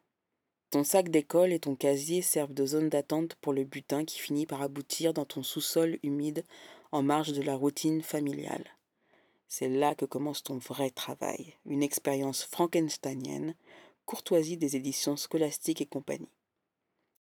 Ton 0.70 0.84
sac 0.84 1.10
d'école 1.10 1.52
et 1.52 1.60
ton 1.60 1.76
casier 1.76 2.22
servent 2.22 2.54
de 2.54 2.66
zone 2.66 2.90
d'attente 2.90 3.36
pour 3.42 3.54
le 3.54 3.64
butin 3.64 4.06
qui 4.06 4.20
finit 4.20 4.46
par 4.46 4.62
aboutir 4.62 5.14
dans 5.14 5.26
ton 5.26 5.42
sous-sol 5.42 5.98
humide 6.04 6.44
en 6.92 7.02
marge 7.02 7.34
de 7.34 7.42
la 7.42 7.56
routine 7.56 8.04
familiale. 8.04 8.66
C'est 9.48 9.68
là 9.68 9.96
que 9.96 10.06
commence 10.06 10.44
ton 10.44 10.60
vrai 10.60 10.92
travail, 10.92 11.56
une 11.66 11.82
expérience 11.82 12.44
frankensteinienne, 12.44 13.56
courtoisie 14.06 14.58
des 14.58 14.76
éditions 14.76 15.18
scolastiques 15.18 15.82
et 15.82 15.88
compagnie. 15.88 16.30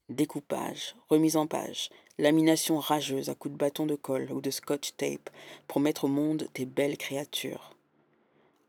Découpage, 0.09 0.95
remise 1.09 1.35
en 1.35 1.47
page, 1.47 1.89
lamination 2.17 2.79
rageuse 2.79 3.29
à 3.29 3.35
coups 3.35 3.53
de 3.53 3.57
bâton 3.57 3.85
de 3.85 3.95
colle 3.95 4.31
ou 4.31 4.41
de 4.41 4.51
scotch 4.51 4.95
tape 4.97 5.29
pour 5.67 5.81
mettre 5.81 6.05
au 6.05 6.09
monde 6.09 6.47
tes 6.53 6.65
belles 6.65 6.97
créatures. 6.97 7.75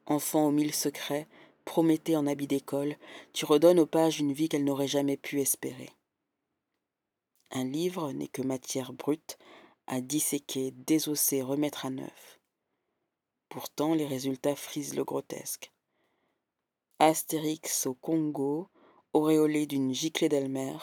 Enfant 0.06 0.46
aux 0.46 0.52
mille 0.52 0.74
secrets, 0.74 1.26
Prométhée 1.66 2.16
en 2.16 2.28
habit 2.28 2.46
d'école, 2.46 2.96
tu 3.32 3.44
redonnes 3.44 3.80
aux 3.80 3.86
pages 3.86 4.20
une 4.20 4.32
vie 4.32 4.48
qu'elles 4.48 4.64
n'auraient 4.64 4.86
jamais 4.86 5.16
pu 5.16 5.40
espérer. 5.40 5.90
Un 7.50 7.64
livre 7.64 8.12
n'est 8.12 8.28
que 8.28 8.40
matière 8.40 8.92
brute, 8.92 9.36
à 9.88 10.00
disséquer, 10.00 10.70
désosser, 10.70 11.42
remettre 11.42 11.84
à 11.84 11.90
neuf. 11.90 12.40
Pourtant, 13.48 13.94
les 13.94 14.06
résultats 14.06 14.54
frisent 14.54 14.94
le 14.94 15.04
grotesque. 15.04 15.72
Astérix 17.00 17.86
au 17.86 17.94
Congo, 17.94 18.68
auréolé 19.12 19.66
d'une 19.66 19.92
giclée 19.92 20.28
d'Elmer, 20.28 20.78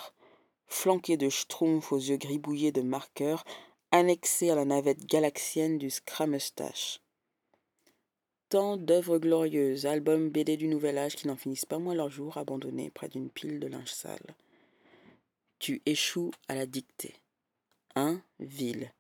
flanqué 0.74 1.17
de 1.17 1.30
schtroumpfs 1.30 1.91
aux 1.91 1.97
yeux 1.97 2.17
gribouillés 2.17 2.71
de 2.71 2.82
marqueurs, 2.82 3.45
annexé 3.91 4.49
à 4.49 4.55
la 4.55 4.65
navette 4.65 5.05
galaxienne 5.05 5.78
du 5.78 5.89
Scramustache. 5.89 6.99
Tant 8.49 8.78
d'œuvres 8.78 9.19
glorieuses, 9.19 9.86
albums 9.86 10.30
BD 10.30 10.57
du 10.57 10.67
Nouvel 10.67 10.97
Âge 10.97 11.15
qui 11.15 11.28
n'en 11.28 11.36
finissent 11.36 11.65
pas 11.65 11.80
moins 11.80 11.95
leur 11.95 12.09
jour 12.09 12.38
abandonnés 12.38 12.89
près 12.89 13.07
d'une 13.07 13.30
pile 13.30 13.59
de 13.59 13.67
linge 13.67 13.91
sale. 13.91 14.36
Tu 15.59 15.82
échoues 15.86 16.32
à 16.47 16.55
la 16.55 16.65
dictée. 16.65 17.15
1. 17.95 18.21
Ville. 18.39 18.91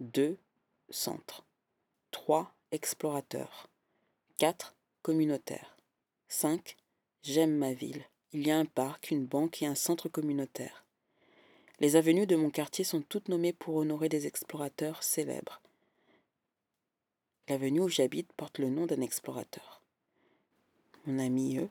2. 0.00 0.36
Centre. 0.88 1.44
3. 2.10 2.52
Explorateur. 2.72 3.68
4. 4.38 4.74
Communautaire. 5.02 5.76
5. 6.28 6.76
J'aime 7.22 7.56
ma 7.56 7.72
ville. 7.72 8.04
Il 8.32 8.46
y 8.46 8.50
a 8.50 8.58
un 8.58 8.64
parc, 8.64 9.10
une 9.10 9.26
banque 9.26 9.62
et 9.62 9.66
un 9.66 9.74
centre 9.74 10.08
communautaire. 10.08 10.84
Les 11.80 11.96
avenues 11.96 12.26
de 12.26 12.36
mon 12.36 12.50
quartier 12.50 12.84
sont 12.84 13.00
toutes 13.00 13.28
nommées 13.28 13.54
pour 13.54 13.76
honorer 13.76 14.10
des 14.10 14.26
explorateurs 14.26 15.02
célèbres. 15.02 15.62
L'avenue 17.48 17.80
où 17.80 17.88
j'habite 17.88 18.30
porte 18.34 18.58
le 18.58 18.68
nom 18.68 18.84
d'un 18.84 19.00
explorateur. 19.00 19.82
Mon 21.06 21.18
ami 21.18 21.56
eux 21.56 21.70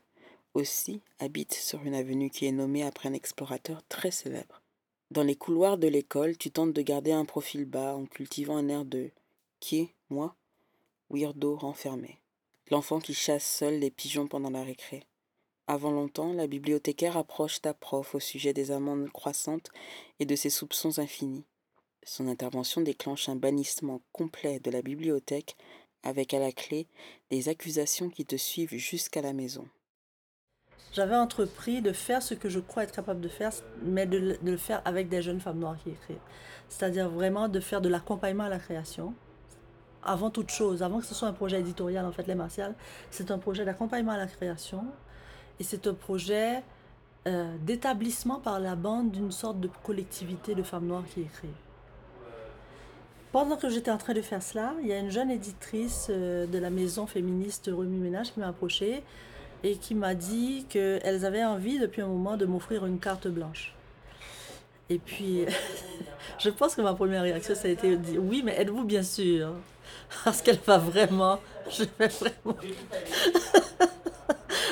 aussi 0.56 1.02
habite 1.20 1.54
sur 1.54 1.84
une 1.84 1.94
avenue 1.94 2.32
qui 2.32 2.48
est 2.48 2.52
nommée 2.52 2.84
après 2.84 3.08
un 3.08 3.14
explorateur 3.14 3.84
très 3.88 4.10
célèbre. 4.10 4.64
Dans 5.12 5.24
les 5.24 5.36
couloirs 5.36 5.78
de 5.78 5.88
l'école, 5.88 6.38
tu 6.38 6.50
tentes 6.50 6.74
de 6.74 6.82
garder 6.82 7.12
un 7.12 7.26
profil 7.26 7.66
bas 7.66 7.96
en 7.96 8.06
cultivant 8.08 8.58
un 8.58 8.68
air 8.68 8.86
de 8.86 9.12
qui, 9.60 9.94
moi 10.10 10.36
Weirdo 11.12 11.56
renfermé. 11.56 12.20
L'enfant 12.72 13.00
qui 13.00 13.14
chasse 13.14 13.46
seul 13.46 13.80
les 13.80 13.92
pigeons 13.92 14.28
pendant 14.28 14.50
la 14.50 14.64
récré. 14.64 15.04
Avant 15.72 15.92
longtemps, 15.92 16.34
la 16.34 16.48
bibliothécaire 16.48 17.16
approche 17.16 17.62
ta 17.62 17.76
prof 17.76 18.16
au 18.16 18.20
sujet 18.20 18.54
des 18.54 18.72
amendes 18.72 19.08
croissantes 19.12 19.70
et 20.20 20.26
de 20.26 20.36
ses 20.36 20.50
soupçons 20.50 20.98
infinis. 20.98 21.46
Son 22.04 22.28
intervention 22.28 22.82
déclenche 22.82 23.30
un 23.30 23.36
bannissement 23.36 24.02
complet 24.12 24.60
de 24.60 24.72
la 24.72 24.82
bibliothèque 24.82 25.56
avec 26.02 26.34
à 26.34 26.40
la 26.40 26.52
clé 26.52 26.88
des 27.30 27.50
accusations 27.50 28.10
qui 28.10 28.26
te 28.26 28.36
suivent 28.36 28.76
jusqu'à 28.76 29.22
la 29.22 29.32
maison. 29.32 29.68
J'avais 30.92 31.16
entrepris 31.16 31.84
de 31.84 31.92
faire 31.92 32.24
ce 32.24 32.34
que 32.34 32.50
je 32.50 32.60
crois 32.60 32.82
être 32.82 32.96
capable 32.96 33.22
de 33.22 33.30
faire, 33.30 33.52
mais 33.84 34.08
de, 34.08 34.40
le 34.42 34.58
faire 34.58 34.82
avec 34.86 35.08
des 35.08 35.22
jeunes 35.22 35.40
femmes 35.40 35.60
noires 35.60 35.78
qui 35.78 35.92
écrivent. 35.92 36.18
C'est-à-dire 36.68 37.12
vraiment 37.12 37.48
de 37.48 37.60
faire 37.60 37.82
de 37.82 37.90
l'accompagnement 37.90 38.46
à 38.46 38.50
la 38.50 38.58
création. 38.58 39.14
Avant 40.02 40.32
toute 40.32 40.50
chose, 40.50 40.82
avant 40.82 40.98
que 40.98 41.06
ce 41.06 41.14
soit 41.14 41.28
un 41.28 41.34
projet 41.34 41.60
éditorial, 41.60 42.08
en 42.08 42.12
fait, 42.12 42.26
Les 42.26 42.34
Martiales, 42.34 42.74
c'est 43.12 43.30
un 43.30 43.38
projet 43.38 43.66
d'accompagnement 43.66 44.14
à 44.14 44.18
la 44.18 44.26
création. 44.26 44.84
Et 45.60 45.64
c'est 45.64 45.88
un 45.88 45.94
projet 45.94 46.64
euh, 47.28 47.56
d'établissement 47.62 48.40
par 48.40 48.60
la 48.60 48.76
bande 48.76 49.12
d'une 49.12 49.32
sorte 49.32 49.60
de 49.60 49.70
collectivité 49.84 50.56
de 50.56 50.64
femmes 50.64 50.86
noires 50.86 51.04
qui 51.14 51.22
écrivent. 51.22 51.50
Pendant 53.32 53.58
que 53.58 53.70
j'étais 53.70 53.92
en 53.92 53.98
train 53.98 54.14
de 54.14 54.22
faire 54.22 54.42
cela, 54.42 54.74
il 54.82 54.88
y 54.88 54.94
a 54.94 54.98
une 54.98 55.12
jeune 55.12 55.30
éditrice 55.30 56.08
euh, 56.10 56.48
de 56.48 56.58
la 56.58 56.70
maison 56.70 57.06
féministe 57.06 57.70
Remue 57.72 58.00
Ménage 58.00 58.34
qui 58.34 58.40
m'a 58.40 58.48
approchée 58.48 59.04
et 59.64 59.76
qui 59.76 59.94
m'a 59.96 60.16
dit 60.16 60.66
qu'elles 60.70 61.26
avaient 61.26 61.44
envie 61.44 61.78
depuis 61.78 62.02
un 62.02 62.08
moment 62.08 62.38
de 62.38 62.46
m'offrir 62.46 62.86
une 62.86 63.00
carte 63.00 63.28
blanche. 63.28 63.74
Et 64.90 64.98
puis, 64.98 65.46
je 66.40 66.50
pense 66.50 66.76
que 66.76 66.82
ma 66.82 66.94
première 66.94 67.22
réaction, 67.22 67.54
ça 67.54 67.68
a 67.68 67.72
été 67.72 67.92
de 67.92 67.96
dire 67.98 68.22
oui, 68.24 68.42
mais 68.44 68.56
êtes-vous 68.60 68.86
bien 68.86 69.04
sûr? 69.04 69.54
Parce 70.24 70.42
qu'elle 70.42 70.60
va 70.66 70.78
vraiment, 70.78 71.40
je 71.70 71.84
vais 72.00 72.08
vraiment, 72.08 72.58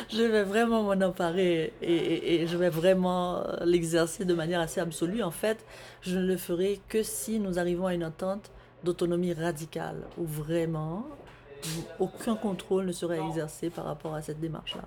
je 0.10 0.24
vais 0.24 0.43
vraiment 0.43 0.84
m'en 0.84 1.05
emparer 1.05 1.74
et, 1.82 2.47
je 2.47 2.58
vais 2.58 2.70
vraiment 2.70 3.43
l'exercer 3.64 4.26
de 4.26 4.34
manière 4.34 4.60
assez 4.60 4.80
absolue. 4.80 5.22
En 5.24 5.32
fait, 5.32 5.66
je 6.01 6.18
ne 6.18 6.26
le 6.26 6.38
ferai 6.38 6.80
que 6.88 7.03
si 7.03 7.39
nous 7.39 7.60
arrivons 7.60 7.88
à 7.88 7.93
une 7.93 8.05
entente 8.05 8.51
d'autonomie 8.84 9.34
radicale, 9.34 10.03
où 10.18 10.26
vraiment 10.26 11.05
aucun 11.99 12.36
contrôle 12.36 12.86
ne 12.86 12.91
serait 12.91 13.20
exercé 13.20 13.70
par 13.70 13.86
rapport 13.86 14.14
à 14.14 14.22
cette 14.22 14.39
démarche-là. 14.39 14.84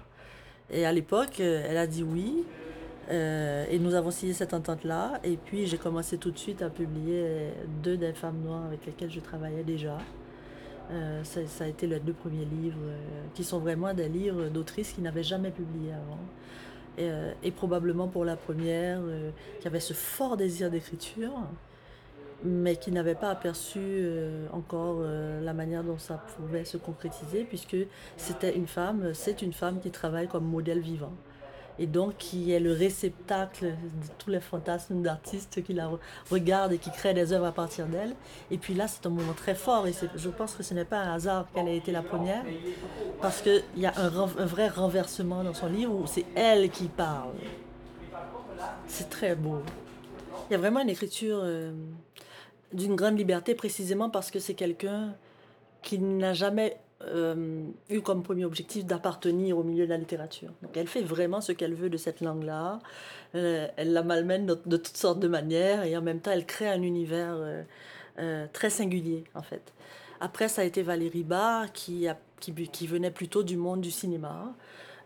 Et 0.70 0.86
à 0.86 0.92
l'époque, 0.92 1.40
euh, 1.40 1.66
elle 1.68 1.76
a 1.76 1.86
dit 1.86 2.02
oui. 2.02 2.44
Euh, 3.10 3.66
et 3.68 3.80
nous 3.80 3.94
avons 3.94 4.12
signé 4.12 4.32
cette 4.32 4.54
entente-là. 4.54 5.20
Et 5.24 5.36
puis, 5.36 5.66
j'ai 5.66 5.78
commencé 5.78 6.16
tout 6.16 6.30
de 6.30 6.38
suite 6.38 6.62
à 6.62 6.70
publier 6.70 7.50
deux 7.82 7.96
des 7.96 8.12
femmes 8.12 8.40
noires 8.44 8.64
avec 8.66 8.86
lesquelles 8.86 9.10
je 9.10 9.18
travaillais 9.18 9.64
déjà. 9.64 9.98
Euh, 10.90 11.22
ça, 11.24 11.64
a 11.64 11.66
été 11.68 11.86
les 11.86 12.00
deux 12.00 12.12
premiers 12.12 12.44
livres, 12.44 12.78
qui 13.34 13.44
sont 13.44 13.58
vraiment 13.58 13.94
des 13.94 14.08
livres 14.08 14.48
d'autrices 14.48 14.92
qui 14.92 15.00
n'avaient 15.00 15.22
jamais 15.22 15.50
publié 15.50 15.92
avant. 15.92 16.18
Et, 16.98 17.08
et, 17.48 17.50
probablement 17.52 18.08
pour 18.08 18.24
la 18.24 18.36
première, 18.36 19.00
qui 19.60 19.68
avait 19.68 19.80
ce 19.80 19.94
fort 19.94 20.36
désir 20.36 20.70
d'écriture 20.70 21.32
mais 22.44 22.76
qui 22.76 22.90
n'avait 22.92 23.14
pas 23.14 23.30
aperçu 23.30 23.78
euh, 23.80 24.46
encore 24.52 24.98
euh, 25.00 25.40
la 25.40 25.52
manière 25.52 25.84
dont 25.84 25.98
ça 25.98 26.24
pouvait 26.36 26.64
se 26.64 26.76
concrétiser, 26.76 27.44
puisque 27.44 27.76
c'était 28.16 28.54
une 28.54 28.66
femme, 28.66 29.12
c'est 29.14 29.42
une 29.42 29.52
femme 29.52 29.80
qui 29.80 29.90
travaille 29.90 30.28
comme 30.28 30.44
modèle 30.44 30.80
vivant. 30.80 31.12
Et 31.80 31.86
donc 31.86 32.16
qui 32.18 32.52
est 32.52 32.60
le 32.60 32.72
réceptacle 32.72 33.64
de 33.64 34.08
tous 34.18 34.30
les 34.30 34.38
fantasmes 34.38 35.02
d'artistes 35.02 35.62
qui 35.64 35.72
la 35.72 35.90
regardent 36.30 36.72
et 36.72 36.78
qui 36.78 36.90
créent 36.90 37.14
des 37.14 37.32
œuvres 37.32 37.46
à 37.46 37.52
partir 37.52 37.86
d'elle. 37.86 38.14
Et 38.50 38.58
puis 38.58 38.74
là, 38.74 38.86
c'est 38.86 39.04
un 39.06 39.10
moment 39.10 39.32
très 39.32 39.54
fort, 39.54 39.86
et 39.88 39.92
je 40.14 40.28
pense 40.28 40.54
que 40.54 40.62
ce 40.62 40.74
n'est 40.74 40.84
pas 40.84 40.98
un 40.98 41.14
hasard 41.14 41.46
qu'elle 41.52 41.68
ait 41.68 41.76
été 41.76 41.90
la 41.90 42.02
première, 42.02 42.44
parce 43.20 43.40
qu'il 43.40 43.64
y 43.76 43.86
a 43.86 43.94
un, 43.96 44.08
vrai 44.08 44.68
renversement 44.68 45.42
dans 45.42 45.54
son 45.54 45.66
livre 45.66 45.94
où 45.94 46.06
c'est 46.06 46.26
elle 46.36 46.70
qui 46.70 46.86
parle. 46.86 47.32
C'est 48.86 49.08
très 49.08 49.34
beau. 49.34 49.62
Il 50.48 50.52
y 50.52 50.54
a 50.54 50.58
vraiment 50.58 50.80
une 50.80 50.90
écriture... 50.90 51.40
Euh, 51.42 51.72
d'une 52.72 52.94
grande 52.94 53.18
liberté 53.18 53.54
précisément 53.54 54.10
parce 54.10 54.30
que 54.30 54.38
c'est 54.38 54.54
quelqu'un 54.54 55.14
qui 55.82 55.98
n'a 55.98 56.34
jamais 56.34 56.78
euh, 57.06 57.64
eu 57.88 58.02
comme 58.02 58.22
premier 58.22 58.44
objectif 58.44 58.84
d'appartenir 58.84 59.56
au 59.56 59.62
milieu 59.62 59.86
de 59.86 59.90
la 59.90 59.96
littérature. 59.96 60.50
Donc 60.62 60.76
elle 60.76 60.86
fait 60.86 61.00
vraiment 61.00 61.40
ce 61.40 61.52
qu'elle 61.52 61.72
veut 61.72 61.88
de 61.88 61.96
cette 61.96 62.20
langue-là. 62.20 62.78
Euh, 63.34 63.68
elle 63.76 63.94
la 63.94 64.02
malmène 64.02 64.44
de, 64.44 64.54
toutes 64.54 64.96
sortes 64.96 65.18
de 65.18 65.28
manières 65.28 65.84
et 65.84 65.96
en 65.96 66.02
même 66.02 66.20
temps 66.20 66.30
elle 66.30 66.44
crée 66.44 66.68
un 66.68 66.82
univers 66.82 67.36
euh, 68.18 68.46
très 68.52 68.68
singulier 68.68 69.24
en 69.34 69.40
fait. 69.40 69.72
Après 70.20 70.48
ça 70.48 70.60
a 70.60 70.64
été 70.64 70.82
Valérie 70.82 71.22
Barr 71.22 71.72
qui, 71.72 72.06
qui, 72.38 72.52
qui 72.52 72.86
venait 72.86 73.10
plutôt 73.10 73.44
du 73.44 73.56
monde 73.56 73.80
du 73.80 73.90
cinéma 73.90 74.54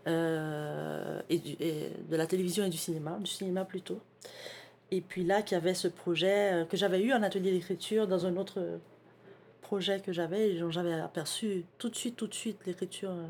et, 0.05 0.11
de 0.11 2.15
la 2.15 2.27
télévision 2.27 2.65
et 2.65 2.69
du 2.69 2.77
cinéma, 2.77 3.17
du 3.21 3.31
cinéma 3.31 3.63
plutôt. 3.63 3.99
Et 4.91 5.01
puis 5.01 5.23
là, 5.23 5.41
qu'il 5.41 5.55
y 5.55 5.57
avait 5.57 5.73
ce 5.73 5.87
projet 5.87 6.67
que 6.69 6.77
j'avais 6.77 7.01
eu 7.01 7.13
en 7.13 7.23
atelier 7.23 7.51
d'écriture 7.51 8.05
dans 8.05 8.25
un 8.25 8.35
autre 8.35 8.79
projet 9.65 9.99
que 9.99 10.13
j'avais, 10.13 10.51
et 10.51 10.61
j'avais 10.69 10.93
aperçu 10.93 11.65
tout 11.79 11.89
de 11.89 11.95
suite, 11.95 12.15
tout 12.15 12.27
de 12.27 12.35
suite 12.35 12.59
l'écriture 12.67 13.09
euh, 13.09 13.25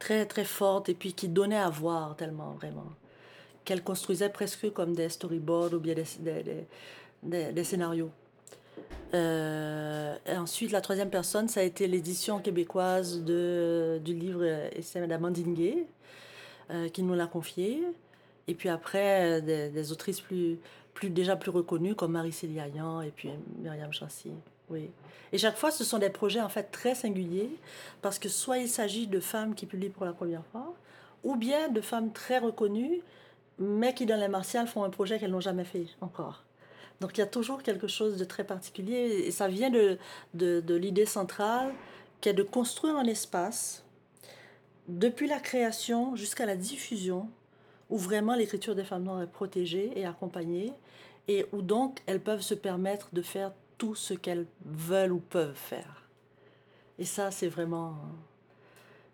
très, 0.00 0.26
très 0.26 0.44
forte 0.44 0.88
et 0.88 0.94
puis 0.94 1.12
qui 1.12 1.28
donnait 1.28 1.64
à 1.68 1.70
voir 1.70 2.16
tellement, 2.16 2.54
vraiment. 2.54 2.88
Qu'elle 3.64 3.84
construisait 3.84 4.28
presque 4.28 4.72
comme 4.72 4.92
des 4.92 5.08
storyboards 5.08 5.74
ou 5.74 5.78
bien 5.78 5.94
des, 7.22 7.64
scénarios. 7.64 8.10
Euh, 9.14 10.16
et 10.26 10.36
ensuite, 10.36 10.72
la 10.72 10.80
troisième 10.80 11.10
personne, 11.10 11.46
ça 11.46 11.60
a 11.60 11.62
été 11.62 11.86
l'édition 11.86 12.40
québécoise 12.40 13.22
de, 13.22 14.00
du 14.04 14.14
livre 14.14 14.44
Essai 14.74 15.06
d'Amandine 15.06 15.54
Gay, 15.54 15.86
euh, 16.70 16.88
qui 16.88 17.04
nous 17.04 17.14
l'a 17.14 17.28
confié. 17.28 17.84
Et 18.48 18.54
puis 18.54 18.68
après, 18.68 19.42
des, 19.42 19.92
autrices 19.92 20.20
plus, 20.20 20.58
plus, 21.00 21.10
déjà 21.10 21.34
plus 21.34 21.50
reconnues, 21.50 21.94
comme 21.94 22.12
Marie-Célie 22.12 22.58
et 22.58 23.10
puis 23.10 23.30
Myriam 23.58 23.92
Chancy. 23.92 24.30
Oui. 24.68 24.90
Et 25.32 25.38
chaque 25.38 25.56
fois, 25.56 25.70
ce 25.70 25.82
sont 25.82 25.98
des 25.98 26.10
projets 26.10 26.40
en 26.40 26.50
fait 26.50 26.64
très 26.64 26.94
singuliers, 26.94 27.50
parce 28.02 28.18
que 28.18 28.28
soit 28.28 28.58
il 28.58 28.68
s'agit 28.68 29.06
de 29.06 29.18
femmes 29.18 29.54
qui 29.54 29.64
publient 29.64 29.88
pour 29.88 30.04
la 30.04 30.12
première 30.12 30.44
fois, 30.52 30.74
ou 31.24 31.36
bien 31.36 31.68
de 31.68 31.80
femmes 31.80 32.12
très 32.12 32.38
reconnues, 32.38 33.00
mais 33.58 33.94
qui 33.94 34.04
dans 34.04 34.20
les 34.20 34.28
martiales 34.28 34.66
font 34.66 34.84
un 34.84 34.90
projet 34.90 35.18
qu'elles 35.18 35.30
n'ont 35.30 35.40
jamais 35.40 35.64
fait 35.64 35.86
encore. 36.02 36.44
Donc 37.00 37.16
il 37.16 37.20
y 37.20 37.24
a 37.24 37.26
toujours 37.26 37.62
quelque 37.62 37.88
chose 37.88 38.18
de 38.18 38.24
très 38.24 38.44
particulier 38.44 39.24
et 39.24 39.30
ça 39.30 39.48
vient 39.48 39.70
de, 39.70 39.96
de, 40.34 40.60
de 40.60 40.74
l'idée 40.74 41.06
centrale 41.06 41.72
qui 42.20 42.28
est 42.28 42.34
de 42.34 42.42
construire 42.42 42.96
un 42.96 43.06
espace 43.06 43.84
depuis 44.86 45.26
la 45.26 45.40
création 45.40 46.14
jusqu'à 46.14 46.44
la 46.44 46.56
diffusion 46.56 47.30
où 47.90 47.98
vraiment 47.98 48.34
l'écriture 48.34 48.74
des 48.74 48.84
femmes 48.84 49.04
noires 49.04 49.22
est 49.22 49.26
protégée 49.26 49.92
et 49.98 50.06
accompagnée 50.06 50.72
et 51.28 51.46
où 51.52 51.62
donc 51.62 52.02
elles 52.06 52.20
peuvent 52.20 52.40
se 52.40 52.54
permettre 52.54 53.08
de 53.12 53.22
faire 53.22 53.52
tout 53.78 53.94
ce 53.94 54.14
qu'elles 54.14 54.46
veulent 54.64 55.12
ou 55.12 55.20
peuvent 55.20 55.54
faire. 55.54 56.08
Et 56.98 57.04
ça, 57.04 57.30
c'est 57.30 57.48
vraiment 57.48 57.96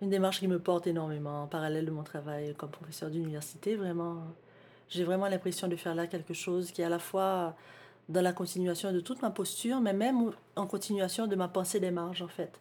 une 0.02 0.10
démarche 0.10 0.40
qui 0.40 0.48
me 0.48 0.58
porte 0.58 0.86
énormément 0.86 1.44
en 1.44 1.46
parallèle 1.46 1.86
de 1.86 1.90
mon 1.90 2.02
travail 2.02 2.54
comme 2.56 2.70
professeur 2.70 3.10
d'université. 3.10 3.76
Vraiment, 3.76 4.24
j'ai 4.88 5.04
vraiment 5.04 5.28
l'impression 5.28 5.68
de 5.68 5.76
faire 5.76 5.94
là 5.94 6.06
quelque 6.06 6.34
chose 6.34 6.70
qui 6.72 6.82
est 6.82 6.84
à 6.84 6.88
la 6.88 6.98
fois 6.98 7.54
dans 8.08 8.22
la 8.22 8.32
continuation 8.32 8.92
de 8.92 9.00
toute 9.00 9.22
ma 9.22 9.30
posture, 9.30 9.80
mais 9.80 9.92
même 9.92 10.32
en 10.54 10.66
continuation 10.66 11.26
de 11.26 11.34
ma 11.34 11.48
pensée 11.48 11.80
des 11.80 11.90
marges, 11.90 12.22
en 12.22 12.28
fait, 12.28 12.60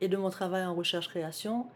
et 0.00 0.08
de 0.08 0.16
mon 0.16 0.30
travail 0.30 0.64
en 0.64 0.74
recherche-création. 0.74 1.66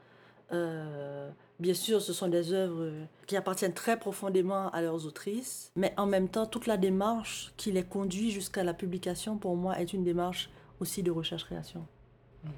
Euh, 0.53 1.30
bien 1.59 1.75
sûr, 1.75 2.01
ce 2.01 2.13
sont 2.13 2.29
des 2.29 2.53
œuvres 2.53 2.91
qui 3.27 3.37
appartiennent 3.37 3.75
très 3.75 3.99
profondément 3.99 4.71
à 4.71 4.81
leurs 4.81 5.07
autrices, 5.07 5.73
mais 5.77 5.93
en 5.97 6.07
même 6.07 6.29
temps, 6.29 6.47
toute 6.47 6.67
la 6.67 6.77
démarche 6.77 7.53
qui 7.57 7.73
les 7.73 7.83
conduit 7.83 8.31
jusqu'à 8.31 8.65
la 8.65 8.75
publication, 8.75 9.37
pour 9.37 9.57
moi, 9.57 9.79
est 9.81 9.93
une 9.93 10.05
démarche 10.05 10.51
aussi 10.81 11.03
de 11.03 11.11
recherche-création. 11.11 11.87
Mmh. 12.45 12.49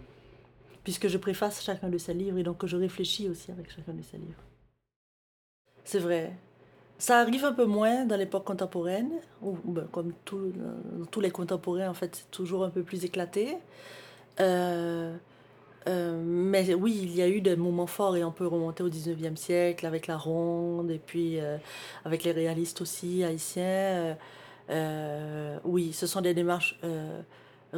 Puisque 0.84 1.09
je 1.09 1.18
préface 1.18 1.62
chacun 1.62 1.88
de 1.88 1.98
ces 1.98 2.14
livres 2.14 2.38
et 2.38 2.42
donc 2.42 2.59
que 2.59 2.66
je 2.66 2.76
réfléchis 2.76 3.28
aussi 3.28 3.51
avec 3.51 3.70
chacun 3.70 3.92
de 3.92 4.03
ces 4.03 4.18
livres. 4.18 4.42
C'est 5.84 5.98
vrai, 5.98 6.32
ça 7.01 7.18
arrive 7.18 7.46
un 7.46 7.53
peu 7.55 7.64
moins 7.64 8.05
dans 8.05 8.16
l'époque 8.16 8.44
contemporaine, 8.44 9.11
où, 9.40 9.57
ben, 9.64 9.88
comme 9.90 10.12
tout, 10.26 10.36
euh, 10.36 11.05
tous 11.11 11.20
les 11.20 11.30
contemporains, 11.30 11.88
en 11.88 11.94
fait, 11.94 12.14
c'est 12.14 12.30
toujours 12.30 12.62
un 12.62 12.68
peu 12.68 12.82
plus 12.82 13.07
éclaté. 13.07 13.57
Euh, 14.38 15.16
euh, 15.86 16.20
mais 16.22 16.74
oui, 16.74 16.98
il 17.02 17.14
y 17.14 17.22
a 17.22 17.28
eu 17.28 17.40
des 17.40 17.56
moments 17.56 17.86
forts 17.86 18.16
et 18.16 18.24
on 18.24 18.32
peut 18.32 18.46
remonter 18.46 18.82
au 18.82 18.90
19e 18.90 19.36
siècle 19.36 19.86
avec 19.86 20.06
la 20.06 20.18
ronde 20.18 20.90
et 20.90 20.98
puis 20.98 21.40
euh, 21.40 21.56
avec 22.04 22.24
les 22.24 22.32
réalistes 22.32 22.82
aussi 22.82 23.24
haïtiens. 23.24 24.16
Euh, 24.70 25.58
oui, 25.64 25.92
ce 25.92 26.06
sont 26.06 26.20
des 26.20 26.34
démarches 26.34 26.78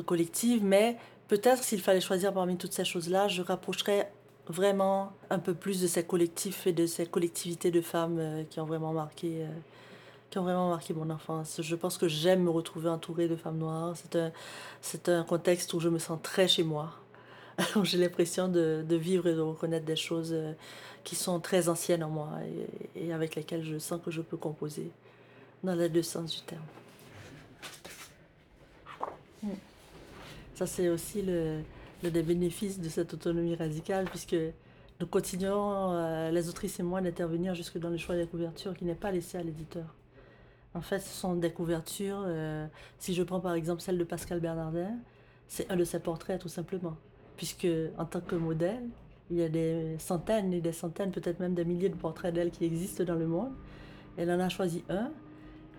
collectives, 0.06 0.64
mais 0.64 0.96
peut-être 1.28 1.62
s'il 1.62 1.80
fallait 1.80 2.00
choisir 2.00 2.32
parmi 2.32 2.56
toutes 2.56 2.72
ces 2.72 2.84
choses-là, 2.84 3.28
je 3.28 3.42
rapprocherais 3.42 4.10
vraiment 4.48 5.12
un 5.30 5.38
peu 5.38 5.54
plus 5.54 5.80
de 5.80 5.86
ces 5.86 6.04
collectifs 6.04 6.66
et 6.66 6.72
de 6.72 6.86
ces 6.86 7.06
collectivités 7.06 7.70
de 7.70 7.80
femmes 7.80 8.44
qui 8.50 8.60
ont 8.60 8.66
vraiment 8.66 8.92
marqué 8.92 9.46
qui 10.30 10.38
ont 10.38 10.44
vraiment 10.44 10.70
marqué 10.70 10.94
mon 10.94 11.10
enfance. 11.10 11.60
Je 11.62 11.76
pense 11.76 11.98
que 11.98 12.08
j'aime 12.08 12.42
me 12.44 12.50
retrouver 12.50 12.88
entourée 12.88 13.28
de 13.28 13.36
femmes 13.36 13.58
noires. 13.58 13.94
C'est 14.80 15.08
un 15.10 15.24
contexte 15.24 15.74
où 15.74 15.80
je 15.80 15.90
me 15.90 15.98
sens 15.98 16.18
très 16.22 16.48
chez 16.48 16.62
moi. 16.62 17.01
J'ai 17.82 17.98
l'impression 17.98 18.48
de, 18.48 18.84
de, 18.86 18.96
vivre 18.96 19.26
et 19.26 19.34
de 19.34 19.40
reconnaître 19.40 19.84
des 19.84 19.96
choses 19.96 20.32
euh, 20.32 20.52
qui 21.04 21.16
sont 21.16 21.40
très 21.40 21.68
anciennes 21.68 22.04
en 22.04 22.10
moi 22.10 22.30
et, 22.94 23.06
et, 23.06 23.12
avec 23.12 23.34
lesquelles 23.34 23.64
je 23.64 23.78
sens 23.78 24.00
que 24.04 24.10
je 24.10 24.20
peux 24.20 24.36
composer 24.36 24.90
dans 25.62 25.74
les 25.74 25.88
deux 25.88 26.02
sens 26.02 26.34
du 26.34 26.42
terme. 26.42 26.62
Ça, 30.54 30.66
c'est 30.66 30.88
aussi 30.88 31.22
le, 31.22 31.60
le 32.02 32.10
des 32.10 32.22
bénéfices 32.22 32.78
de 32.78 32.88
cette 32.88 33.14
autonomie 33.14 33.56
radicale, 33.56 34.04
puisque 34.04 34.36
nous 35.00 35.06
continuons, 35.06 35.92
euh, 35.92 36.30
les 36.30 36.48
autrices 36.48 36.78
et 36.78 36.82
moi, 36.82 37.00
d'intervenir 37.00 37.54
jusque 37.54 37.78
dans 37.78 37.88
le 37.90 37.96
choix 37.96 38.14
des 38.14 38.26
couvertures 38.26 38.74
qui 38.74 38.84
n'est 38.84 38.94
pas 38.94 39.10
laissé 39.10 39.38
à 39.38 39.42
l'éditeur. 39.42 39.86
En 40.74 40.80
fait, 40.80 41.00
ce 41.00 41.12
sont 41.12 41.34
des 41.34 41.50
couvertures, 41.50 42.22
euh, 42.24 42.66
si 42.98 43.14
je 43.14 43.22
prends 43.22 43.40
par 43.40 43.54
exemple 43.54 43.82
celle 43.82 43.98
de 43.98 44.04
Pascal 44.04 44.40
Bernardin, 44.40 44.92
c'est 45.48 45.70
un 45.70 45.76
de 45.76 45.84
ses 45.84 45.98
portraits 45.98 46.40
tout 46.40 46.48
simplement, 46.48 46.96
puisque 47.42 47.66
en 47.98 48.04
tant 48.04 48.20
que 48.20 48.36
modèle, 48.36 48.88
il 49.28 49.38
y 49.38 49.42
a 49.42 49.48
des 49.48 49.96
centaines 49.98 50.52
et 50.52 50.60
des 50.60 50.70
centaines, 50.70 51.10
peut-être 51.10 51.40
même 51.40 51.54
des 51.54 51.64
milliers 51.64 51.88
de 51.88 51.96
portraits 51.96 52.32
d'elle 52.32 52.52
qui 52.52 52.64
existent 52.64 53.02
dans 53.02 53.16
le 53.16 53.26
monde. 53.26 53.50
Elle 54.16 54.30
en 54.30 54.38
a 54.38 54.48
choisi 54.48 54.84
un. 54.88 55.10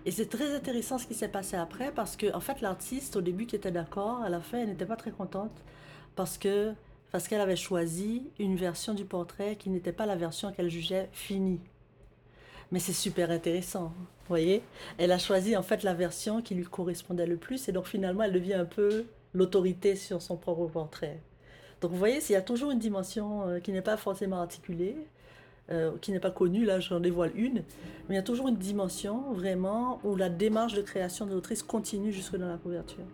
Et 0.04 0.10
c'est 0.10 0.26
très 0.26 0.54
intéressant 0.54 0.98
ce 0.98 1.06
qui 1.06 1.14
s'est 1.14 1.28
passé 1.28 1.56
après, 1.56 1.90
parce 1.90 2.16
que 2.16 2.30
en 2.34 2.40
fait, 2.40 2.60
l'artiste, 2.60 3.16
au 3.16 3.22
début, 3.22 3.46
qui 3.46 3.56
était 3.56 3.70
d'accord, 3.70 4.20
à 4.20 4.28
la 4.28 4.42
fin, 4.42 4.58
elle 4.58 4.68
n'était 4.68 4.84
pas 4.84 4.96
très 4.96 5.10
contente 5.10 5.64
parce 6.16 6.36
que 6.36 6.74
parce 7.12 7.28
qu'elle 7.28 7.40
avait 7.40 7.56
choisi 7.56 8.30
une 8.38 8.56
version 8.56 8.92
du 8.92 9.06
portrait 9.06 9.56
qui 9.56 9.70
n'était 9.70 9.92
pas 9.92 10.04
la 10.04 10.16
version 10.16 10.52
qu'elle 10.52 10.68
jugeait 10.68 11.08
finie. 11.12 11.60
Mais 12.72 12.78
c'est 12.78 12.92
super 12.92 13.30
intéressant, 13.30 13.94
vous 13.96 14.28
voyez 14.28 14.62
Elle 14.98 15.12
a 15.12 15.18
choisi 15.18 15.56
en 15.56 15.62
fait 15.62 15.82
la 15.82 15.94
version 15.94 16.42
qui 16.42 16.54
lui 16.54 16.64
correspondait 16.64 17.26
le 17.26 17.38
plus 17.38 17.70
et 17.70 17.72
donc 17.72 17.86
finalement 17.86 18.24
elle 18.24 18.34
devient 18.34 18.52
un 18.52 18.66
peu 18.66 19.06
l'autorité 19.32 19.96
sur 19.96 20.20
son 20.20 20.36
propre 20.36 20.66
portrait. 20.66 21.22
Donc 21.84 21.92
vous 21.92 21.98
voyez, 21.98 22.20
il 22.26 22.32
y 22.32 22.34
a 22.34 22.40
toujours 22.40 22.70
une 22.70 22.78
dimension 22.78 23.46
euh, 23.46 23.60
qui 23.60 23.70
n'est 23.70 23.82
pas 23.82 23.98
forcément 23.98 24.40
articulée, 24.40 24.96
euh, 25.70 25.92
qui 26.00 26.12
n'est 26.12 26.18
pas 26.18 26.30
connue, 26.30 26.64
là 26.64 26.80
j'en 26.80 26.98
dévoile 26.98 27.32
une, 27.34 27.56
mais 28.08 28.14
il 28.14 28.14
y 28.14 28.16
a 28.16 28.22
toujours 28.22 28.48
une 28.48 28.56
dimension 28.56 29.34
vraiment 29.34 30.00
où 30.02 30.16
la 30.16 30.30
démarche 30.30 30.72
de 30.72 30.80
création 30.80 31.26
de 31.26 31.32
l'autrice 31.32 31.62
continue 31.62 32.10
jusque 32.10 32.36
dans 32.36 32.48
la 32.48 32.56
couverture. 32.56 33.04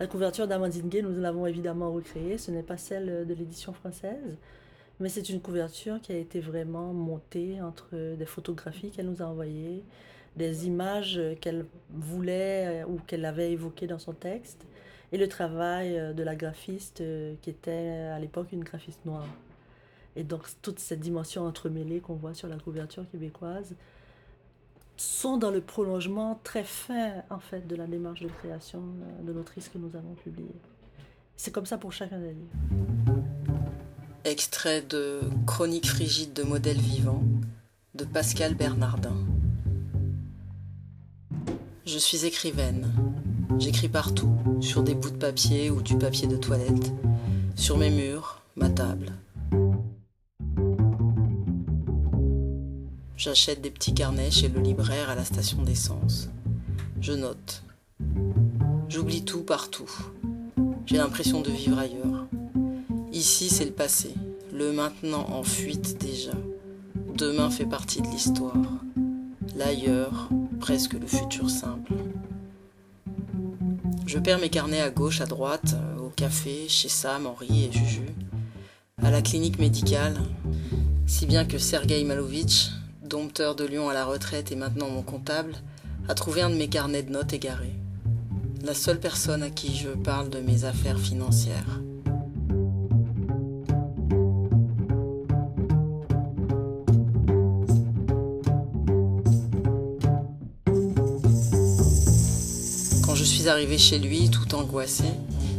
La 0.00 0.06
couverture 0.06 0.46
d'Amandine 0.46 0.90
Gay, 0.90 1.00
nous 1.00 1.18
l'avons 1.18 1.46
évidemment 1.46 1.90
recréée. 1.90 2.36
Ce 2.36 2.50
n'est 2.50 2.62
pas 2.62 2.76
celle 2.76 3.26
de 3.26 3.32
l'édition 3.32 3.72
française, 3.72 4.36
mais 5.00 5.08
c'est 5.08 5.30
une 5.30 5.40
couverture 5.40 5.98
qui 6.02 6.12
a 6.12 6.18
été 6.18 6.40
vraiment 6.40 6.92
montée 6.92 7.62
entre 7.62 8.16
des 8.16 8.26
photographies 8.26 8.90
qu'elle 8.90 9.06
nous 9.06 9.22
a 9.22 9.24
envoyées, 9.24 9.82
des 10.36 10.66
images 10.66 11.18
qu'elle 11.40 11.64
voulait 11.88 12.84
ou 12.86 12.98
qu'elle 13.06 13.24
avait 13.24 13.50
évoquées 13.50 13.86
dans 13.86 13.98
son 13.98 14.12
texte, 14.12 14.66
et 15.12 15.18
le 15.18 15.28
travail 15.28 16.14
de 16.14 16.22
la 16.22 16.36
graphiste 16.36 17.02
qui 17.42 17.50
était 17.50 18.10
à 18.12 18.18
l'époque 18.18 18.48
une 18.52 18.64
graphiste 18.64 19.04
noire. 19.04 19.26
Et 20.16 20.24
donc 20.24 20.42
toute 20.62 20.78
cette 20.78 21.00
dimension 21.00 21.46
entremêlée 21.46 22.00
qu'on 22.00 22.14
voit 22.14 22.34
sur 22.34 22.48
la 22.48 22.56
couverture 22.56 23.08
québécoise 23.10 23.74
sont 24.96 25.36
dans 25.36 25.50
le 25.50 25.60
prolongement 25.60 26.40
très 26.42 26.64
fin 26.64 27.22
en 27.30 27.38
fait 27.38 27.66
de 27.66 27.76
la 27.76 27.86
démarche 27.86 28.20
de 28.20 28.28
création 28.28 28.80
euh, 28.80 29.22
de 29.22 29.32
l'autrice 29.32 29.68
que 29.68 29.78
nous 29.78 29.94
avons 29.96 30.14
publiée. 30.14 30.56
C'est 31.36 31.52
comme 31.52 31.66
ça 31.66 31.78
pour 31.78 31.92
chacun 31.92 32.18
des 32.18 32.34
livres. 32.34 33.22
Extrait 34.24 34.82
de 34.82 35.20
Chronique 35.46 35.86
frigide 35.86 36.32
de 36.32 36.42
modèles 36.42 36.80
vivants 36.80 37.22
de 37.94 38.04
Pascal 38.04 38.54
Bernardin. 38.54 39.16
Je 41.86 41.98
suis 41.98 42.26
écrivaine. 42.26 42.92
J'écris 43.58 43.88
partout, 43.88 44.30
sur 44.60 44.84
des 44.84 44.94
bouts 44.94 45.10
de 45.10 45.16
papier 45.16 45.70
ou 45.70 45.82
du 45.82 45.98
papier 45.98 46.28
de 46.28 46.36
toilette, 46.36 46.92
sur 47.56 47.76
mes 47.76 47.90
murs, 47.90 48.40
ma 48.54 48.68
table. 48.68 49.12
J'achète 53.16 53.60
des 53.60 53.70
petits 53.70 53.94
carnets 53.94 54.30
chez 54.30 54.48
le 54.48 54.60
libraire 54.60 55.10
à 55.10 55.16
la 55.16 55.24
station 55.24 55.62
d'essence. 55.62 56.28
Je 57.00 57.12
note. 57.12 57.64
J'oublie 58.88 59.24
tout 59.24 59.42
partout. 59.42 59.90
J'ai 60.86 60.96
l'impression 60.96 61.40
de 61.40 61.50
vivre 61.50 61.78
ailleurs. 61.78 62.26
Ici, 63.12 63.48
c'est 63.48 63.64
le 63.64 63.72
passé, 63.72 64.14
le 64.52 64.72
maintenant 64.72 65.26
en 65.30 65.42
fuite 65.42 65.98
déjà. 66.00 66.32
Demain 67.16 67.50
fait 67.50 67.66
partie 67.66 68.02
de 68.02 68.06
l'histoire. 68.06 68.54
L'ailleurs, 69.56 70.28
presque 70.60 70.94
le 70.94 71.06
futur 71.08 71.50
simple. 71.50 71.94
Je 74.08 74.18
perds 74.18 74.38
mes 74.38 74.48
carnets 74.48 74.80
à 74.80 74.88
gauche, 74.88 75.20
à 75.20 75.26
droite, 75.26 75.76
au 76.02 76.08
café, 76.08 76.66
chez 76.66 76.88
Sam, 76.88 77.26
Henri 77.26 77.66
et 77.66 77.70
Juju, 77.70 78.06
à 79.02 79.10
la 79.10 79.20
clinique 79.20 79.58
médicale, 79.58 80.16
si 81.06 81.26
bien 81.26 81.44
que 81.44 81.58
Sergei 81.58 82.02
Malovitch, 82.04 82.70
dompteur 83.02 83.54
de 83.54 83.66
lion 83.66 83.90
à 83.90 83.92
la 83.92 84.06
retraite 84.06 84.50
et 84.50 84.56
maintenant 84.56 84.88
mon 84.88 85.02
comptable, 85.02 85.52
a 86.08 86.14
trouvé 86.14 86.40
un 86.40 86.48
de 86.48 86.54
mes 86.54 86.68
carnets 86.68 87.02
de 87.02 87.12
notes 87.12 87.34
égarés. 87.34 87.76
La 88.64 88.72
seule 88.72 88.98
personne 88.98 89.42
à 89.42 89.50
qui 89.50 89.76
je 89.76 89.90
parle 89.90 90.30
de 90.30 90.40
mes 90.40 90.64
affaires 90.64 90.98
financières. 90.98 91.82
Suis 103.38 103.48
arrivé 103.48 103.78
chez 103.78 104.00
lui, 104.00 104.30
tout 104.30 104.52
angoissé, 104.56 105.04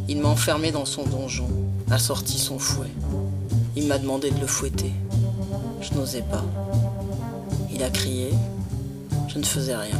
il 0.09 0.19
m'a 0.19 0.27
enfermé 0.27 0.69
dans 0.69 0.83
son 0.83 1.05
donjon, 1.05 1.47
a 1.89 1.97
sorti 1.97 2.37
son 2.37 2.59
fouet. 2.59 2.91
Il 3.77 3.87
m'a 3.87 3.97
demandé 3.97 4.31
de 4.31 4.39
le 4.41 4.47
fouetter. 4.47 4.91
Je 5.79 5.93
n'osais 5.93 6.23
pas. 6.23 6.43
Il 7.73 7.81
a 7.81 7.89
crié. 7.89 8.31
Je 9.29 9.39
ne 9.39 9.45
faisais 9.45 9.77
rien. 9.77 9.97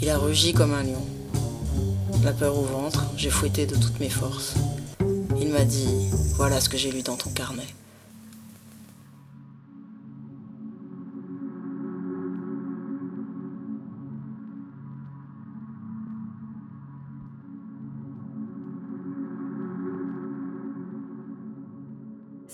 Il 0.00 0.08
a 0.08 0.16
rugi 0.16 0.54
comme 0.54 0.72
un 0.72 0.82
lion. 0.82 1.04
La 2.24 2.32
peur 2.32 2.56
au 2.56 2.64
ventre, 2.64 3.04
j'ai 3.14 3.28
fouetté 3.28 3.66
de 3.66 3.76
toutes 3.76 4.00
mes 4.00 4.08
forces. 4.08 4.54
Il 5.38 5.50
m'a 5.50 5.64
dit 5.64 6.08
Voilà 6.36 6.62
ce 6.62 6.70
que 6.70 6.78
j'ai 6.78 6.90
lu 6.90 7.02
dans 7.02 7.16
ton 7.16 7.28
carnet. 7.28 7.66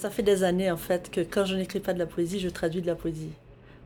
Ça 0.07 0.13
fait 0.13 0.23
des 0.23 0.45
années 0.45 0.71
en 0.71 0.77
fait 0.77 1.11
que 1.11 1.21
quand 1.21 1.45
je 1.47 1.57
n'écris 1.57 1.81
pas 1.81 1.93
de 1.93 1.99
la 1.99 2.07
poésie, 2.07 2.39
je 2.39 2.49
traduis 2.49 2.81
de 2.81 2.87
la 2.87 2.95
poésie 2.95 3.33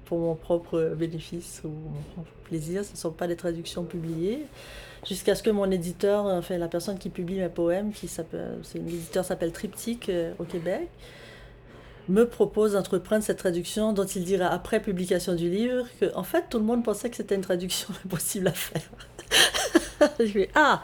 pour 0.04 0.18
mon 0.18 0.34
propre 0.34 0.92
bénéfice 0.94 1.62
ou 1.64 1.68
mon 1.68 2.02
propre 2.12 2.30
plaisir. 2.44 2.84
Ce 2.84 2.92
ne 2.92 2.96
sont 2.98 3.10
pas 3.10 3.26
des 3.26 3.36
traductions 3.36 3.84
publiées. 3.84 4.44
Jusqu'à 5.08 5.34
ce 5.34 5.42
que 5.42 5.48
mon 5.48 5.70
éditeur, 5.70 6.26
enfin 6.26 6.58
la 6.58 6.68
personne 6.68 6.98
qui 6.98 7.08
publie 7.08 7.38
mes 7.38 7.48
poèmes, 7.48 7.90
qui 7.90 8.06
s'appelle, 8.06 8.58
l'éditeur 8.74 9.24
s'appelle 9.24 9.50
Triptyque 9.50 10.10
euh, 10.10 10.34
au 10.38 10.44
Québec, 10.44 10.90
me 12.10 12.24
propose 12.24 12.72
d'entreprendre 12.72 13.24
cette 13.24 13.38
traduction 13.38 13.94
dont 13.94 14.04
il 14.04 14.24
dira 14.24 14.48
après 14.48 14.78
publication 14.78 15.34
du 15.34 15.48
livre 15.48 15.86
que 16.02 16.14
en 16.14 16.22
fait 16.22 16.50
tout 16.50 16.58
le 16.58 16.64
monde 16.64 16.84
pensait 16.84 17.08
que 17.08 17.16
c'était 17.16 17.34
une 17.34 17.40
traduction 17.40 17.88
impossible 18.04 18.48
à 18.48 18.52
faire. 18.52 18.90
je 20.20 20.34
lui 20.34 20.48
ah 20.54 20.82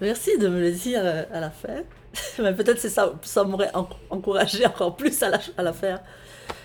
merci 0.00 0.38
de 0.38 0.46
me 0.46 0.60
le 0.60 0.70
dire 0.70 1.00
euh, 1.02 1.24
à 1.32 1.40
la 1.40 1.50
fin. 1.50 1.82
Mais 2.38 2.54
peut-être 2.54 2.78
c'est 2.78 2.88
ça, 2.88 3.12
ça 3.22 3.44
m'aurait 3.44 3.72
encouragé 4.10 4.66
encore 4.66 4.96
plus 4.96 5.22
à 5.22 5.62
la, 5.62 5.72
faire. 5.72 6.00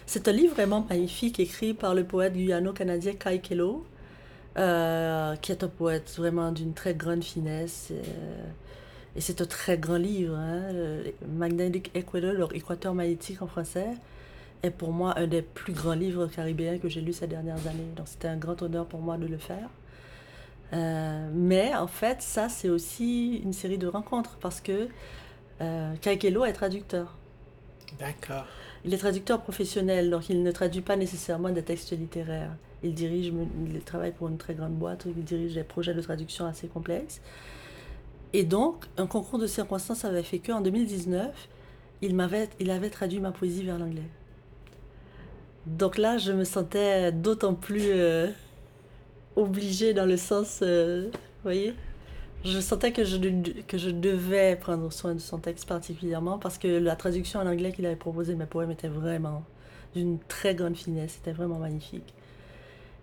C'est 0.05 0.27
un 0.27 0.31
livre 0.31 0.53
vraiment 0.53 0.85
magnifique 0.89 1.39
écrit 1.39 1.73
par 1.73 1.95
le 1.95 2.03
poète 2.03 2.33
guyano-canadien 2.33 3.13
Kai 3.13 3.39
Kelo, 3.39 3.85
euh, 4.57 5.35
qui 5.37 5.51
est 5.51 5.63
un 5.63 5.67
poète 5.67 6.13
vraiment 6.17 6.51
d'une 6.51 6.73
très 6.73 6.93
grande 6.93 7.23
finesse. 7.23 7.91
Et, 7.91 7.95
euh, 7.95 8.45
et 9.15 9.21
c'est 9.21 9.41
un 9.41 9.45
très 9.45 9.77
grand 9.77 9.97
livre. 9.97 10.35
Hein, 10.35 10.71
Magnetic 11.27 11.91
Equator, 11.95 12.51
l'équateur 12.51 12.93
magnétique 12.93 13.41
en 13.41 13.47
français, 13.47 13.89
est 14.63 14.71
pour 14.71 14.91
moi 14.91 15.13
un 15.17 15.27
des 15.27 15.41
plus 15.41 15.73
grands 15.73 15.93
livres 15.93 16.27
caribéens 16.27 16.77
que 16.77 16.89
j'ai 16.89 17.01
lus 17.01 17.13
ces 17.13 17.27
dernières 17.27 17.67
années. 17.67 17.91
Donc 17.95 18.07
c'était 18.07 18.29
un 18.29 18.37
grand 18.37 18.61
honneur 18.61 18.85
pour 18.85 19.01
moi 19.01 19.17
de 19.17 19.27
le 19.27 19.37
faire. 19.37 19.69
Euh, 20.73 21.29
mais 21.33 21.75
en 21.75 21.87
fait, 21.87 22.21
ça, 22.21 22.49
c'est 22.49 22.69
aussi 22.69 23.37
une 23.43 23.53
série 23.53 23.77
de 23.77 23.87
rencontres 23.87 24.37
parce 24.41 24.61
que 24.61 24.87
euh, 25.61 25.93
Kaikelo 26.01 26.45
est 26.45 26.53
traducteur. 26.53 27.15
D'accord. 27.99 28.45
Il 28.85 28.93
est 28.93 28.97
traducteur 28.97 29.41
professionnel, 29.41 30.09
donc 30.09 30.29
il 30.29 30.43
ne 30.43 30.51
traduit 30.51 30.81
pas 30.81 30.95
nécessairement 30.95 31.49
des 31.49 31.63
textes 31.63 31.91
littéraires. 31.91 32.51
Il 32.83 32.93
dirige, 32.93 33.31
il 33.65 33.79
travaille 33.81 34.11
pour 34.11 34.27
une 34.27 34.37
très 34.37 34.55
grande 34.55 34.73
boîte, 34.73 35.05
il 35.05 35.23
dirige 35.23 35.53
des 35.53 35.63
projets 35.63 35.93
de 35.93 36.01
traduction 36.01 36.45
assez 36.45 36.67
complexes. 36.67 37.21
Et 38.33 38.43
donc, 38.43 38.85
un 38.97 39.07
concours 39.07 39.39
de 39.39 39.47
circonstances 39.47 40.03
avait 40.05 40.23
fait 40.23 40.39
qu'en 40.39 40.59
2019, 40.59 41.29
il, 42.01 42.15
m'avait, 42.15 42.49
il 42.59 42.71
avait 42.71 42.89
traduit 42.89 43.19
ma 43.19 43.31
poésie 43.31 43.63
vers 43.63 43.77
l'anglais. 43.77 44.09
Donc 45.65 45.97
là, 45.97 46.17
je 46.17 46.33
me 46.33 46.43
sentais 46.43 47.11
d'autant 47.11 47.53
plus 47.53 47.85
euh, 47.85 48.27
obligée 49.35 49.93
dans 49.93 50.05
le 50.05 50.17
sens, 50.17 50.59
euh, 50.61 51.05
vous 51.13 51.43
voyez, 51.43 51.73
je 52.45 52.59
sentais 52.59 52.91
que 52.91 53.03
je, 53.03 53.17
que 53.67 53.77
je 53.77 53.89
devais 53.89 54.55
prendre 54.55 54.91
soin 54.91 55.13
de 55.13 55.19
son 55.19 55.37
texte 55.37 55.67
particulièrement 55.67 56.37
parce 56.37 56.57
que 56.57 56.67
la 56.67 56.95
traduction 56.95 57.39
en 57.39 57.47
anglais 57.47 57.71
qu'il 57.71 57.85
avait 57.85 57.95
proposée 57.95 58.33
de 58.33 58.39
mes 58.39 58.45
poèmes 58.45 58.71
était 58.71 58.89
vraiment 58.89 59.43
d'une 59.95 60.19
très 60.19 60.55
grande 60.55 60.75
finesse, 60.75 61.13
c'était 61.13 61.31
vraiment 61.31 61.59
magnifique. 61.59 62.13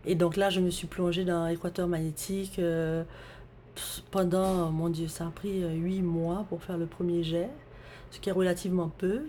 Et 0.06 0.14
donc 0.14 0.36
là, 0.36 0.50
je 0.50 0.60
me 0.60 0.70
suis 0.70 0.86
plongée 0.86 1.24
dans 1.24 1.46
Équateur 1.46 1.86
magnétique 1.86 2.58
euh, 2.58 3.04
pendant, 4.10 4.70
mon 4.70 4.88
Dieu, 4.88 5.08
ça 5.08 5.26
a 5.26 5.30
pris 5.30 5.62
euh, 5.62 5.72
huit 5.72 6.02
mois 6.02 6.46
pour 6.48 6.62
faire 6.62 6.78
le 6.78 6.86
premier 6.86 7.22
jet, 7.22 7.48
ce 8.10 8.18
qui 8.18 8.28
est 8.28 8.32
relativement 8.32 8.90
peu. 8.98 9.22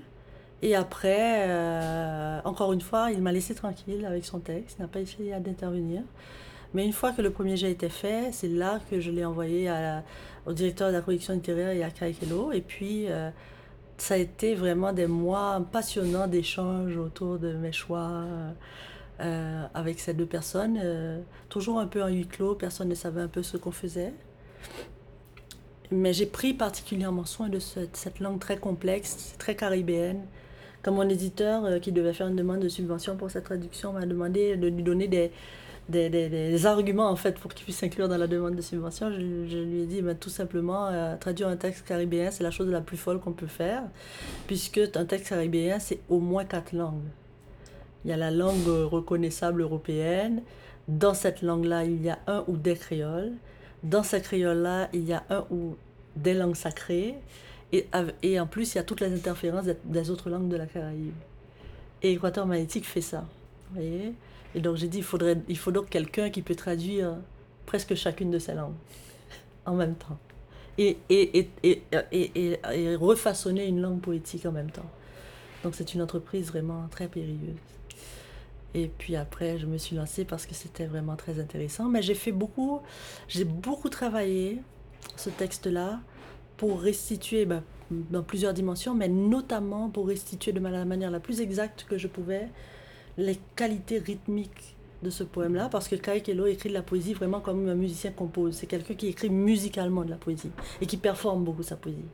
Et 0.62 0.76
après, 0.76 1.49
euh, 1.49 2.39
encore 2.45 2.72
une 2.74 2.82
fois, 2.82 3.12
il 3.12 3.22
m'a 3.22 3.32
laissé 3.32 3.55
tranquille 3.55 4.05
avec 4.05 4.26
son 4.26 4.39
texte, 4.39 4.80
n'a 4.80 4.88
pas 4.88 4.99
essayé 4.99 5.38
d'intervenir. 5.39 6.03
Mais 6.74 6.86
une 6.86 6.93
fois 6.93 7.11
que 7.11 7.22
le 7.22 7.32
premier 7.32 7.57
jet 7.57 7.72
était 7.72 7.89
fait, 7.89 8.32
c'est 8.32 8.47
là 8.47 8.80
que 8.89 8.99
je 8.99 9.11
l'ai 9.11 9.26
envoyé 9.26 9.69
au 10.45 10.53
directeur 10.53 10.89
de 10.89 10.93
la 10.93 11.01
collection 11.01 11.34
littéraire 11.34 11.72
et 11.72 11.84
à 11.84 11.89
Kaikelo. 11.89 12.51
Et 12.51 12.61
puis, 12.61 13.05
euh, 13.09 13.30
ça 13.97 14.13
a 14.13 14.17
été 14.17 14.55
vraiment 14.55 14.93
des 14.93 15.07
mois 15.07 15.65
passionnants 15.72 16.28
d'échanges 16.28 16.97
autour 16.97 17.39
de 17.39 17.53
mes 17.53 17.74
choix 17.74 18.24
euh, 19.19 19.65
avec 19.74 19.99
ces 19.99 20.13
deux 20.13 20.26
personnes. 20.26 20.80
Euh, 20.82 21.19
toujours 21.49 21.80
un 21.80 21.88
peu 21.88 22.01
en 22.01 22.07
huis 22.07 22.28
clos, 22.28 22.55
personne 22.55 22.88
ne 22.88 22.95
savait 22.95 23.22
un 23.22 23.28
peu 23.28 23.43
ce 23.43 23.57
qu'on 23.57 23.72
faisait. 23.72 24.13
Mais 25.91 26.13
j'ai 26.13 26.26
pris 26.26 26.53
particulièrement 26.53 27.26
soin 27.26 27.49
de 27.49 27.59
cette, 27.59 27.97
cette 27.97 28.22
langue 28.22 28.39
très 28.39 28.57
complexe, 28.57 29.36
très 29.38 29.55
caribéenne. 29.55 30.22
Comme 30.84 30.95
mon 30.95 31.07
éditeur, 31.07 31.80
qui 31.80 31.91
devait 31.91 32.13
faire 32.13 32.28
une 32.28 32.36
demande 32.36 32.61
de 32.61 32.69
subvention 32.69 33.15
pour 33.15 33.30
cette 33.30 33.43
traduction, 33.43 33.93
m'a 33.93 34.05
demandé 34.07 34.55
de 34.55 34.67
lui 34.67 34.82
donner 34.82 35.07
des, 35.07 35.32
des, 35.91 36.65
arguments 36.65 37.09
en 37.09 37.15
fait 37.15 37.37
pour 37.39 37.53
qu'il 37.53 37.65
puisse 37.65 37.77
s'inclure 37.77 38.07
dans 38.07 38.17
la 38.17 38.27
demande 38.27 38.55
de 38.55 38.61
subvention. 38.61 39.11
Je, 39.11 39.57
lui 39.57 39.81
ai 39.81 39.85
dit 39.85 40.01
ben, 40.01 40.15
tout 40.15 40.29
simplement 40.29 40.87
euh, 40.87 41.15
traduire 41.17 41.47
un 41.47 41.57
texte 41.57 41.85
caribéen 41.85 42.31
c'est 42.31 42.43
la 42.43 42.51
chose 42.51 42.69
la 42.69 42.81
plus 42.81 42.97
folle 42.97 43.19
qu'on 43.19 43.33
peut 43.33 43.47
faire 43.47 43.83
puisque 44.47 44.81
un 44.95 45.05
texte 45.05 45.29
caribéen 45.29 45.79
c'est 45.79 45.99
au 46.09 46.19
moins 46.19 46.45
quatre 46.45 46.73
langues. 46.73 47.03
Il 48.03 48.09
y 48.09 48.13
a 48.13 48.17
la 48.17 48.31
langue 48.31 48.67
reconnaissable 48.67 49.61
européenne. 49.61 50.41
Dans 50.87 51.13
cette 51.13 51.43
langue-là, 51.43 51.83
il 51.83 52.01
y 52.01 52.09
a 52.09 52.17
un 52.25 52.43
ou 52.47 52.57
des 52.57 52.75
créoles. 52.75 53.33
Dans 53.83 54.01
ces 54.01 54.21
créoles-là, 54.21 54.89
il 54.93 55.03
y 55.03 55.13
a 55.13 55.23
un 55.29 55.45
ou 55.51 55.75
des 56.15 56.33
langues 56.33 56.55
sacrées. 56.55 57.15
Et, 57.71 58.39
en 58.39 58.47
plus, 58.47 58.73
il 58.73 58.77
y 58.77 58.79
a 58.79 58.83
toutes 58.83 59.01
les 59.01 59.13
interférences 59.13 59.65
des, 59.65 59.77
des 59.85 60.09
autres 60.09 60.29
langues 60.29 60.49
de 60.49 60.57
la 60.57 60.65
Caraïbe. 60.65 61.13
Et 62.01 62.13
Équateur 62.13 62.45
magnétique 62.47 62.85
fait 62.85 63.01
ça. 63.01 63.23
Vous 63.69 63.75
voyez? 63.75 64.13
Et 64.56 64.60
donc 64.60 64.76
j'ai 64.76 64.88
dit, 64.88 64.99
il, 64.99 65.04
faudrait, 65.04 65.38
il 65.47 65.58
faut 65.58 65.72
donc 65.72 65.89
quelqu'un 65.89 66.30
qui 66.30 66.41
peut 66.41 66.56
traduire 66.56 67.16
presque 67.66 67.95
chacune 67.95 68.32
de 68.32 68.39
ces 68.39 68.54
langues 68.54 68.76
en 69.66 69.76
même 69.76 69.95
temps. 69.95 70.18
Et, 70.78 70.97
et, 71.10 71.49
et, 71.64 71.82
et, 72.12 72.95
refaçonner 72.95 73.68
une 73.68 73.82
langue 73.82 74.02
poétique 74.02 74.45
en 74.45 74.52
même 74.52 74.72
temps. 74.72 74.89
Donc 75.64 75.76
c'est 75.76 75.93
une 75.93 76.02
entreprise 76.02 76.47
vraiment 76.47 76.88
très 76.89 77.08
périlleuse. 77.08 77.58
Et 78.74 78.88
puis 78.88 79.16
après, 79.16 79.58
je 79.60 79.66
me 79.66 79.78
suis 79.78 79.95
lancée 79.95 80.24
parce 80.26 80.45
que 80.45 80.54
c'était 80.54 80.86
vraiment 80.86 81.16
très 81.16 81.39
intéressant. 81.39 81.89
Mais 81.89 82.02
j'ai 82.02 82.16
fait 82.16 82.32
beaucoup, 82.32 82.80
j'ai 83.28 83.43
beaucoup 83.43 83.89
travaillé 83.89 84.62
ce 85.18 85.30
texte-là 85.30 85.99
pour 86.58 86.82
restituer 86.82 87.45
ben, 87.45 87.64
dans 87.89 88.24
plusieurs 88.24 88.54
dimensions, 88.54 88.95
mais 88.95 89.10
notamment 89.10 89.89
pour 89.89 90.08
restituer 90.08 90.54
de 90.54 90.60
la 90.60 90.86
manière 90.86 91.12
la 91.12 91.20
plus 91.20 91.41
exacte 91.41 91.86
que 91.88 91.97
je 91.97 92.08
pouvais 92.08 92.47
les 93.18 93.39
qualités 93.55 93.99
rythmiques 93.99 94.76
de 95.03 95.09
ce 95.09 95.24
poème-là, 95.24 95.68
parce 95.70 95.88
que 95.88 95.95
Kai 95.95 96.22
Kelo 96.22 96.45
écrit 96.45 96.70
de 96.70 96.76
la 96.76 96.84
poésie 96.84 97.14
vraiment 97.14 97.39
comme 97.39 97.68
un 97.68 97.76
musicien 97.76 98.12
compose. 98.12 98.55
C'est 98.55 98.68
quelqu'un 98.68 98.93
qui 98.93 99.07
écrit 99.07 99.30
musicalement 99.30 100.03
de 100.03 100.12
la 100.12 100.16
poésie 100.16 100.51
et 100.80 100.86
qui 100.86 100.97
performe 100.97 101.43
beaucoup 101.43 101.64
sa 101.64 101.76
poésie. 101.76 102.05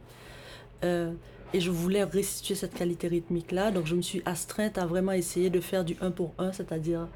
Euh, 0.84 1.12
et 1.54 1.60
je 1.60 1.70
voulais 1.72 2.04
restituer 2.04 2.56
cette 2.56 2.74
qualité 2.74 3.08
rythmique-là, 3.08 3.72
donc 3.72 3.88
je 3.88 3.96
me 3.96 4.02
suis 4.02 4.22
astreinte 4.26 4.78
à 4.78 4.86
vraiment 4.86 5.12
essayer 5.12 5.50
de 5.50 5.60
faire 5.60 5.84
du 5.84 5.98
un 6.02 6.12
pour 6.12 6.34
un, 6.38 6.52
c'est-à-dire 6.52 7.08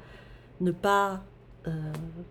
ne 0.60 0.72
pas... 0.72 1.22
Euh, 1.66 1.70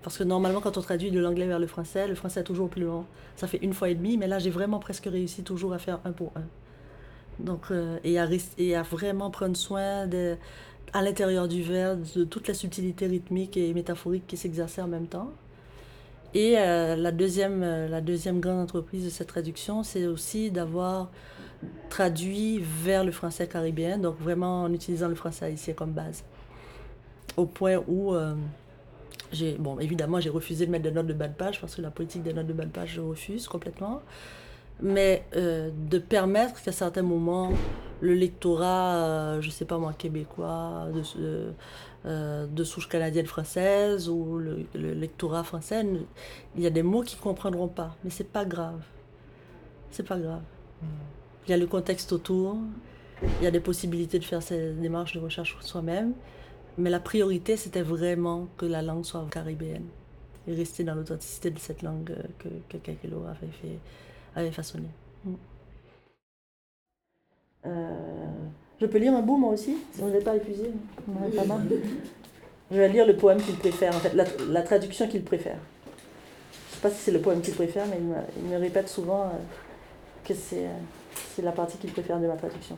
parce 0.04 0.18
que 0.18 0.24
normalement, 0.24 0.60
quand 0.60 0.78
on 0.78 0.82
traduit 0.82 1.10
de 1.10 1.20
l'anglais 1.20 1.48
vers 1.48 1.60
le 1.60 1.68
français, 1.68 2.08
le 2.08 2.16
français 2.16 2.42
est 2.42 2.44
toujours 2.44 2.70
plus 2.70 2.84
long. 2.84 3.06
Ça 3.36 3.48
fait 3.48 3.60
une 3.62 3.74
fois 3.74 3.90
et 3.90 3.96
demi, 3.96 4.18
mais 4.18 4.28
là, 4.28 4.40
j'ai 4.40 4.50
vraiment 4.50 4.80
presque 4.80 5.06
réussi 5.06 5.42
toujours 5.44 5.74
à 5.74 5.80
faire 5.80 6.00
un 6.06 6.12
pour 6.12 6.32
un. 6.36 6.44
Donc, 7.40 7.72
euh, 7.72 7.98
et, 8.04 8.20
à, 8.20 8.28
et 8.58 8.76
à 8.76 8.84
vraiment 8.84 9.32
prendre 9.32 9.56
soin 9.56 10.06
de 10.06 10.36
à 10.94 11.02
l'intérieur 11.02 11.48
du 11.48 11.64
vers 11.64 11.96
de 11.98 12.24
toute 12.24 12.48
la 12.48 12.54
subtilité 12.54 13.08
rythmique 13.08 13.58
et 13.58 13.74
métaphorique 13.74 14.28
qui 14.28 14.38
s'exerçait 14.38 14.82
en 14.82 14.88
même 14.88 15.08
temps. 15.08 15.32
Et 16.34 16.58
euh, 16.58 16.96
la, 16.96 17.12
deuxième, 17.12 17.62
euh, 17.64 17.88
la 17.88 18.02
deuxième 18.02 18.40
grande 18.40 18.60
entreprise 18.60 19.04
de 19.04 19.10
cette 19.10 19.28
traduction, 19.28 19.84
c'est 19.84 20.06
aussi 20.06 20.50
d'avoir 20.50 21.10
traduit 21.90 22.60
vers 22.60 23.04
le 23.04 23.12
français 23.12 23.48
caribéen, 23.48 23.98
donc 23.98 24.18
vraiment 24.20 24.64
en 24.64 24.74
utilisant 24.74 25.10
le 25.10 25.16
français 25.16 25.46
haïtien 25.46 25.74
comme 25.74 25.92
base. 25.92 26.24
au 27.38 27.46
point 27.46 27.78
où 27.88 28.14
j'ai, 29.32 29.54
bon, 29.60 29.80
évidemment, 29.80 30.20
j'ai 30.20 30.32
refusé 30.32 30.66
de 30.66 30.72
mettre 30.72 30.84
des 30.84 30.92
notes 30.92 31.06
de 31.06 31.14
bas 31.14 31.28
de 31.28 31.36
page 31.36 31.62
parce 31.62 31.76
que 31.76 31.82
la 31.82 31.92
politique 31.92 32.24
des 32.24 32.34
notes 32.34 32.48
de 32.48 32.54
bas 32.54 32.66
de 32.66 32.72
page, 32.72 32.94
je 32.96 33.02
refuse 33.02 33.48
complètement. 33.48 34.02
Mais 34.82 35.24
de 35.34 36.00
permettre 36.00 36.64
qu'à 36.64 36.72
certains 36.72 37.04
moments, 37.04 37.52
le 38.02 38.14
lectorat, 38.14 39.40
je 39.40 39.48
ne 39.48 39.52
sais 39.52 39.66
pas 39.66 39.78
moi, 39.78 39.94
québécois, 39.94 40.88
de, 40.94 41.54
euh, 42.06 42.48
de 42.48 42.64
souche 42.64 42.90
canadienne 42.90 43.28
française 43.28 44.10
ou 44.10 44.40
le, 44.40 44.66
lectorat 44.74 45.44
français, 45.44 45.86
il 46.56 46.62
y 46.62 46.66
a 46.66 46.72
des 46.72 46.82
mots 46.82 47.04
qu'ils 47.04 47.20
ne 47.20 47.24
comprendront 47.24 47.68
pas. 47.68 47.96
Mais 48.04 48.10
c'est 48.10 48.28
pas 48.28 48.44
grave. 48.44 48.82
C'est 49.92 50.08
pas 50.08 50.18
grave. 50.18 50.42
Il 51.46 51.52
y 51.52 51.54
a 51.54 51.58
le 51.58 51.68
contexte 51.68 52.12
autour, 52.12 52.58
il 53.22 53.44
y 53.44 53.48
a 53.48 53.52
des 53.52 53.60
possibilités 53.60 54.18
de 54.18 54.24
faire 54.24 54.42
ces 54.42 54.74
démarches 54.74 55.14
de 55.14 55.20
recherche 55.20 55.56
soi-même. 55.62 56.14
Mais 56.78 56.90
la 56.90 57.00
priorité, 57.00 57.56
c'était 57.56 57.84
vraiment 57.84 58.48
que 58.58 58.66
la 58.66 58.82
langue 58.82 59.06
soit 59.06 59.24
caribéenne 59.30 59.86
et 60.48 60.56
rester 60.56 60.84
dans 60.84 60.96
l'authenticité 60.96 61.52
de 61.52 61.60
cette 61.60 61.84
langue 61.84 62.16
que, 62.40 62.48
que 62.68 62.78
Kakelo 62.78 63.26
avait, 63.26 63.52
fait, 63.52 63.78
avait 64.36 64.52
façonnée. 64.52 64.90
Mm. 65.26 65.34
Euh, 67.66 67.90
je 68.80 68.86
peux 68.88 68.98
lire 68.98 69.14
un 69.14 69.22
bout 69.22 69.38
moi 69.38 69.54
aussi, 69.54 69.78
si 69.94 70.02
on 70.02 70.08
n'est 70.08 70.20
pas 70.22 70.36
épuisé. 70.36 70.72
pas 71.36 71.46
mal. 71.46 71.62
Je 72.72 72.78
vais 72.78 72.90
lire 72.90 73.06
le 73.06 73.16
poème 73.16 73.40
qu'il 73.42 73.58
préfère, 73.58 73.96
en 73.96 74.00
fait, 74.00 74.14
la, 74.14 74.62
traduction 74.64 75.08
qu'il 75.08 75.24
préfère. 75.24 75.58
Je 76.54 76.58
ne 76.58 76.76
sais 76.76 76.82
pas 76.82 76.90
si 76.90 76.98
c'est 76.98 77.12
le 77.12 77.20
poème 77.20 77.42
qu'il 77.42 77.54
préfère, 77.54 77.86
mais 77.88 78.00
il 78.38 78.50
me, 78.50 78.58
répète 78.58 78.88
souvent 78.88 79.24
euh, 79.24 79.30
que 80.24 80.34
euh, 80.34 80.68
c'est 81.36 81.42
la 81.42 81.52
partie 81.52 81.78
qu'il 81.78 81.92
préfère 81.92 82.20
de 82.20 82.28
ma 82.28 82.36
traduction. 82.36 82.78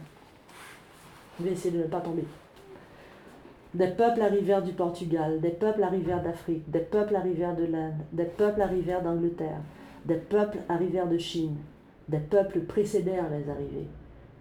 Je 1.39 1.45
vais 1.45 1.51
essayer 1.51 1.71
de 1.71 1.83
ne 1.83 1.87
pas 1.87 2.01
tomber. 2.01 2.25
Des 3.73 3.87
peuples 3.87 4.21
arrivèrent 4.21 4.61
du 4.61 4.73
Portugal, 4.73 5.39
des 5.39 5.49
peuples 5.49 5.83
arrivèrent 5.83 6.21
d'Afrique, 6.21 6.69
des 6.69 6.79
peuples 6.79 7.15
arrivèrent 7.15 7.55
de 7.55 7.65
l'Inde, 7.65 7.95
des 8.11 8.25
peuples 8.25 8.61
arrivèrent 8.61 9.01
d'Angleterre, 9.01 9.61
des 10.05 10.15
peuples 10.15 10.59
arrivèrent 10.69 11.07
de 11.07 11.17
Chine, 11.17 11.55
des 12.07 12.19
peuples 12.19 12.59
précédèrent 12.61 13.29
les 13.29 13.49
arrivées. 13.49 13.87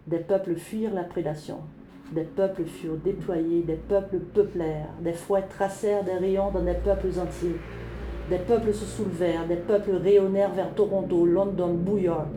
Des 0.08 0.18
peuples 0.18 0.56
fuirent 0.56 0.94
la 0.94 1.04
prédation. 1.04 1.58
Des 2.10 2.24
peuples 2.24 2.64
furent 2.64 2.96
déployés, 2.96 3.62
des 3.62 3.76
peuples 3.76 4.18
peuplèrent, 4.18 4.88
des 5.00 5.12
fouets 5.12 5.46
tracèrent 5.48 6.02
des 6.02 6.14
rayons 6.14 6.50
dans 6.50 6.64
des 6.64 6.74
peuples 6.74 7.20
entiers. 7.20 7.56
Des 8.28 8.38
peuples 8.38 8.74
se 8.74 8.84
soulevèrent, 8.84 9.46
des 9.46 9.56
peuples 9.56 9.94
rayonnèrent 9.94 10.54
vers 10.54 10.74
Toronto, 10.74 11.24
London, 11.24 11.74
New 11.74 11.98
York. 11.98 12.36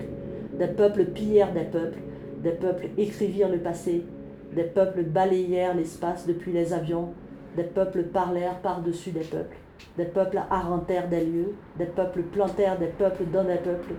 Des 0.60 0.68
peuples 0.68 1.06
pillèrent 1.06 1.54
des 1.54 1.64
peuples, 1.64 1.98
des 2.44 2.52
peuples 2.52 2.90
écrivirent 2.98 3.50
le 3.50 3.58
passé, 3.58 4.06
des 4.54 4.64
peuples 4.64 5.02
balayèrent 5.02 5.76
l'espace 5.76 6.28
depuis 6.28 6.52
les 6.52 6.72
avions, 6.72 7.14
des 7.58 7.64
peuples 7.64 8.04
parlèrent 8.04 8.60
par-dessus 8.60 9.12
des 9.12 9.22
peuples, 9.22 9.58
des 9.98 10.06
peuples 10.06 10.40
arrantèrent 10.52 11.10
des 11.10 11.26
lieux, 11.26 11.56
des 11.80 11.86
peuples 11.86 12.22
plantèrent 12.22 12.78
des 12.78 12.88
peuples 12.88 13.26
dans 13.34 13.44
des 13.44 13.58
peuples, 13.58 13.96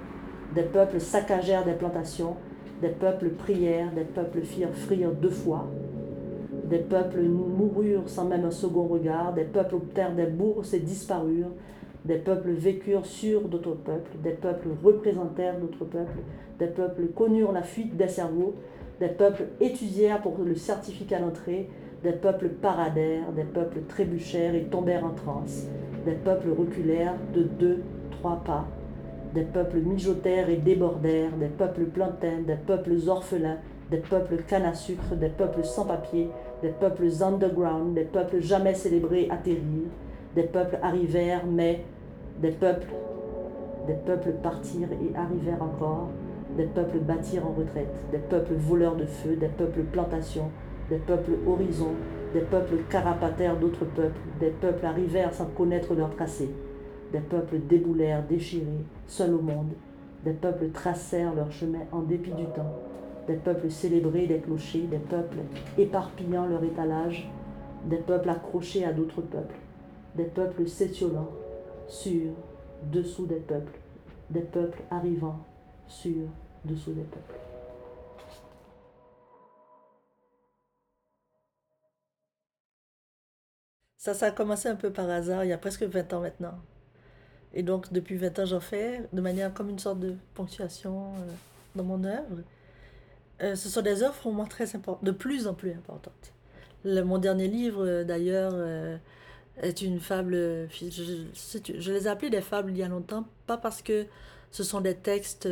des 0.54 0.62
peuples 0.62 1.00
saccagèrent 1.00 1.64
des 1.64 1.72
plantations, 1.72 2.36
des 2.82 2.88
peuples 2.88 3.30
prièrent, 3.30 3.92
des 3.92 4.04
peuples 4.04 4.42
firent 4.42 4.74
frire 4.74 5.10
deux 5.12 5.30
fois. 5.30 5.66
Des 6.64 6.78
peuples 6.78 7.22
moururent 7.22 8.08
sans 8.08 8.26
même 8.26 8.44
un 8.44 8.50
second 8.50 8.84
regard. 8.84 9.32
Des 9.32 9.44
peuples 9.44 9.76
obtinrent 9.76 10.14
des 10.14 10.26
bourses 10.26 10.74
et 10.74 10.80
disparurent. 10.80 11.52
Des 12.04 12.16
peuples 12.16 12.50
vécurent 12.50 13.06
sur 13.06 13.48
d'autres 13.48 13.76
peuples. 13.76 14.10
Des 14.22 14.32
peuples 14.32 14.68
représentèrent 14.84 15.58
d'autres 15.58 15.86
peuples. 15.86 16.20
Des 16.58 16.66
peuples 16.66 17.06
connurent 17.14 17.52
la 17.52 17.62
fuite 17.62 17.96
des 17.96 18.08
cerveaux. 18.08 18.54
Des 19.00 19.08
peuples 19.08 19.44
étudièrent 19.60 20.20
pour 20.20 20.36
le 20.44 20.54
certificat 20.54 21.20
d'entrée. 21.20 21.70
Des 22.02 22.12
peuples 22.12 22.50
paradèrent. 22.50 23.32
Des 23.32 23.44
peuples 23.44 23.80
trébuchèrent 23.88 24.54
et 24.54 24.64
tombèrent 24.64 25.06
en 25.06 25.14
transe. 25.14 25.66
Des 26.04 26.12
peuples 26.12 26.50
reculèrent 26.50 27.16
de 27.34 27.42
deux, 27.42 27.82
trois 28.10 28.42
pas 28.44 28.66
des 29.37 29.43
peuples 29.43 29.80
mijotèrent 29.80 30.49
et 30.49 30.57
débordèrent, 30.57 31.37
des 31.39 31.49
peuples 31.49 31.84
plantains, 31.84 32.41
des 32.47 32.57
peuples 32.57 32.97
orphelins, 33.07 33.59
des 33.91 33.99
peuples 33.99 34.39
canne 34.49 34.64
à 34.64 34.72
sucre, 34.72 35.14
des 35.14 35.28
peuples 35.28 35.62
sans 35.62 35.84
papier, 35.84 36.30
des 36.62 36.70
peuples 36.70 37.09
underground, 37.20 37.95
des 37.95 38.05
peuples 38.05 38.41
jamais 38.41 38.72
célébrés 38.72 39.28
atterrirent, 39.30 39.93
des 40.34 40.45
peuples 40.45 40.78
arrivèrent, 40.82 41.45
mais 41.47 41.84
des 42.41 42.51
peuples, 42.51 42.89
des 43.87 43.99
peuples 44.07 44.32
partirent 44.43 44.93
et 44.93 45.14
arrivèrent 45.14 45.62
encore, 45.62 46.09
des 46.57 46.64
peuples 46.64 47.01
bâtirent 47.01 47.47
en 47.47 47.53
retraite, 47.53 47.95
des 48.12 48.18
peuples 48.18 48.55
voleurs 48.55 48.97
de 48.97 49.05
feu, 49.05 49.37
des 49.37 49.49
peuples 49.49 49.82
plantations, 49.82 50.51
des 50.89 50.97
peuples 50.97 51.37
horizons, 51.47 51.95
des 52.32 52.41
peuples 52.41 52.78
carapatèrent 52.89 53.59
d'autres 53.59 53.84
peuples, 53.84 54.18
des 54.41 54.51
peuples 54.51 54.87
arrivèrent 54.87 55.34
sans 55.34 55.47
connaître 55.47 55.95
leur 55.95 56.09
tracé. 56.16 56.49
Des 57.12 57.20
peuples 57.20 57.59
déboulèrent, 57.68 58.26
déchirés, 58.26 58.84
seuls 59.07 59.34
au 59.34 59.40
monde. 59.40 59.72
Des 60.24 60.32
peuples 60.32 60.70
tracèrent 60.70 61.34
leur 61.34 61.52
chemin 61.52 61.82
en 61.92 62.02
dépit 62.02 62.32
du 62.32 62.46
temps. 62.46 62.74
Des 63.26 63.36
peuples 63.36 63.70
célébrés 63.70 64.26
des 64.26 64.38
clochers, 64.38 64.86
des 64.90 64.98
peuples 64.98 65.38
éparpillant 65.78 66.46
leur 66.46 66.62
étalage, 66.64 67.28
des 67.86 67.98
peuples 67.98 68.30
accrochés 68.30 68.84
à 68.84 68.92
d'autres 68.92 69.22
peuples, 69.22 69.54
des 70.14 70.24
peuples 70.24 70.66
s'étiolants, 70.66 71.30
sur, 71.88 72.32
dessous 72.90 73.26
des 73.26 73.36
peuples, 73.36 73.78
des 74.30 74.40
peuples 74.40 74.82
arrivant, 74.90 75.38
sur, 75.86 76.28
dessous 76.64 76.92
des 76.92 77.02
peuples. 77.02 77.40
Ça, 83.96 84.14
ça 84.14 84.26
a 84.26 84.30
commencé 84.30 84.68
un 84.68 84.76
peu 84.76 84.92
par 84.92 85.11
hasard, 85.11 85.44
il 85.44 85.48
y 85.48 85.52
a 85.52 85.59
presque 85.59 85.82
20 85.82 86.12
ans 86.12 86.20
maintenant. 86.20 86.54
Et 87.57 87.62
donc, 87.62 87.90
depuis 87.90 88.16
20 88.16 88.38
ans, 88.38 88.44
j'en 88.44 88.61
fais 88.61 89.00
de 89.14 89.20
manière 89.22 89.52
comme 89.52 89.70
une 89.70 89.78
sorte 89.78 89.98
de 89.98 90.14
ponctuation 90.34 91.07
euh, 91.07 91.32
dans 91.74 91.84
mon 91.84 92.04
œuvre. 92.04 92.42
Euh, 93.42 93.57
ce 93.57 93.70
sont 93.70 93.80
des 93.80 94.02
œuvres 94.02 94.14
pour 94.16 94.34
moi 94.34 94.44
très 94.44 94.76
importantes, 94.76 95.02
de 95.02 95.11
plus 95.11 95.46
en 95.46 95.54
plus 95.54 95.72
importantes. 95.72 96.34
mon 96.84 97.16
dernier 97.16 97.48
livre, 97.48 97.82
euh, 97.86 98.04
d'ailleurs, 98.04 98.54
est 99.62 99.80
une 99.80 100.00
fable. 100.00 100.34
Je, 100.70 101.24
je, 101.78 101.92
les 101.92 102.04
ai 102.04 102.09
appelées 102.09 102.28
des 102.28 102.42
fables 102.42 102.70
il 102.70 102.76
y 102.76 102.82
a 102.82 102.88
longtemps, 102.88 103.26
pas 103.46 103.57
parce 103.57 103.80
que 103.80 104.04
ce 104.50 104.62
sont 104.62 104.82
des 104.82 104.94
textes 104.94 105.48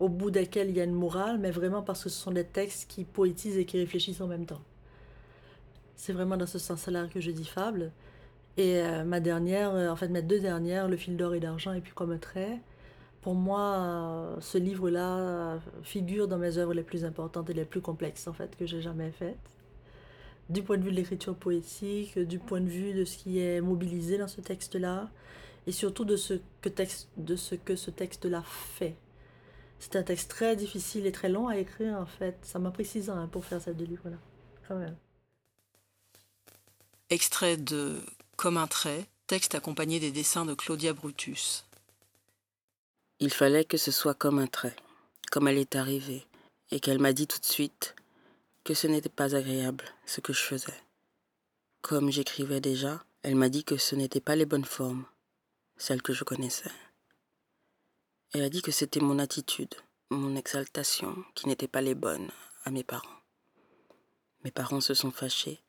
au 0.00 0.08
bout 0.08 0.30
desquels 0.30 0.70
il 0.70 0.76
y 0.76 0.80
a 0.80 0.84
une 0.84 0.94
morale, 0.94 1.36
mais 1.38 1.50
vraiment 1.50 1.82
parce 1.82 2.02
que 2.02 2.08
ce 2.08 2.18
sont 2.18 2.32
des 2.32 2.44
textes 2.44 2.90
qui 2.90 3.04
poétisent 3.04 3.58
et 3.58 3.66
qui 3.66 3.78
réfléchissent 3.78 4.22
en 4.22 4.26
même 4.26 4.46
temps. 4.46 4.62
C'est 5.96 6.14
vraiment 6.14 6.38
dans 6.38 6.46
ce 6.46 6.58
sens-là 6.58 7.08
que 7.12 7.20
je 7.20 7.30
dis 7.30 7.44
fable. 7.44 7.92
Et 8.56 8.76
euh, 8.76 9.04
ma 9.04 9.20
dernière, 9.20 9.74
euh, 9.74 9.88
en 9.88 9.96
fait 9.96 10.08
mes 10.08 10.22
deux 10.22 10.40
dernières, 10.40 10.88
Le 10.88 10.96
fil 10.96 11.16
d'or 11.16 11.34
et 11.34 11.40
d'argent 11.40 11.72
et 11.72 11.80
puis 11.80 11.92
Comme 11.94 12.18
trait, 12.18 12.60
pour 13.22 13.34
moi, 13.34 13.76
euh, 13.78 14.36
ce 14.40 14.58
livre-là 14.58 15.60
figure 15.82 16.28
dans 16.28 16.38
mes 16.38 16.58
œuvres 16.58 16.74
les 16.74 16.82
plus 16.82 17.04
importantes 17.04 17.48
et 17.50 17.54
les 17.54 17.64
plus 17.64 17.80
complexes 17.80 18.26
en 18.26 18.32
fait 18.32 18.56
que 18.56 18.66
j'ai 18.66 18.82
jamais 18.82 19.12
faites. 19.12 19.38
Du 20.50 20.62
point 20.62 20.76
de 20.76 20.82
vue 20.82 20.90
de 20.90 20.96
l'écriture 20.96 21.36
poétique, 21.36 22.18
du 22.18 22.38
point 22.38 22.60
de 22.60 22.68
vue 22.68 22.92
de 22.92 23.04
ce 23.04 23.16
qui 23.16 23.38
est 23.38 23.60
mobilisé 23.60 24.18
dans 24.18 24.28
ce 24.28 24.40
texte-là, 24.40 25.08
et 25.68 25.72
surtout 25.72 26.04
de 26.04 26.16
ce 26.16 26.34
que, 26.60 26.68
texte, 26.68 27.08
de 27.16 27.36
ce, 27.36 27.54
que 27.54 27.76
ce 27.76 27.90
texte-là 27.92 28.42
fait. 28.42 28.96
C'est 29.78 29.96
un 29.96 30.02
texte 30.02 30.30
très 30.30 30.56
difficile 30.56 31.06
et 31.06 31.12
très 31.12 31.28
long 31.28 31.46
à 31.46 31.56
écrire 31.56 31.96
en 31.96 32.06
fait. 32.06 32.36
Ça 32.42 32.58
m'a 32.58 32.72
pris 32.72 32.84
six 32.84 33.08
ans 33.08 33.16
hein, 33.16 33.28
pour 33.30 33.44
faire 33.44 33.62
ces 33.62 33.72
deux 33.72 33.84
livres-là, 33.84 34.18
quand 34.66 34.76
même. 34.76 34.96
Extrait 37.08 37.56
de 37.56 38.00
comme 38.42 38.56
un 38.56 38.66
trait, 38.66 39.06
texte 39.28 39.54
accompagné 39.54 40.00
des 40.00 40.10
dessins 40.10 40.44
de 40.44 40.54
Claudia 40.54 40.92
Brutus. 40.92 41.64
Il 43.20 43.32
fallait 43.32 43.64
que 43.64 43.76
ce 43.76 43.92
soit 43.92 44.14
comme 44.14 44.40
un 44.40 44.48
trait, 44.48 44.74
comme 45.30 45.46
elle 45.46 45.58
est 45.58 45.76
arrivée, 45.76 46.26
et 46.72 46.80
qu'elle 46.80 46.98
m'a 46.98 47.12
dit 47.12 47.28
tout 47.28 47.38
de 47.38 47.46
suite 47.46 47.94
que 48.64 48.74
ce 48.74 48.88
n'était 48.88 49.08
pas 49.08 49.36
agréable 49.36 49.84
ce 50.06 50.20
que 50.20 50.32
je 50.32 50.40
faisais. 50.40 50.74
Comme 51.82 52.10
j'écrivais 52.10 52.60
déjà, 52.60 53.04
elle 53.22 53.36
m'a 53.36 53.48
dit 53.48 53.62
que 53.62 53.76
ce 53.76 53.94
n'étaient 53.94 54.18
pas 54.18 54.34
les 54.34 54.44
bonnes 54.44 54.64
formes, 54.64 55.04
celles 55.76 56.02
que 56.02 56.12
je 56.12 56.24
connaissais. 56.24 56.72
Elle 58.32 58.42
a 58.42 58.48
dit 58.48 58.60
que 58.62 58.72
c'était 58.72 58.98
mon 58.98 59.20
attitude, 59.20 59.76
mon 60.10 60.34
exaltation, 60.34 61.14
qui 61.36 61.46
n'étaient 61.46 61.68
pas 61.68 61.80
les 61.80 61.94
bonnes 61.94 62.32
à 62.64 62.72
mes 62.72 62.82
parents. 62.82 63.20
Mes 64.42 64.50
parents 64.50 64.80
se 64.80 64.94
sont 64.94 65.12
fâchés 65.12 65.60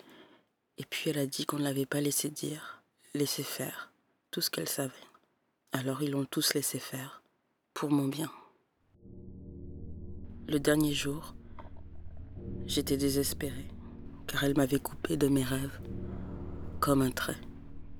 et 0.78 0.86
puis 0.86 1.09
elle 1.09 1.19
a 1.19 1.26
dit 1.26 1.45
qu'on 1.45 1.57
ne 1.57 1.63
l'avait 1.63 1.86
pas 1.86 2.01
laissé 2.01 2.30
dire, 2.30 2.84
laisser 3.13 3.43
faire, 3.43 3.91
tout 4.32 4.41
ce 4.41 4.49
qu'elle 4.49 4.69
savait. 4.69 4.93
Alors 5.71 6.01
ils 6.01 6.11
l'ont 6.11 6.26
tous 6.26 6.53
laissé 6.53 6.80
faire, 6.80 7.21
pour 7.74 7.91
mon 7.91 8.07
bien. 8.07 8.32
Le 10.47 10.59
dernier 10.59 10.93
jour, 10.93 11.36
j'étais 12.65 12.97
désespérée, 12.97 13.69
car 14.28 14.43
elle 14.43 14.57
m'avait 14.57 14.80
coupé 14.80 15.15
de 15.15 15.28
mes 15.28 15.43
rêves, 15.43 15.80
comme 16.80 17.01
un 17.01 17.11
trait, 17.11 17.38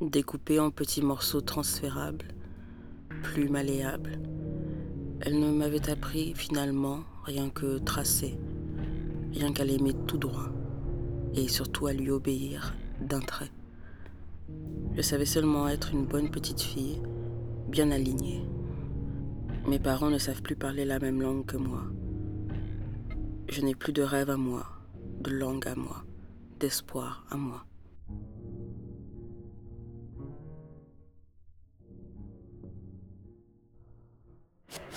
découpé 0.02 0.60
en 0.60 0.72
petits 0.72 1.02
morceaux 1.02 1.42
transférables, 1.42 2.28
plus 3.22 3.50
malléables. 3.50 4.20
Elle 5.22 5.40
ne 5.40 5.52
m'avait 5.52 5.90
appris 5.90 6.34
finalement 6.34 7.04
rien 7.24 7.50
que 7.50 7.78
tracer, 7.78 8.38
rien 9.32 9.54
qu'à 9.54 9.64
l'aimer 9.64 9.94
tout 10.08 10.18
droit 10.18 10.50
et 11.36 11.48
surtout 11.48 11.88
à 11.88 11.94
lui 11.94 12.10
obéir 12.10 12.74
d'un 13.02 13.20
trait, 13.20 13.52
Je 14.96 15.02
savais 15.02 15.26
seulement 15.26 15.68
être 15.68 15.92
une 15.92 16.06
bonne 16.06 16.30
petite 16.30 16.62
fille, 16.62 17.02
bien 17.68 17.90
alignée. 17.92 18.46
Mes 19.68 19.80
parents 19.80 20.12
ne 20.12 20.20
savent 20.20 20.44
plus 20.44 20.56
parler 20.56 20.86
la 20.86 21.00
même 21.00 21.22
langue 21.22 21.46
que 21.46 21.58
moi. 21.58 21.84
Je 23.50 23.62
n'ai 23.62 23.74
plus 23.74 23.94
de 23.94 24.04
rêve 24.04 24.30
à 24.30 24.38
moi, 24.38 24.66
de 25.22 25.32
langue 25.32 25.68
à 25.68 25.76
moi, 25.76 26.04
d'espoir 26.60 27.26
à 27.32 27.38
moi. 27.38 27.66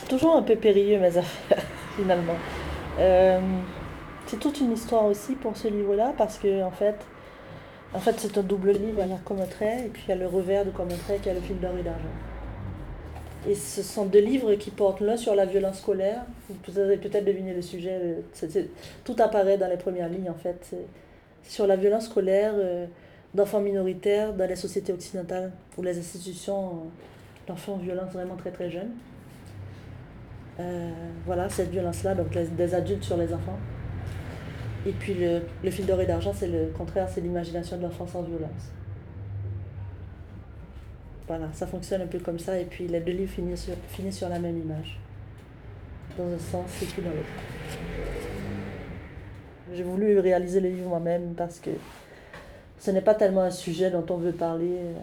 Toujours 0.09 0.37
un 0.37 0.43
peu 0.43 0.57
périlleux 0.57 1.01
mes 1.01 1.17
affaires, 1.17 1.65
finalement. 1.97 2.37
Euh, 2.99 3.41
c'est 4.27 4.39
toute 4.39 4.61
une 4.61 4.73
histoire 4.73 5.05
aussi 5.07 5.35
pour 5.35 5.57
ce 5.57 5.69
livre-là, 5.69 6.13
parce 6.17 6.39
que 6.39 6.63
en 6.63 6.71
fait, 6.71 6.97
en 7.95 8.01
fait 8.01 8.15
c'est 8.19 8.37
un 8.39 8.43
double 8.43 8.73
livre, 8.73 9.01
il 9.03 9.09
y 9.09 9.13
a 9.13 9.19
comme 9.25 9.47
trait, 9.49 9.87
et 9.87 9.89
puis 9.89 10.03
il 10.07 10.11
y 10.11 10.13
a 10.13 10.17
le 10.17 10.27
revers 10.27 10.65
de 10.65 10.71
comme 10.71 10.89
trait 10.89 11.19
qui 11.23 11.31
a 11.31 11.35
le 11.35 11.41
fil 11.41 11.59
d'or 11.61 11.77
et 11.79 11.83
d'argent. 11.83 12.05
Et 13.49 13.55
ce 13.55 13.83
sont 13.83 14.07
deux 14.07 14.21
livres 14.21 14.55
qui 14.55 14.71
portent 14.71 15.01
l'un 15.01 15.17
sur 15.17 15.35
la 15.37 15.47
violence 15.47 15.79
scolaire. 15.79 16.23
Vous 16.67 16.79
avez 16.79 16.97
peut-être 16.97 17.25
deviné 17.25 17.55
le 17.55 17.63
sujet. 17.63 18.17
tout 19.05 19.17
apparaît 19.21 19.57
dans 19.57 19.69
les 19.69 19.77
premières 19.77 20.09
lignes, 20.09 20.31
en 20.31 20.35
fait. 20.35 20.75
Sur 21.45 21.69
la 21.69 21.77
violence 21.77 22.07
scolaire 22.07 22.55
euh, 22.57 22.87
d'enfants 23.35 23.61
minoritaires 23.61 24.33
dans 24.33 24.49
les 24.49 24.57
sociétés 24.57 24.93
occidentales, 24.93 25.53
où 25.79 25.83
les 25.83 25.97
institutions 25.97 26.67
euh, 26.67 26.73
d'enfants 27.47 27.77
violentent 27.77 28.13
vraiment 28.13 28.35
très 28.35 28.51
très 28.51 28.69
jeunes. 28.69 28.91
Euh, 30.59 30.91
voilà, 31.25 31.49
cette 31.49 31.71
violence-là, 31.71 32.17
donc 32.17 32.31
des 32.31 32.75
adultes 32.75 33.05
sur 33.05 33.17
les 33.17 33.33
enfants. 33.33 33.59
Et 34.87 34.93
puis 34.93 35.15
le, 35.15 35.71
fil 35.71 35.85
d'or 35.85 36.01
et 36.01 36.07
d'argent, 36.07 36.33
c'est 36.33 36.47
le 36.47 36.67
contraire, 36.77 37.09
c'est 37.09 37.21
l'imagination 37.21 37.77
de 37.77 37.83
l'enfant 37.83 38.07
sans 38.07 38.23
violence. 38.23 38.71
Voilà, 41.27 41.49
ça 41.53 41.67
fonctionne 41.67 42.03
un 42.03 42.07
peu 42.07 42.21
comme 42.21 42.39
ça, 42.39 42.59
et 42.59 42.65
puis 42.65 42.87
les 42.87 43.01
deux 43.01 43.13
livres 43.13 43.33
finissent 43.33 44.17
sur, 44.17 44.29
la 44.29 44.39
même 44.39 44.57
image. 44.57 45.01
Dans 46.17 46.25
un 46.25 46.39
sens 46.39 46.83
et 46.83 46.87
puis 46.87 47.03
dans 47.03 47.11
l'autre. 47.11 47.27
J'ai 49.75 49.83
voulu 49.83 50.21
réaliser 50.21 50.61
le 50.61 50.69
livre 50.69 50.89
moi-même 50.89 51.35
parce 51.37 51.59
que 51.59 51.71
ce 52.79 52.93
n'est 52.93 53.01
pas 53.01 53.15
tellement 53.15 53.43
un 53.43 53.51
sujet 53.51 53.91
dont 53.91 54.05
on 54.09 54.17
veut 54.17 54.33
parler 54.33 54.71
euh, 54.71 54.95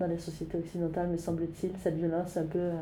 dans 0.00 0.06
les 0.06 0.18
sociétés 0.18 0.56
occidentales, 0.56 1.08
me 1.08 1.18
semble-t-il, 1.18 1.70
cette 1.82 1.96
violence 1.96 2.36
un 2.38 2.46
peu... 2.46 2.58
Euh, 2.58 2.72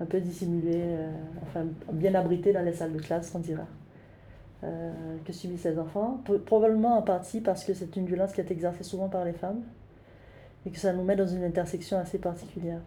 un 0.00 0.06
peu 0.06 0.20
dissimulé, 0.20 0.76
euh, 0.76 1.10
enfin 1.42 1.66
bien 1.92 2.14
abrité 2.14 2.52
dans 2.52 2.62
les 2.62 2.72
salles 2.72 2.94
de 2.94 3.00
classe, 3.00 3.32
on 3.34 3.38
dira. 3.38 3.66
Euh, 4.62 5.16
que 5.24 5.32
subissent 5.32 5.62
ces 5.62 5.78
enfants. 5.78 6.20
Probablement 6.44 6.98
en 6.98 7.02
partie 7.02 7.40
parce 7.40 7.64
que 7.64 7.72
c'est 7.72 7.96
une 7.96 8.04
violence 8.04 8.34
qui 8.34 8.42
est 8.42 8.50
exercée 8.50 8.84
souvent 8.84 9.08
par 9.08 9.24
les 9.24 9.32
femmes 9.32 9.62
et 10.66 10.70
que 10.70 10.78
ça 10.78 10.92
nous 10.92 11.02
met 11.02 11.16
dans 11.16 11.26
une 11.26 11.44
intersection 11.44 11.98
assez 11.98 12.18
particulière. 12.18 12.80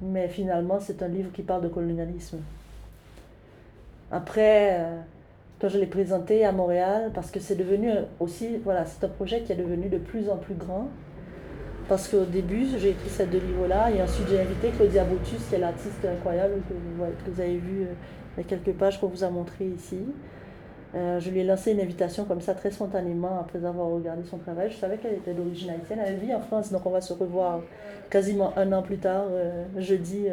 Mais 0.00 0.28
finalement, 0.28 0.80
c'est 0.80 1.02
un 1.02 1.08
livre 1.08 1.30
qui 1.30 1.42
parle 1.42 1.60
de 1.62 1.68
colonialisme. 1.68 2.38
Après, 4.10 4.80
euh, 4.80 5.00
quand 5.60 5.68
je 5.68 5.78
l'ai 5.78 5.86
présenté 5.86 6.46
à 6.46 6.52
Montréal, 6.52 7.10
parce 7.14 7.30
que 7.30 7.38
c'est 7.38 7.56
devenu 7.56 7.90
aussi, 8.18 8.56
voilà, 8.64 8.86
c'est 8.86 9.04
un 9.04 9.10
projet 9.10 9.42
qui 9.42 9.52
est 9.52 9.56
devenu 9.56 9.90
de 9.90 9.98
plus 9.98 10.30
en 10.30 10.38
plus 10.38 10.54
grand, 10.54 10.88
parce 11.86 12.08
qu'au 12.08 12.24
début, 12.24 12.66
j'ai 12.78 12.90
écrit 12.90 13.10
ces 13.10 13.26
deux 13.26 13.40
livres-là, 13.40 13.90
et 13.90 14.00
ensuite 14.00 14.28
j'ai 14.30 14.40
invité 14.40 14.70
Claudia 14.70 15.04
Botus, 15.04 15.46
qui 15.48 15.54
est 15.54 15.58
l'artiste 15.58 16.02
incroyable 16.04 16.62
que, 16.66 17.30
vous 17.30 17.40
avez 17.40 17.58
vu 17.58 17.82
euh, 17.82 17.92
il 18.36 18.42
y 18.42 18.46
a 18.46 18.48
quelques 18.48 18.74
pages 18.74 18.98
qu'on 18.98 19.08
vous 19.08 19.22
a 19.22 19.28
montré 19.28 19.66
ici. 19.66 19.98
Euh, 20.96 21.20
je 21.20 21.30
lui 21.30 21.40
ai 21.40 21.44
lancé 21.44 21.72
une 21.72 21.80
invitation 21.80 22.24
comme 22.24 22.40
ça 22.40 22.54
très 22.54 22.70
spontanément 22.70 23.38
après 23.38 23.64
avoir 23.64 23.88
regardé 23.88 24.22
son 24.24 24.38
travail. 24.38 24.70
Je 24.70 24.76
savais 24.76 24.96
qu'elle 24.96 25.14
était 25.14 25.34
d'origine 25.34 25.70
haïtienne. 25.70 26.00
Elle 26.04 26.16
vit 26.16 26.34
en 26.34 26.40
France, 26.40 26.72
donc 26.72 26.86
on 26.86 26.90
va 26.90 27.02
se 27.02 27.12
revoir 27.12 27.60
quasiment 28.08 28.54
un 28.56 28.72
an 28.72 28.82
plus 28.82 28.96
tard, 28.96 29.24
euh, 29.30 29.64
jeudi, 29.78 30.26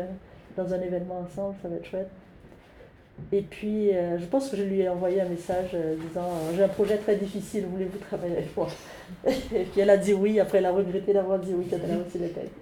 dans 0.56 0.74
un 0.74 0.80
événement 0.80 1.20
ensemble. 1.20 1.56
Ça 1.62 1.68
va 1.68 1.76
être 1.76 1.86
chouette. 1.86 2.10
Et 3.32 3.42
puis, 3.42 3.92
je 3.92 4.26
pense 4.26 4.50
que 4.50 4.58
je 4.58 4.64
lui 4.64 4.82
ai 4.82 4.90
envoyé 4.90 5.22
un 5.22 5.30
message 5.30 5.78
disant 6.08 6.30
J'ai 6.56 6.64
un 6.64 6.68
projet 6.68 6.98
très 6.98 7.16
difficile, 7.16 7.66
voulez-vous 7.68 8.00
travailler 8.00 8.38
avec 8.38 8.58
moi? 8.58 8.68
Et 9.28 9.66
puis 9.66 9.82
elle 9.82 9.92
a 9.92 9.98
dit 9.98 10.14
oui, 10.14 10.40
après 10.40 10.58
elle 10.58 10.66
a 10.66 10.72
regretté 10.72 11.14
d'avoir 11.14 11.38
dit 11.38 11.54
oui 11.54 11.68
quand 11.70 11.78
elle 11.84 11.92
a 11.92 12.04
reçu 12.04 12.18
textes. 12.18 12.56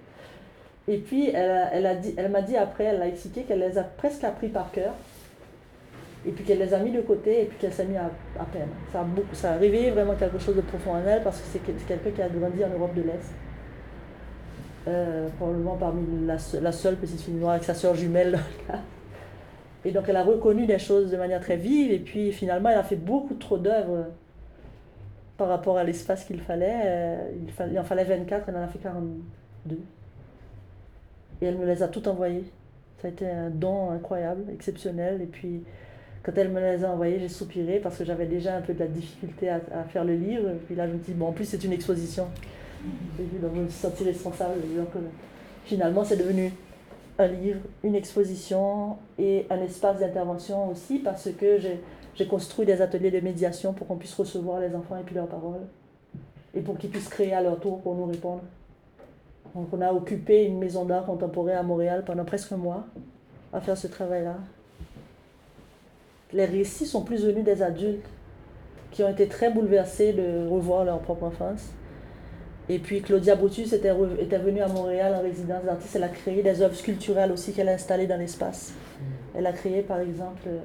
Et 0.88 0.98
puis 0.98 1.30
elle, 1.30 1.68
elle, 1.72 1.86
a 1.86 1.94
dit, 1.94 2.12
elle 2.18 2.30
m'a 2.30 2.42
dit 2.42 2.56
après, 2.58 2.84
elle 2.84 3.00
a 3.00 3.08
expliqué 3.08 3.44
qu'elle 3.44 3.60
les 3.60 3.78
a 3.78 3.82
presque 3.82 4.24
appris 4.24 4.48
par 4.48 4.70
cœur. 4.72 4.92
Et 6.26 6.30
puis 6.30 6.44
qu'elle 6.44 6.58
les 6.58 6.72
a 6.72 6.78
mis 6.78 6.92
de 6.92 7.00
côté 7.00 7.42
et 7.42 7.44
puis 7.46 7.58
qu'elle 7.58 7.72
s'est 7.72 7.84
mis 7.84 7.96
à, 7.96 8.10
à, 8.38 8.44
peine. 8.44 8.68
Ça 8.92 9.00
a, 9.00 9.04
beaucoup, 9.04 9.34
ça 9.34 9.56
vraiment 9.56 10.14
quelque 10.14 10.38
chose 10.38 10.54
de 10.54 10.60
profond 10.60 10.92
en 10.92 11.06
elle 11.06 11.22
parce 11.22 11.40
que 11.40 11.46
c'est 11.52 11.58
quelqu'un 11.58 12.10
qui 12.10 12.22
a 12.22 12.28
grandi 12.28 12.64
en 12.64 12.68
Europe 12.68 12.94
de 12.94 13.02
l'Est. 13.02 13.32
Euh, 14.88 15.28
probablement 15.36 15.76
parmi 15.76 16.26
la, 16.26 16.38
seule 16.72 16.96
petite 16.96 17.20
fille 17.20 17.34
noire 17.34 17.52
avec 17.52 17.64
sa 17.64 17.74
soeur 17.74 17.94
jumelle 17.94 18.40
Et 19.84 19.92
donc 19.92 20.04
elle 20.08 20.16
a 20.16 20.24
reconnu 20.24 20.66
des 20.66 20.78
choses 20.78 21.10
de 21.10 21.16
manière 21.16 21.40
très 21.40 21.56
vive 21.56 21.92
et 21.92 21.98
puis 22.00 22.32
finalement 22.32 22.68
elle 22.68 22.78
a 22.78 22.82
fait 22.84 22.96
beaucoup 22.96 23.34
trop 23.34 23.58
d'œuvres 23.58 24.06
par 25.36 25.48
rapport 25.48 25.76
à 25.76 25.84
l'espace 25.84 26.24
qu'il 26.24 26.40
fallait. 26.40 26.82
Euh, 26.84 27.28
il, 27.42 27.50
fallait, 27.50 27.78
en 27.78 27.84
fallait 27.84 28.04
24, 28.04 28.48
elle 28.48 28.56
en 28.56 28.62
a 28.62 28.68
fait 28.68 28.78
42. 28.78 29.76
Et 31.40 31.46
elle 31.46 31.58
me 31.58 31.66
les 31.66 31.82
a 31.82 31.88
toutes 31.88 32.06
envoyées. 32.06 32.44
Ça 32.98 33.08
a 33.08 33.10
été 33.10 33.28
un 33.28 33.50
don 33.50 33.90
incroyable, 33.90 34.44
exceptionnel. 34.52 35.20
Et 35.20 35.26
puis, 35.26 35.64
quand 36.22 36.32
elle 36.36 36.50
me 36.50 36.60
les 36.60 36.84
a 36.84 36.90
envoyées, 36.90 37.18
j'ai 37.18 37.28
soupiré 37.28 37.80
parce 37.80 37.98
que 37.98 38.04
j'avais 38.04 38.26
déjà 38.26 38.56
un 38.56 38.60
peu 38.60 38.74
de 38.74 38.78
la 38.78 38.86
difficulté 38.86 39.48
à, 39.48 39.60
faire 39.88 40.04
le 40.04 40.14
livre. 40.14 40.50
Et 40.50 40.58
puis 40.66 40.74
là, 40.74 40.86
je 40.86 40.92
me 40.92 40.98
dis, 40.98 41.12
bon, 41.12 41.28
en 41.28 41.32
plus, 41.32 41.44
c'est 41.44 41.64
une 41.64 41.72
exposition. 41.72 42.28
je 43.18 43.48
me 43.48 43.68
suis 43.68 43.72
sentie 43.72 44.04
responsable. 44.04 44.60
Euh, 44.76 45.00
finalement, 45.64 46.04
c'est 46.04 46.16
devenu 46.16 46.52
un 47.18 47.26
livre, 47.26 47.60
une 47.82 47.96
exposition 47.96 48.96
et 49.18 49.46
un 49.50 49.60
espace 49.62 49.98
d'intervention 49.98 50.70
aussi 50.70 50.98
parce 50.98 51.28
que 51.32 51.58
j'ai 51.58 52.26
construit 52.26 52.66
des 52.66 52.80
ateliers 52.80 53.10
de 53.10 53.20
médiation 53.20 53.72
pour 53.72 53.86
qu'on 53.88 53.96
puisse 53.96 54.14
recevoir 54.14 54.60
les 54.60 54.74
enfants 54.74 54.96
et 54.96 55.02
puis 55.02 55.16
leurs 55.16 55.28
paroles. 55.28 55.66
Et 56.54 56.60
pour 56.60 56.78
qu'ils 56.78 56.90
puissent 56.90 57.08
créer 57.08 57.34
à 57.34 57.42
leur 57.42 57.58
tour 57.58 57.80
pour 57.80 57.94
nous 57.96 58.06
répondre. 58.06 58.42
Donc 59.54 59.68
on 59.72 59.80
a 59.80 59.92
occupé 59.92 60.44
une 60.44 60.58
maison 60.58 60.84
d'art 60.84 61.04
contemporain 61.04 61.56
à 61.56 61.62
Montréal 61.62 62.04
pendant 62.06 62.24
presque 62.24 62.52
un 62.52 62.56
mois 62.56 62.86
à 63.52 63.60
faire 63.60 63.76
ce 63.76 63.88
travail-là. 63.88 64.36
Les 66.32 66.44
récits 66.44 66.86
sont 66.86 67.02
plus 67.02 67.24
venus 67.24 67.44
des 67.44 67.62
adultes 67.62 68.06
qui 68.90 69.02
ont 69.02 69.08
été 69.08 69.26
très 69.26 69.50
bouleversés 69.50 70.12
de 70.12 70.46
revoir 70.48 70.84
leur 70.84 71.00
propre 71.00 71.24
enfance. 71.24 71.72
Et 72.68 72.78
puis 72.78 73.02
Claudia 73.02 73.34
Botus 73.34 73.72
était, 73.72 73.92
était 74.18 74.38
venue 74.38 74.60
à 74.60 74.68
Montréal 74.68 75.14
en 75.14 75.22
résidence 75.22 75.64
d'artiste. 75.64 75.96
Elle 75.96 76.04
a 76.04 76.08
créé 76.08 76.42
des 76.42 76.62
œuvres 76.62 76.74
sculpturales 76.74 77.32
aussi 77.32 77.52
qu'elle 77.52 77.68
a 77.68 77.72
installées 77.72 78.06
dans 78.06 78.18
l'espace. 78.18 78.72
Elle 79.34 79.46
a 79.46 79.52
créé 79.52 79.82
par 79.82 80.00
exemple 80.00 80.42
euh, 80.46 80.58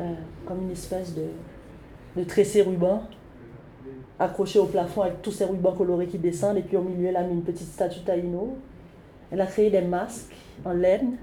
euh, 0.00 0.12
comme 0.46 0.62
une 0.62 0.70
espèce 0.70 1.14
de, 1.14 1.24
de 2.16 2.24
tressé 2.24 2.62
ruban 2.62 3.02
accroché 4.18 4.58
au 4.58 4.66
plafond 4.66 5.02
avec 5.02 5.22
tous 5.22 5.32
ces 5.32 5.44
rubans 5.44 5.74
colorés 5.74 6.06
qui 6.06 6.18
descendent. 6.18 6.58
Et 6.58 6.62
puis 6.62 6.76
au 6.76 6.82
milieu, 6.82 7.08
elle 7.08 7.16
a 7.16 7.22
mis 7.22 7.34
une 7.34 7.42
petite 7.42 7.68
statue 7.68 8.00
taïno. 8.00 8.56
Elle 9.30 9.40
a 9.40 9.46
créé 9.46 9.70
des 9.70 9.80
masques 9.80 10.34
en 10.64 10.72
laine. 10.72 11.16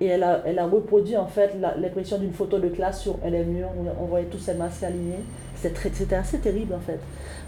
Et 0.00 0.06
elle 0.06 0.22
a, 0.22 0.42
elle 0.46 0.58
a 0.58 0.66
reproduit 0.66 1.16
en 1.16 1.26
fait 1.26 1.56
l'impression 1.76 2.18
d'une 2.18 2.32
photo 2.32 2.58
de 2.58 2.68
classe 2.68 3.02
sur 3.02 3.18
les 3.24 3.44
murs 3.44 3.70
où 3.76 3.84
on 4.00 4.06
voyait 4.06 4.26
tous 4.26 4.38
ces 4.38 4.54
masques 4.54 4.84
alignés. 4.84 5.24
C'était 5.56 6.14
assez 6.14 6.38
terrible 6.38 6.74
en 6.74 6.80
fait. 6.80 7.00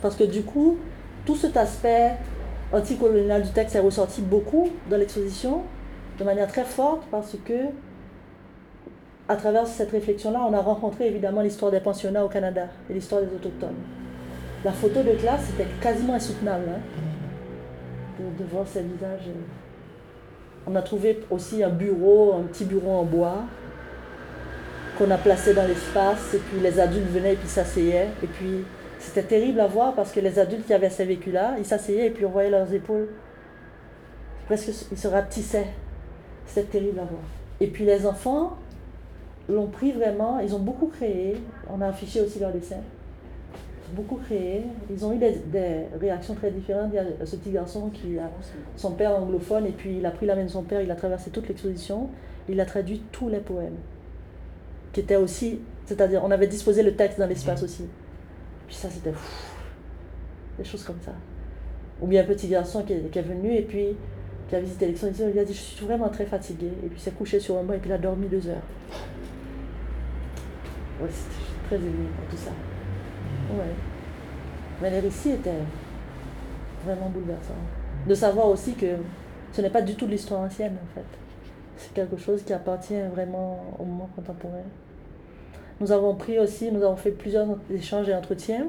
Parce 0.03 0.17
que 0.17 0.25
du 0.25 0.43
coup, 0.43 0.77
tout 1.25 1.37
cet 1.37 1.57
aspect 1.57 2.13
anticolonial 2.73 3.43
du 3.43 3.51
texte 3.51 3.77
est 3.77 3.81
ressorti 3.81 4.21
beaucoup 4.21 4.69
dans 4.89 4.97
l'exposition, 4.97 5.63
de 6.19 6.25
manière 6.25 6.49
très 6.49 6.65
forte, 6.65 7.03
parce 7.11 7.37
que 7.45 7.67
à 9.29 9.37
travers 9.37 9.65
cette 9.67 9.93
réflexion-là, 9.93 10.45
on 10.49 10.53
a 10.53 10.61
rencontré 10.61 11.07
évidemment 11.07 11.43
l'histoire 11.43 11.71
des 11.71 11.79
pensionnats 11.79 12.25
au 12.25 12.29
Canada 12.29 12.67
et 12.89 12.95
l'histoire 12.95 13.23
des 13.23 13.29
autochtones. 13.29 13.77
La 14.65 14.73
photo 14.73 15.03
de 15.03 15.13
classe, 15.13 15.43
c'était 15.47 15.71
quasiment 15.81 16.15
insoutenable 16.15 16.65
hein, 16.69 18.23
de, 18.39 18.45
voir 18.45 18.67
ces 18.67 18.83
visages. 18.83 19.31
On 20.71 20.77
a 20.77 20.83
trouvé 20.83 21.21
aussi 21.31 21.65
un 21.65 21.69
bureau, 21.69 22.35
un 22.35 22.43
petit 22.43 22.65
bureau 22.65 22.93
en 22.93 23.05
bois 23.05 23.39
qu'on 24.97 25.11
a 25.11 25.17
placé 25.17 25.53
dans 25.53 25.67
l'espace 25.67 26.35
et 26.35 26.39
puis 26.39 26.61
les 26.61 26.79
adultes 26.79 27.11
venaient 27.11 27.33
et 27.33 27.37
puis 27.37 27.49
s'asseyaient. 27.49 28.09
Et 28.23 28.27
puis 28.27 28.65
c'était 29.01 29.23
terrible 29.23 29.59
à 29.61 29.67
voir 29.67 29.95
parce 29.95 30.13
que 30.13 30.21
les 30.21 30.39
adultes 30.39 30.67
qui 30.67 30.75
avaient 30.75 30.91
ces 30.91 31.07
vécus-là, 31.07 31.55
ils 31.59 31.65
s'asseyaient 31.65 32.07
et 32.07 32.11
puis 32.11 32.25
on 32.25 32.31
voyait 32.31 32.51
leurs 32.51 32.73
épaules. 32.73 33.09
Presque 34.47 34.71
ils 34.93 34.99
se 34.99 35.09
rapetissaient. 35.09 35.69
C'était 36.47 36.79
terrible 36.79 37.01
à 37.01 37.05
voir. 37.05 37.23
Et 37.61 37.67
puis 37.67 37.85
les 37.85 38.07
enfants, 38.07 38.57
l'ont 39.49 39.67
pris 39.67 39.91
vraiment, 39.91 40.39
ils 40.39 40.55
ont 40.55 40.61
beaucoup 40.61 40.87
créé, 40.87 41.37
on 41.69 41.81
a 41.81 41.89
affiché 41.89 42.21
aussi 42.21 42.39
leur 42.39 42.53
dessin, 42.53 42.77
beaucoup 43.95 44.17
créé, 44.17 44.65
ils 44.91 45.05
ont 45.05 45.13
eu 45.13 45.19
des, 45.19 45.87
réactions 46.01 46.35
très 46.35 46.51
différentes. 46.51 46.91
Il 46.93 46.97
y 46.97 46.99
a 46.99 47.27
ce 47.27 47.37
petit 47.37 47.51
garçon 47.51 47.91
qui 47.91 48.19
a 48.19 48.31
son 48.77 48.93
père 48.93 49.15
anglophone 49.15 49.67
et 49.67 49.73
puis 49.73 49.99
il 49.99 50.07
a 50.07 50.11
pris 50.11 50.27
la 50.27 50.35
main 50.35 50.45
de 50.45 50.49
son 50.49 50.63
père, 50.63 50.81
il 50.81 50.91
a 50.91 50.97
traversé 50.97 51.31
toute 51.31 51.49
l'exposition, 51.49 52.09
il 52.49 52.61
a 52.61 52.65
traduit 52.65 53.03
tous 53.13 53.29
les 53.29 53.41
poèmes, 53.41 53.77
qui 54.93 55.01
étaient 55.01 55.17
aussi, 55.17 55.61
c'est-à-dire 55.87 56.23
on 56.25 56.31
avait 56.31 56.47
disposé 56.47 56.83
le 56.83 56.95
texte 56.95 57.19
dans 57.19 57.27
l'espace 57.27 57.63
aussi. 57.63 57.85
Puis 58.67 58.77
ça 58.77 58.89
c'était 58.91 59.13
des 60.59 60.65
choses 60.65 60.85
comme 60.85 61.01
ça. 61.05 61.13
Ou 62.01 62.07
bien 62.07 62.23
un 62.23 62.27
petit 62.27 62.49
garçon 62.49 62.83
qui 62.83 62.93
est, 62.93 63.23
venu 63.23 63.55
et 63.55 63.63
puis 63.63 63.89
qui 64.49 64.57
a 64.57 64.61
visité 64.61 64.87
l'exposition, 64.87 65.31
il 65.33 65.39
a 65.39 65.45
dit 65.45 65.53
Je 65.53 65.61
suis 65.61 65.85
vraiment 65.85 66.09
très 66.09 66.25
fatigué. 66.25 66.69
Et 66.85 66.89
puis 66.89 66.99
s'est 66.99 67.11
couché 67.11 67.41
sur 67.41 67.59
un 67.59 67.63
banc 67.63 67.75
et 67.75 67.79
puis 67.79 67.91
il 67.91 67.93
a 67.93 67.99
dormi 67.99 68.27
deux 68.27 68.49
heures. 68.49 68.63
Ouais, 71.01 71.09
c'était 71.11 71.67
très 71.69 71.77
ému 71.77 72.07
pour 72.17 72.29
tout 72.31 72.43
ça. 72.43 72.51
Ouais. 73.59 73.75
Mais 74.81 74.91
les 74.91 75.01
récits 75.01 75.31
étaient 75.31 75.51
vraiment 76.85 77.09
bouleversants. 77.09 77.55
De 78.07 78.15
savoir 78.15 78.49
aussi 78.49 78.75
que 78.75 78.97
ce 79.53 79.61
n'est 79.61 79.71
pas 79.71 79.83
du 79.83 79.95
tout 79.95 80.07
de 80.07 80.13
l'histoire 80.13 80.41
ancienne, 80.41 80.77
en 80.83 80.95
fait. 80.95 81.07
C'est 81.77 81.93
quelque 81.95 82.17
chose 82.17 82.43
qui 82.43 82.53
appartient 82.53 83.01
vraiment 83.15 83.75
au 83.79 83.85
moment 83.85 84.09
contemporain. 84.15 84.63
Nous 85.81 85.93
avons 85.93 86.15
pris 86.15 86.39
aussi, 86.39 86.71
nous 86.71 86.83
avons 86.83 86.97
fait 86.97 87.11
plusieurs 87.11 87.47
échanges 87.73 88.09
et 88.09 88.15
entretiens. 88.15 88.67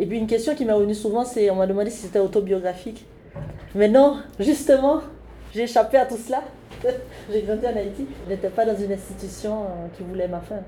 Et 0.00 0.06
puis 0.06 0.18
une 0.18 0.26
question 0.26 0.54
qui 0.54 0.64
m'est 0.64 0.72
revenue 0.72 0.94
souvent, 0.94 1.24
c'est 1.24 1.50
on 1.50 1.56
m'a 1.56 1.66
demandé 1.66 1.90
si 1.90 1.98
c'était 1.98 2.18
autobiographique. 2.18 3.06
Mais 3.74 3.88
non, 3.88 4.18
justement, 4.40 5.00
j'ai 5.52 5.62
échappé 5.62 5.96
à 5.96 6.06
tout 6.06 6.16
cela. 6.16 6.42
j'ai 7.32 7.42
grandi 7.42 7.66
en 7.66 7.76
Haïti. 7.76 8.06
Je 8.24 8.30
n'étais 8.30 8.48
pas 8.48 8.64
dans 8.64 8.76
une 8.76 8.92
institution 8.92 9.62
euh, 9.62 9.86
qui 9.96 10.02
voulait 10.02 10.28
ma 10.28 10.40
fin 10.40 10.60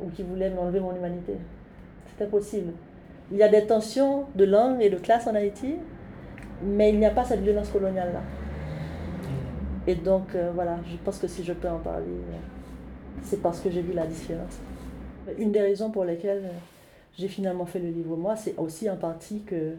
ou 0.00 0.10
qui 0.10 0.22
voulait 0.22 0.50
m'enlever 0.50 0.80
mon 0.80 0.94
humanité. 0.94 1.34
C'était 2.16 2.30
possible. 2.30 2.72
Il 3.32 3.38
y 3.38 3.42
a 3.42 3.48
des 3.48 3.66
tensions 3.66 4.26
de 4.36 4.44
langue 4.44 4.80
et 4.80 4.88
de 4.88 4.96
classe 4.96 5.26
en 5.26 5.34
Haïti, 5.34 5.74
mais 6.62 6.90
il 6.90 6.98
n'y 6.98 7.06
a 7.06 7.10
pas 7.10 7.24
cette 7.24 7.40
violence 7.40 7.70
coloniale-là. 7.70 8.20
Et 9.86 9.96
donc, 9.96 10.34
euh, 10.34 10.52
voilà, 10.54 10.78
je 10.88 10.96
pense 11.04 11.18
que 11.18 11.26
si 11.26 11.42
je 11.42 11.52
peux 11.52 11.68
en 11.68 11.78
parler, 11.78 12.06
euh, 12.06 12.36
c'est 13.22 13.42
parce 13.42 13.60
que 13.60 13.70
j'ai 13.70 13.82
vu 13.82 13.92
la 13.92 14.06
différence. 14.06 14.54
Une 15.38 15.50
des 15.50 15.60
raisons 15.60 15.90
pour 15.90 16.04
lesquelles 16.04 16.44
euh, 16.44 16.58
j'ai 17.18 17.28
finalement 17.28 17.66
fait 17.66 17.80
le 17.80 17.88
livre, 17.88 18.16
moi, 18.16 18.36
c'est 18.36 18.54
aussi 18.58 18.88
en 18.88 18.96
partie 18.96 19.40
que 19.40 19.72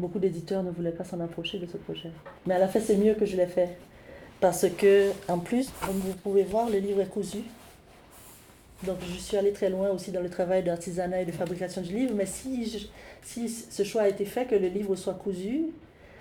beaucoup 0.00 0.18
d'éditeurs 0.18 0.62
ne 0.62 0.70
voulaient 0.70 0.90
pas 0.90 1.04
s'en 1.04 1.20
approcher 1.20 1.58
de 1.58 1.66
ce 1.66 1.76
projet. 1.76 2.10
Mais 2.46 2.54
à 2.54 2.58
la 2.58 2.68
fin, 2.68 2.80
c'est 2.80 2.96
mieux 2.96 3.14
que 3.14 3.24
je 3.24 3.36
l'ai 3.36 3.46
fait. 3.46 3.76
Parce 4.40 4.66
que, 4.68 5.10
en 5.28 5.38
plus, 5.38 5.70
comme 5.86 5.96
vous 5.96 6.14
pouvez 6.14 6.42
voir, 6.42 6.68
le 6.68 6.78
livre 6.78 7.00
est 7.00 7.08
cousu. 7.08 7.38
Donc, 8.84 8.98
je 9.08 9.16
suis 9.16 9.36
allée 9.36 9.52
très 9.52 9.70
loin 9.70 9.90
aussi 9.90 10.10
dans 10.10 10.20
le 10.20 10.28
travail 10.28 10.64
d'artisanat 10.64 11.22
et 11.22 11.24
de 11.24 11.32
fabrication 11.32 11.82
du 11.82 11.94
livre. 11.94 12.14
Mais 12.14 12.26
si, 12.26 12.88
si 13.22 13.48
ce 13.48 13.84
choix 13.84 14.02
a 14.02 14.08
été 14.08 14.24
fait, 14.24 14.46
que 14.46 14.56
le 14.56 14.68
livre 14.68 14.96
soit 14.96 15.14
cousu, 15.14 15.66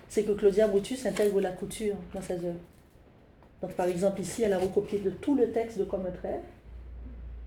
c'est 0.08 0.24
que 0.24 0.34
Claudia 0.34 0.68
Brutus 0.68 1.06
intègre 1.06 1.42
la 1.42 1.52
couture 1.52 1.96
dans 2.14 2.22
ses 2.22 2.36
œuvres. 2.36 2.60
Donc, 3.62 3.74
par 3.74 3.88
exemple, 3.88 4.22
ici, 4.22 4.44
elle 4.44 4.54
a 4.54 4.60
recopié 4.60 5.00
de 5.00 5.10
tout 5.10 5.36
le 5.36 5.52
texte 5.52 5.80
de 5.80 5.86
Comme 5.86 6.06
un 6.06 6.12
trait. 6.12 6.42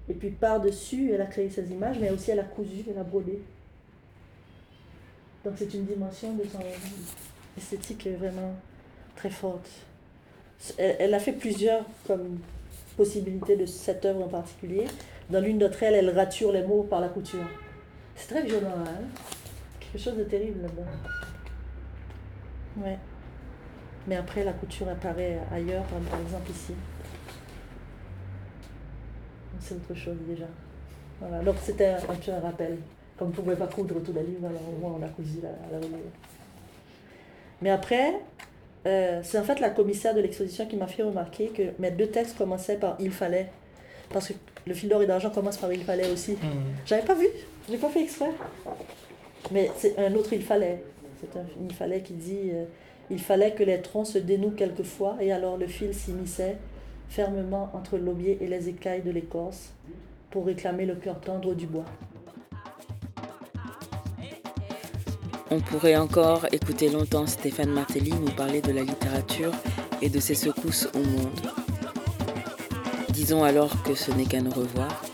Et 0.08 0.14
puis, 0.14 0.30
par-dessus, 0.30 1.12
elle 1.12 1.20
a 1.20 1.26
créé 1.26 1.48
ses 1.48 1.70
images, 1.70 1.98
mais 2.00 2.10
aussi 2.10 2.30
elle 2.30 2.40
a 2.40 2.44
cousu, 2.44 2.84
elle 2.88 2.98
a 2.98 3.04
brodé. 3.04 3.40
Donc, 5.44 5.54
c'est 5.56 5.72
une 5.74 5.84
dimension 5.84 6.32
de 6.34 6.42
son 6.44 6.58
esthétique 7.56 8.08
vraiment 8.18 8.54
très 9.14 9.30
forte. 9.30 9.68
Elle 10.78 11.14
a 11.14 11.18
fait 11.18 11.32
plusieurs 11.32 11.84
comme 12.06 12.38
possibilités 12.96 13.56
de 13.56 13.66
cette 13.66 14.04
œuvre 14.04 14.24
en 14.24 14.28
particulier. 14.28 14.86
Dans 15.30 15.40
l'une 15.40 15.58
d'entre 15.58 15.82
elles, 15.82 15.94
elle 15.94 16.10
rature 16.10 16.52
les 16.52 16.62
mots 16.62 16.82
par 16.84 17.00
la 17.00 17.08
couture. 17.08 17.44
C'est 18.16 18.28
très 18.28 18.42
violent, 18.42 18.74
hein 18.86 19.02
Quelque 19.80 20.02
chose 20.02 20.16
de 20.16 20.24
terrible 20.24 20.62
là-dedans. 20.62 20.82
Ouais. 22.78 22.98
Mais 24.06 24.16
après, 24.16 24.44
la 24.44 24.52
couture 24.52 24.88
apparaît 24.88 25.38
ailleurs, 25.52 25.84
comme 25.88 26.04
par 26.04 26.20
exemple 26.20 26.50
ici. 26.50 26.72
C'est 29.60 29.74
autre 29.74 29.94
chose 29.94 30.16
déjà. 30.28 30.46
Voilà. 31.20 31.42
Donc 31.42 31.56
c'était 31.62 31.86
un, 31.86 31.96
un 31.96 32.40
rappel. 32.40 32.78
Comme 33.16 33.28
on 33.28 33.30
ne 33.30 33.36
pouvait 33.36 33.56
pas 33.56 33.68
coudre 33.68 34.02
tout 34.02 34.12
le 34.12 34.20
livre, 34.20 34.46
alors 34.46 34.60
au 34.68 34.80
moins 34.80 34.98
on 34.98 35.02
a 35.02 35.08
cousu 35.08 35.38
la, 35.42 35.50
la 35.70 35.78
reliure. 35.78 35.98
Mais 37.62 37.70
après, 37.70 38.14
euh, 38.86 39.20
c'est 39.22 39.38
en 39.38 39.44
fait 39.44 39.60
la 39.60 39.70
commissaire 39.70 40.14
de 40.14 40.20
l'exposition 40.20 40.66
qui 40.66 40.76
m'a 40.76 40.86
fait 40.86 41.02
remarquer 41.02 41.48
que 41.48 41.62
mes 41.78 41.90
deux 41.90 42.08
textes 42.08 42.36
commençaient 42.36 42.76
par 42.76 42.96
Il 43.00 43.10
fallait. 43.10 43.50
Parce 44.10 44.28
que 44.28 44.34
le 44.66 44.74
fil 44.74 44.88
d'or 44.88 45.02
et 45.02 45.06
d'argent 45.06 45.30
commence 45.30 45.56
par 45.56 45.72
Il 45.72 45.84
fallait 45.84 46.10
aussi. 46.10 46.36
J'avais 46.86 47.04
pas 47.04 47.14
vu, 47.14 47.26
j'ai 47.70 47.78
pas 47.78 47.88
fait 47.88 48.02
exprès. 48.02 48.30
Mais 49.50 49.70
c'est 49.76 49.98
un 49.98 50.14
autre 50.14 50.32
Il 50.32 50.42
fallait. 50.42 50.82
C'est 51.20 51.38
un 51.38 51.44
Il 51.62 51.74
fallait 51.74 52.02
qui 52.02 52.12
dit 52.12 52.50
euh, 52.52 52.64
Il 53.10 53.20
fallait 53.20 53.52
que 53.52 53.62
les 53.62 53.80
troncs 53.80 54.06
se 54.06 54.18
dénouent 54.18 54.54
quelquefois 54.54 55.16
et 55.20 55.32
alors 55.32 55.56
le 55.56 55.66
fil 55.66 55.94
s'immisçait 55.94 56.56
fermement 57.08 57.70
entre 57.74 57.96
l'aubier 57.96 58.38
et 58.40 58.46
les 58.46 58.68
écailles 58.68 59.02
de 59.02 59.10
l'écorce 59.10 59.72
pour 60.30 60.46
réclamer 60.46 60.84
le 60.84 60.96
cœur 60.96 61.20
tendre 61.20 61.54
du 61.54 61.66
bois. 61.66 61.84
On 65.54 65.60
pourrait 65.60 65.94
encore 65.94 66.46
écouter 66.50 66.90
longtemps 66.90 67.28
Stéphane 67.28 67.70
Martelly 67.70 68.10
nous 68.10 68.32
parler 68.32 68.60
de 68.60 68.72
la 68.72 68.82
littérature 68.82 69.52
et 70.02 70.08
de 70.08 70.18
ses 70.18 70.34
secousses 70.34 70.88
au 70.94 70.98
monde. 70.98 71.40
Disons 73.10 73.44
alors 73.44 73.80
que 73.84 73.94
ce 73.94 74.10
n'est 74.10 74.24
qu'un 74.24 74.46
au 74.46 74.50
revoir 74.50 75.04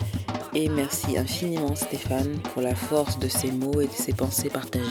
et 0.55 0.67
merci 0.67 1.15
infiniment 1.15 1.75
Stéphane 1.75 2.39
pour 2.53 2.63
la 2.63 2.73
force 2.73 3.19
de 3.19 3.27
ses 3.27 3.51
mots 3.51 3.81
et 3.81 3.85
de 3.85 3.93
ses 3.93 4.13
pensées 4.13 4.49
partagées. 4.49 4.87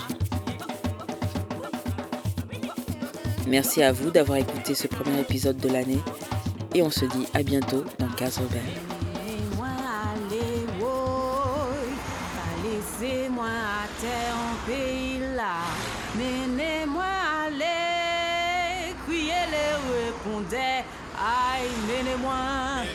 Merci 3.49 3.83
à 3.83 3.91
vous 3.91 4.13
d'avoir 4.13 4.39
écouté 4.39 4.77
ce 4.77 4.87
premier 4.87 5.19
épisode 5.19 5.57
de 5.57 5.69
l'année 5.69 6.01
et 6.77 6.83
on 6.83 6.91
se 6.91 7.07
dit 7.07 7.27
à 7.35 7.43
bientôt 7.43 7.85
dans 7.99 8.09
Case 8.11 8.39
Rebelle. 8.39 8.90
Les 20.51 20.57
répondait, 20.57 20.85
aïe, 21.17 21.71
menez-moi. 21.87 22.35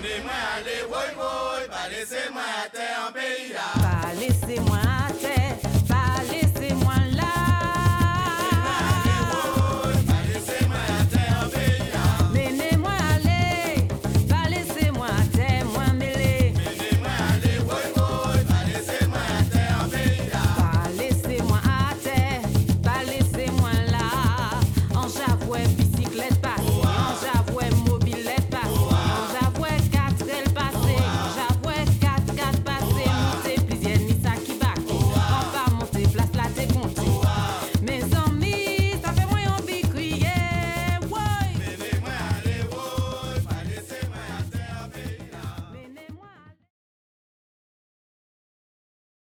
Menez-moi 0.01 0.33
aller, 0.57 0.83
woy, 0.89 1.09
woy, 1.17 1.67
pas 1.69 1.89
laissez-moi 1.89 2.41
à 2.63 2.69
terre 2.69 3.07
en 3.07 3.11
pays 3.11 3.53
là. 3.53 3.67
Pas 3.81 4.13
laissez-moi 4.19 4.64